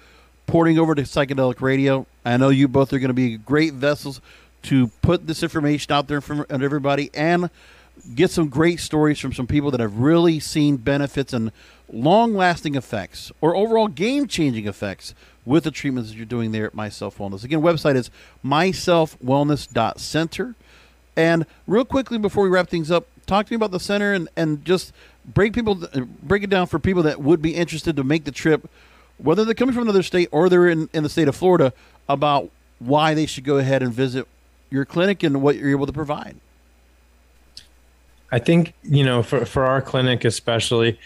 porting 0.47 0.79
over 0.79 0.95
to 0.95 1.03
psychedelic 1.03 1.61
radio. 1.61 2.07
I 2.24 2.37
know 2.37 2.49
you 2.49 2.68
both 2.68 2.93
are 2.93 2.99
going 2.99 3.09
to 3.09 3.14
be 3.14 3.37
great 3.37 3.74
vessels 3.74 4.20
to 4.62 4.89
put 5.03 5.27
this 5.27 5.43
information 5.43 5.93
out 5.93 6.09
there 6.09 6.20
for 6.20 6.47
everybody 6.51 7.11
and 7.14 7.51
get 8.14 8.31
some 8.31 8.49
great 8.49 8.81
stories 8.81 9.18
from 9.18 9.33
some 9.33 9.47
people 9.47 9.70
that 9.70 9.81
have 9.81 9.99
really 9.99 10.41
seen 10.41 10.77
benefits 10.77 11.33
and 11.33 11.53
long 11.93 12.35
lasting 12.35 12.74
effects 12.74 13.31
or 13.41 13.55
overall 13.55 13.89
game 13.89 14.27
changing 14.27 14.66
effects 14.66 15.14
with 15.47 15.64
the 15.64 15.70
treatments 15.70 16.11
that 16.11 16.16
you're 16.16 16.26
doing 16.26 16.53
there 16.53 16.66
at 16.66 16.74
Myself 16.74 17.16
Wellness. 17.18 17.44
Again, 17.44 17.62
website 17.62 17.94
is 17.94 18.11
myselfwellness.center. 18.44 20.55
And 21.16 21.47
real 21.66 21.86
quickly 21.86 22.18
before 22.18 22.44
we 22.44 22.51
wrap 22.51 22.68
things 22.68 22.90
up, 22.90 23.07
talk 23.24 23.47
to 23.47 23.53
me 23.53 23.57
about 23.57 23.70
the 23.70 23.80
center 23.80 24.12
and, 24.12 24.28
and 24.36 24.62
just 24.64 24.92
break 25.24 25.55
people 25.55 25.88
break 26.22 26.42
it 26.42 26.51
down 26.51 26.66
for 26.66 26.78
people 26.78 27.03
that 27.05 27.22
would 27.22 27.40
be 27.40 27.55
interested 27.55 27.97
to 27.97 28.05
make 28.05 28.24
the 28.24 28.32
trip, 28.32 28.68
whether 29.16 29.42
they're 29.44 29.55
coming 29.55 29.74
from 29.74 29.84
another 29.84 30.03
state 30.03 30.28
or 30.30 30.51
they're 30.51 30.68
in, 30.68 30.90
in 30.92 31.05
the 31.05 31.09
state 31.09 31.28
of 31.28 31.36
Florida, 31.36 31.72
about 32.09 32.51
why 32.78 33.14
they 33.14 33.24
should 33.24 33.44
go 33.44 33.57
ahead 33.57 33.82
and 33.82 33.90
visit 33.92 34.28
your 34.68 34.84
clinic 34.84 35.22
and 35.22 35.40
what 35.40 35.57
you're 35.57 35.70
able 35.70 35.86
to 35.86 35.92
provide. 35.92 36.36
I 38.30 38.38
think, 38.40 38.74
you 38.82 39.05
know, 39.05 39.22
for, 39.22 39.47
for 39.47 39.64
our 39.64 39.80
clinic 39.80 40.24
especially, 40.24 40.99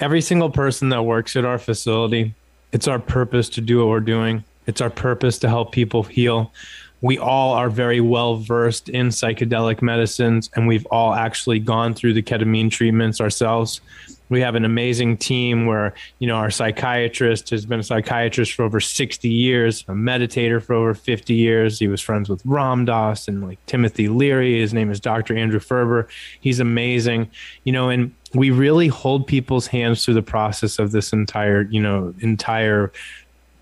every 0.00 0.20
single 0.20 0.50
person 0.50 0.88
that 0.90 1.04
works 1.04 1.36
at 1.36 1.44
our 1.44 1.58
facility 1.58 2.34
it's 2.74 2.88
our 2.88 2.98
purpose 2.98 3.48
to 3.50 3.60
do 3.60 3.78
what 3.78 3.88
we're 3.88 4.00
doing. 4.00 4.42
It's 4.66 4.80
our 4.80 4.90
purpose 4.90 5.38
to 5.38 5.48
help 5.48 5.70
people 5.70 6.02
heal. 6.02 6.52
We 7.00 7.18
all 7.18 7.52
are 7.52 7.70
very 7.70 8.00
well 8.00 8.36
versed 8.36 8.88
in 8.88 9.08
psychedelic 9.08 9.80
medicines, 9.80 10.50
and 10.56 10.66
we've 10.66 10.86
all 10.86 11.14
actually 11.14 11.60
gone 11.60 11.94
through 11.94 12.14
the 12.14 12.22
ketamine 12.22 12.72
treatments 12.72 13.20
ourselves. 13.20 13.80
We 14.28 14.40
have 14.40 14.54
an 14.54 14.64
amazing 14.64 15.16
team 15.16 15.66
where 15.66 15.94
you 16.18 16.26
know 16.26 16.36
our 16.36 16.50
psychiatrist 16.50 17.50
has 17.50 17.66
been 17.66 17.80
a 17.80 17.84
psychiatrist 17.84 18.52
for 18.52 18.64
over 18.64 18.80
60 18.80 19.28
years 19.28 19.82
a 19.88 19.92
meditator 19.92 20.62
for 20.62 20.74
over 20.74 20.94
50 20.94 21.34
years. 21.34 21.78
He 21.78 21.88
was 21.88 22.00
friends 22.00 22.28
with 22.28 22.42
ram 22.44 22.84
dass 22.84 23.28
and 23.28 23.46
like 23.46 23.64
timothy 23.66 24.08
leary. 24.08 24.60
His 24.60 24.72
name 24.72 24.90
is 24.90 25.00
dr 25.00 25.34
andrew 25.36 25.60
ferber. 25.60 26.08
He's 26.40 26.60
amazing. 26.60 27.30
You 27.64 27.72
know 27.72 27.90
and 27.90 28.14
we 28.34 28.50
really 28.50 28.88
hold 28.88 29.26
people's 29.26 29.68
hands 29.68 30.04
through 30.04 30.14
the 30.14 30.22
process 30.22 30.78
of 30.78 30.92
this 30.92 31.12
entire 31.12 31.62
you 31.62 31.80
know 31.80 32.14
entire 32.20 32.92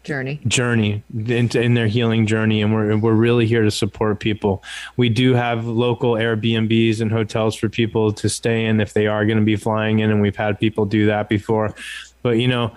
journey. 0.04 0.40
Journey 0.46 1.02
in, 1.14 1.48
in 1.56 1.74
their 1.74 1.86
healing 1.86 2.26
journey 2.26 2.62
and 2.62 2.72
we're, 2.72 2.96
we're 2.96 3.12
really 3.12 3.46
here 3.46 3.62
to 3.62 3.70
support 3.70 4.20
people. 4.20 4.62
We 4.96 5.08
do 5.08 5.34
have 5.34 5.66
local 5.66 6.14
airbnbs 6.14 7.00
and 7.00 7.10
hotels 7.10 7.54
for 7.54 7.68
people 7.68 8.12
to 8.12 8.28
stay 8.28 8.64
in 8.64 8.80
if 8.80 8.94
they 8.94 9.06
are 9.06 9.24
going 9.26 9.38
to 9.38 9.44
be 9.44 9.56
flying 9.56 10.00
in 10.00 10.10
and 10.10 10.20
we've 10.20 10.36
had 10.36 10.58
people 10.58 10.84
do 10.84 11.06
that 11.06 11.28
before. 11.28 11.74
But 12.22 12.38
you 12.38 12.48
know 12.48 12.72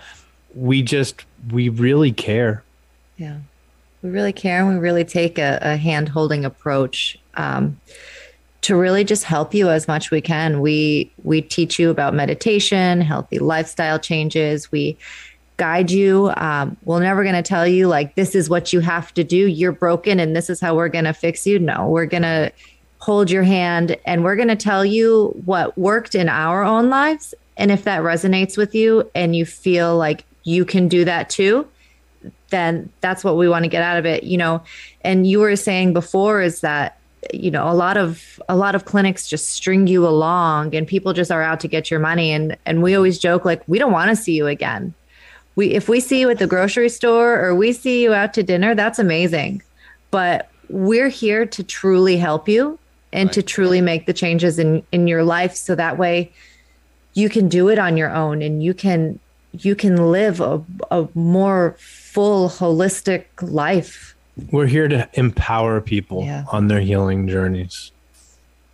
we 0.56 0.82
just 0.82 1.26
we 1.52 1.70
really 1.70 2.12
care. 2.12 2.64
Yeah. 3.18 3.38
We 4.02 4.10
really 4.10 4.34
care 4.34 4.60
and 4.60 4.70
we 4.70 4.76
really 4.76 5.06
take 5.06 5.38
a, 5.38 5.60
a 5.62 5.78
hand 5.78 6.10
holding 6.10 6.46
approach 6.46 7.20
um, 7.36 7.80
to 8.62 8.76
really 8.76 9.04
just 9.04 9.26
help 9.26 9.54
you 9.54 9.70
as 9.70 9.88
much 9.88 10.12
we 10.12 10.22
can. 10.22 10.62
We 10.62 11.12
we 11.24 11.42
teach 11.42 11.78
you 11.78 11.90
about 11.90 12.14
meditation 12.14 13.02
healthy 13.02 13.40
lifestyle 13.40 14.00
changes. 14.00 14.72
We 14.72 14.98
guide 15.58 15.92
you. 15.92 16.32
Um, 16.38 16.78
we're 16.84 17.02
never 17.02 17.24
going 17.24 17.36
to 17.36 17.42
tell 17.42 17.68
you, 17.68 17.88
like, 17.88 18.16
this 18.16 18.36
is 18.36 18.50
what 18.50 18.74
you 18.74 18.80
have 18.82 19.14
to 19.14 19.24
do. 19.24 19.48
You're 19.48 19.72
broken 19.72 20.20
and 20.20 20.36
this 20.36 20.50
is 20.50 20.60
how 20.60 20.76
we're 20.76 20.90
going 20.90 21.06
to 21.06 21.14
fix 21.14 21.48
you. 21.48 21.60
No, 21.60 21.88
we're 21.88 22.06
going 22.06 22.24
to 22.24 22.52
hold 23.00 23.30
your 23.30 23.44
hand 23.44 23.96
and 24.06 24.24
we're 24.24 24.36
going 24.36 24.48
to 24.48 24.56
tell 24.56 24.84
you 24.84 25.28
what 25.46 25.78
worked 25.78 26.16
in 26.16 26.30
our 26.30 26.64
own 26.64 26.90
lives. 26.90 27.34
And 27.58 27.72
if 27.72 27.84
that 27.84 28.02
resonates 28.02 28.58
with 28.58 28.76
you 28.76 29.10
and 29.16 29.36
you 29.36 29.46
feel 29.46 29.96
like 29.96 30.26
you 30.44 30.66
can 30.66 30.88
do 30.88 31.06
that 31.06 31.30
too, 31.30 31.68
then 32.50 32.90
that's 33.02 33.24
what 33.24 33.38
we 33.38 33.48
want 33.48 33.64
to 33.64 33.70
get 33.70 33.82
out 33.82 33.98
of 33.98 34.06
it. 34.06 34.24
You 34.24 34.38
know, 34.38 34.64
and 35.02 35.28
you 35.28 35.40
were 35.40 35.56
saying 35.56 35.94
before 35.94 36.42
is 36.42 36.62
that 36.62 37.00
you 37.34 37.50
know 37.50 37.68
a 37.68 37.74
lot 37.74 37.98
of 37.98 38.40
a 38.50 38.56
lot 38.56 38.76
of 38.76 38.86
clinics 38.86 39.28
just 39.28 39.50
string 39.50 39.88
you 39.88 40.06
along 40.06 40.76
and 40.76 40.88
people 40.88 41.14
just 41.14 41.32
are 41.32 41.42
out 41.42 41.60
to 41.60 41.68
get 41.68 41.90
your 41.90 42.00
money 42.00 42.32
and 42.32 42.56
and 42.68 42.84
we 42.84 42.94
always 42.94 43.18
joke 43.18 43.46
like 43.46 43.64
we 43.68 43.80
don't 43.80 43.92
want 43.92 44.10
to 44.10 44.16
see 44.16 44.34
you 44.34 44.46
again 44.46 44.94
we 45.56 45.72
if 45.72 45.88
we 45.90 46.00
see 46.00 46.20
you 46.20 46.30
at 46.30 46.40
the 46.40 46.48
grocery 46.48 46.90
store 46.90 47.40
or 47.40 47.56
we 47.56 47.74
see 47.74 48.04
you 48.04 48.14
out 48.14 48.34
to 48.36 48.44
dinner, 48.44 48.76
that's 48.76 49.00
amazing. 49.00 49.62
But 50.12 50.50
we're 50.70 51.10
here 51.10 51.46
to 51.46 51.64
truly 51.64 52.18
help 52.18 52.48
you 52.48 52.80
and 53.14 53.28
right. 53.28 53.34
to 53.34 53.44
truly 53.44 53.82
make 53.82 54.06
the 54.06 54.14
changes 54.14 54.60
in 54.60 54.84
in 54.92 55.08
your 55.08 55.24
life 55.24 55.56
so 55.56 55.76
that 55.76 55.98
way 55.98 56.32
you 57.14 57.30
can 57.30 57.48
do 57.48 57.70
it 57.70 57.80
on 57.80 57.98
your 57.98 58.14
own 58.14 58.42
and 58.42 58.64
you 58.64 58.74
can 58.74 59.20
you 59.54 59.76
can 59.76 60.12
live 60.12 60.42
a, 60.42 60.62
a 60.92 61.08
more 61.14 61.76
full 61.80 62.50
holistic 62.50 63.26
life 63.42 64.16
we're 64.52 64.68
here 64.68 64.88
to 64.88 65.08
empower 65.14 65.80
people 65.80 66.26
yeah. 66.26 66.44
on 66.52 66.68
their 66.68 66.82
healing 66.82 67.28
journeys 67.28 67.92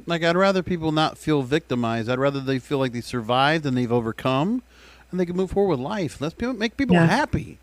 like 0.07 0.23
i'd 0.23 0.35
rather 0.35 0.63
people 0.63 0.91
not 0.91 1.17
feel 1.17 1.43
victimized 1.43 2.09
i'd 2.09 2.19
rather 2.19 2.39
they 2.39 2.59
feel 2.59 2.79
like 2.79 2.93
they 2.93 3.01
survived 3.01 3.65
and 3.65 3.77
they've 3.77 3.91
overcome 3.91 4.63
and 5.11 5.19
they 5.19 5.25
can 5.25 5.35
move 5.35 5.51
forward 5.51 5.77
with 5.77 5.79
life. 5.79 6.19
Let's 6.19 6.35
make 6.39 6.77
people 6.77 6.95
yeah. 6.95 7.05
happy. 7.05 7.59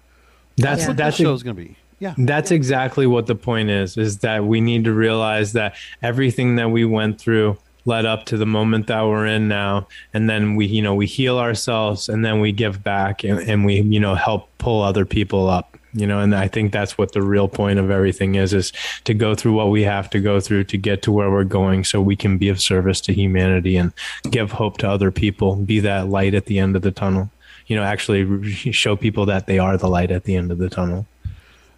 That's 0.56 0.86
what 0.86 0.96
that's 0.96 1.16
the 1.16 1.24
show's 1.24 1.42
going 1.42 1.56
to 1.56 1.62
be. 1.62 1.76
Yeah. 2.00 2.14
That's 2.16 2.50
exactly 2.50 3.06
what 3.06 3.26
the 3.26 3.34
point 3.34 3.70
is 3.70 3.96
is 3.96 4.18
that 4.18 4.44
we 4.44 4.60
need 4.60 4.84
to 4.84 4.92
realize 4.92 5.52
that 5.54 5.74
everything 6.02 6.56
that 6.56 6.70
we 6.70 6.84
went 6.84 7.20
through 7.20 7.58
led 7.84 8.04
up 8.04 8.26
to 8.26 8.36
the 8.36 8.46
moment 8.46 8.86
that 8.86 9.02
we're 9.02 9.26
in 9.26 9.48
now 9.48 9.88
and 10.12 10.28
then 10.28 10.56
we 10.56 10.66
you 10.66 10.82
know 10.82 10.94
we 10.94 11.06
heal 11.06 11.38
ourselves 11.38 12.08
and 12.08 12.22
then 12.22 12.38
we 12.38 12.52
give 12.52 12.84
back 12.84 13.24
and, 13.24 13.40
and 13.40 13.64
we 13.64 13.80
you 13.80 13.98
know 13.98 14.14
help 14.14 14.50
pull 14.58 14.82
other 14.82 15.06
people 15.06 15.48
up 15.48 15.78
you 15.94 16.06
know 16.06 16.20
and 16.20 16.34
i 16.34 16.46
think 16.46 16.70
that's 16.70 16.98
what 16.98 17.12
the 17.12 17.22
real 17.22 17.48
point 17.48 17.78
of 17.78 17.90
everything 17.90 18.34
is 18.34 18.52
is 18.52 18.72
to 19.04 19.14
go 19.14 19.34
through 19.34 19.54
what 19.54 19.70
we 19.70 19.82
have 19.84 20.10
to 20.10 20.20
go 20.20 20.38
through 20.38 20.62
to 20.62 20.76
get 20.76 21.00
to 21.00 21.10
where 21.10 21.30
we're 21.30 21.44
going 21.44 21.82
so 21.82 21.98
we 21.98 22.14
can 22.14 22.36
be 22.36 22.50
of 22.50 22.60
service 22.60 23.00
to 23.00 23.14
humanity 23.14 23.74
and 23.76 23.92
give 24.30 24.52
hope 24.52 24.76
to 24.76 24.88
other 24.88 25.10
people 25.10 25.56
be 25.56 25.80
that 25.80 26.08
light 26.08 26.34
at 26.34 26.44
the 26.44 26.58
end 26.58 26.76
of 26.76 26.82
the 26.82 26.90
tunnel 26.90 27.30
you 27.68 27.76
know 27.76 27.84
actually 27.84 28.50
show 28.72 28.96
people 28.96 29.26
that 29.26 29.46
they 29.46 29.58
are 29.58 29.76
the 29.76 29.88
light 29.88 30.10
at 30.10 30.24
the 30.24 30.34
end 30.34 30.50
of 30.50 30.58
the 30.58 30.68
tunnel. 30.68 31.06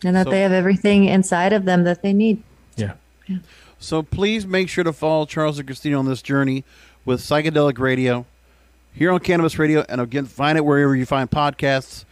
And 0.02 0.16
that 0.16 0.24
so, 0.24 0.30
they 0.30 0.40
have 0.40 0.52
everything 0.52 1.04
inside 1.04 1.52
of 1.52 1.66
them 1.66 1.84
that 1.84 2.00
they 2.00 2.14
need. 2.14 2.42
Yeah. 2.76 2.94
yeah. 3.26 3.38
So 3.78 4.02
please 4.02 4.46
make 4.46 4.70
sure 4.70 4.84
to 4.84 4.94
follow 4.94 5.26
charles 5.26 5.58
and 5.58 5.68
christina 5.68 5.98
on 5.98 6.06
this 6.06 6.22
journey 6.22 6.64
with 7.04 7.20
psychedelic 7.20 7.78
radio 7.78 8.24
here 8.94 9.10
on 9.10 9.20
cannabis 9.20 9.58
radio. 9.58 9.84
And 9.88 10.00
again 10.00 10.24
find 10.24 10.56
it 10.56 10.64
wherever 10.64 10.96
you 10.96 11.04
find 11.04 11.30
podcasts 11.30 12.04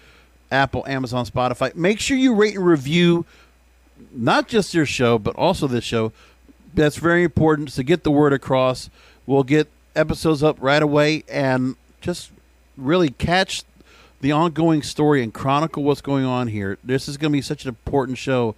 apple 0.51 0.85
amazon 0.87 1.25
spotify. 1.25 1.75
Make 1.75 2.01
sure 2.01 2.17
you 2.17 2.35
rate 2.35 2.57
and 2.57 2.67
review 2.67 3.25
not 4.13 4.49
just 4.49 4.75
your 4.75 4.87
show 4.87 5.19
but 5.19 5.37
also 5.37 5.67
this 5.67 5.85
show. 5.85 6.13
That's 6.75 6.97
very 6.97 7.23
important 7.23 7.71
to 7.71 7.83
get 7.83 8.03
the 8.03 8.11
word 8.11 8.33
across. 8.33 8.91
We'll 9.25 9.45
get 9.45 9.69
episodes 9.97 10.43
up 10.43 10.57
right 10.61 10.83
away 10.83 11.25
and 11.29 11.77
just 12.01 12.31
really 12.79 13.11
catch 13.11 13.65
the 14.21 14.33
ongoing 14.33 14.83
story 14.83 15.23
and 15.23 15.33
chronicle 15.33 15.85
what's 15.85 16.01
going 16.01 16.25
on 16.25 16.49
here. 16.49 16.79
This 16.83 17.09
is 17.09 17.17
going 17.17 17.33
to 17.33 17.37
be 17.37 17.43
such 17.43 17.65
an 17.65 17.69
important 17.69 18.19
show. 18.19 18.55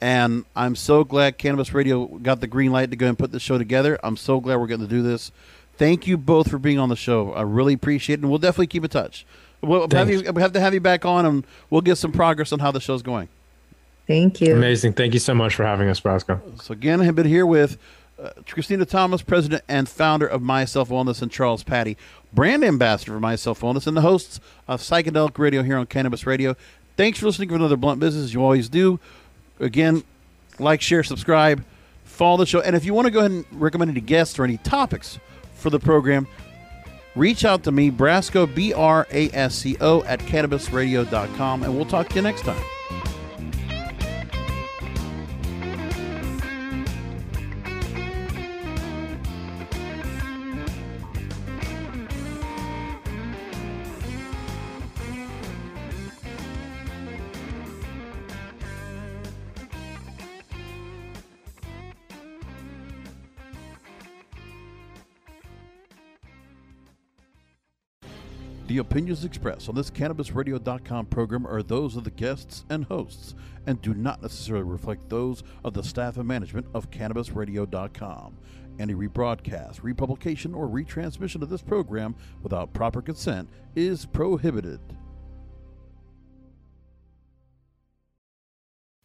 And 0.00 0.44
I'm 0.56 0.74
so 0.74 1.04
glad 1.04 1.38
Cannabis 1.38 1.72
Radio 1.72 2.06
got 2.06 2.40
the 2.40 2.46
green 2.46 2.72
light 2.72 2.90
to 2.90 2.96
go 2.96 3.06
and 3.06 3.18
put 3.18 3.30
this 3.30 3.42
show 3.42 3.58
together. 3.58 3.98
I'm 4.02 4.16
so 4.16 4.40
glad 4.40 4.56
we're 4.56 4.66
getting 4.66 4.86
to 4.86 4.90
do 4.90 5.02
this. 5.02 5.30
Thank 5.76 6.06
you 6.06 6.16
both 6.16 6.50
for 6.50 6.58
being 6.58 6.78
on 6.78 6.88
the 6.88 6.96
show. 6.96 7.32
I 7.32 7.42
really 7.42 7.74
appreciate 7.74 8.18
it, 8.18 8.22
and 8.22 8.30
we'll 8.30 8.38
definitely 8.38 8.66
keep 8.66 8.84
in 8.84 8.90
touch. 8.90 9.24
We'll 9.60 9.88
have, 9.92 10.10
you, 10.10 10.22
we'll 10.22 10.42
have 10.42 10.52
to 10.54 10.60
have 10.60 10.74
you 10.74 10.80
back 10.80 11.04
on, 11.04 11.24
and 11.24 11.46
we'll 11.70 11.82
get 11.82 11.96
some 11.96 12.10
progress 12.10 12.52
on 12.52 12.58
how 12.58 12.72
the 12.72 12.80
show's 12.80 13.02
going. 13.02 13.28
Thank 14.08 14.40
you. 14.40 14.54
Amazing. 14.54 14.94
Thank 14.94 15.14
you 15.14 15.20
so 15.20 15.34
much 15.34 15.54
for 15.54 15.64
having 15.64 15.88
us, 15.88 16.00
Brasco. 16.00 16.60
So 16.60 16.72
again, 16.72 17.00
I 17.00 17.04
have 17.04 17.14
been 17.14 17.26
here 17.26 17.46
with 17.46 17.78
uh, 18.22 18.30
Christina 18.46 18.84
Thomas, 18.84 19.22
president 19.22 19.64
and 19.68 19.88
founder 19.88 20.26
of 20.26 20.42
Myself 20.42 20.88
Wellness, 20.90 21.22
and 21.22 21.30
Charles 21.30 21.62
Patty, 21.64 21.96
brand 22.32 22.64
ambassador 22.64 23.12
for 23.12 23.20
Myself 23.20 23.60
Wellness, 23.60 23.86
and 23.86 23.96
the 23.96 24.02
hosts 24.02 24.40
of 24.68 24.80
Psychedelic 24.80 25.38
Radio 25.38 25.62
here 25.62 25.76
on 25.76 25.86
Cannabis 25.86 26.26
Radio. 26.26 26.56
Thanks 26.96 27.18
for 27.18 27.26
listening 27.26 27.48
to 27.48 27.54
another 27.54 27.76
Blunt 27.76 28.00
Business. 28.00 28.24
as 28.24 28.34
You 28.34 28.42
always 28.42 28.68
do. 28.68 29.00
Again, 29.58 30.04
like, 30.58 30.80
share, 30.80 31.02
subscribe, 31.02 31.64
follow 32.04 32.36
the 32.36 32.46
show. 32.46 32.60
And 32.60 32.76
if 32.76 32.84
you 32.84 32.94
want 32.94 33.06
to 33.06 33.10
go 33.10 33.20
ahead 33.20 33.30
and 33.30 33.44
recommend 33.52 33.90
any 33.90 34.00
guests 34.00 34.38
or 34.38 34.44
any 34.44 34.58
topics 34.58 35.18
for 35.54 35.70
the 35.70 35.80
program, 35.80 36.26
reach 37.16 37.44
out 37.44 37.64
to 37.64 37.72
me, 37.72 37.90
Brasco, 37.90 38.52
B 38.52 38.72
R 38.72 39.06
A 39.10 39.30
S 39.30 39.54
C 39.56 39.76
O, 39.80 40.02
at 40.04 40.20
cannabisradio.com, 40.20 41.62
and 41.62 41.74
we'll 41.74 41.86
talk 41.86 42.08
to 42.10 42.16
you 42.16 42.22
next 42.22 42.42
time. 42.42 42.62
The 68.72 68.78
opinions 68.78 69.26
expressed 69.26 69.68
on 69.68 69.74
this 69.74 69.90
CannabisRadio.com 69.90 71.04
program 71.08 71.46
are 71.46 71.62
those 71.62 71.94
of 71.94 72.04
the 72.04 72.10
guests 72.10 72.64
and 72.70 72.86
hosts 72.86 73.34
and 73.66 73.82
do 73.82 73.92
not 73.92 74.22
necessarily 74.22 74.64
reflect 74.64 75.10
those 75.10 75.42
of 75.62 75.74
the 75.74 75.82
staff 75.82 76.16
and 76.16 76.26
management 76.26 76.64
of 76.72 76.90
CannabisRadio.com. 76.90 78.34
Any 78.78 78.94
rebroadcast, 78.94 79.82
republication, 79.82 80.54
or 80.54 80.68
retransmission 80.68 81.42
of 81.42 81.50
this 81.50 81.60
program 81.60 82.14
without 82.42 82.72
proper 82.72 83.02
consent 83.02 83.50
is 83.76 84.06
prohibited. 84.06 84.80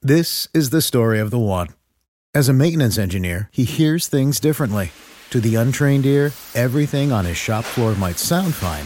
This 0.02 0.48
is 0.54 0.70
the 0.70 0.82
story 0.82 1.20
of 1.20 1.30
the 1.30 1.40
one. 1.40 1.68
As 2.34 2.48
a 2.48 2.54
maintenance 2.54 2.98
engineer, 2.98 3.50
he 3.52 3.66
hears 3.66 4.08
things 4.08 4.40
differently. 4.40 4.92
To 5.32 5.42
the 5.42 5.56
untrained 5.56 6.06
ear, 6.06 6.32
everything 6.56 7.12
on 7.12 7.26
his 7.26 7.36
shop 7.36 7.66
floor 7.66 7.96
might 7.96 8.18
sound 8.18 8.56
fine 8.56 8.86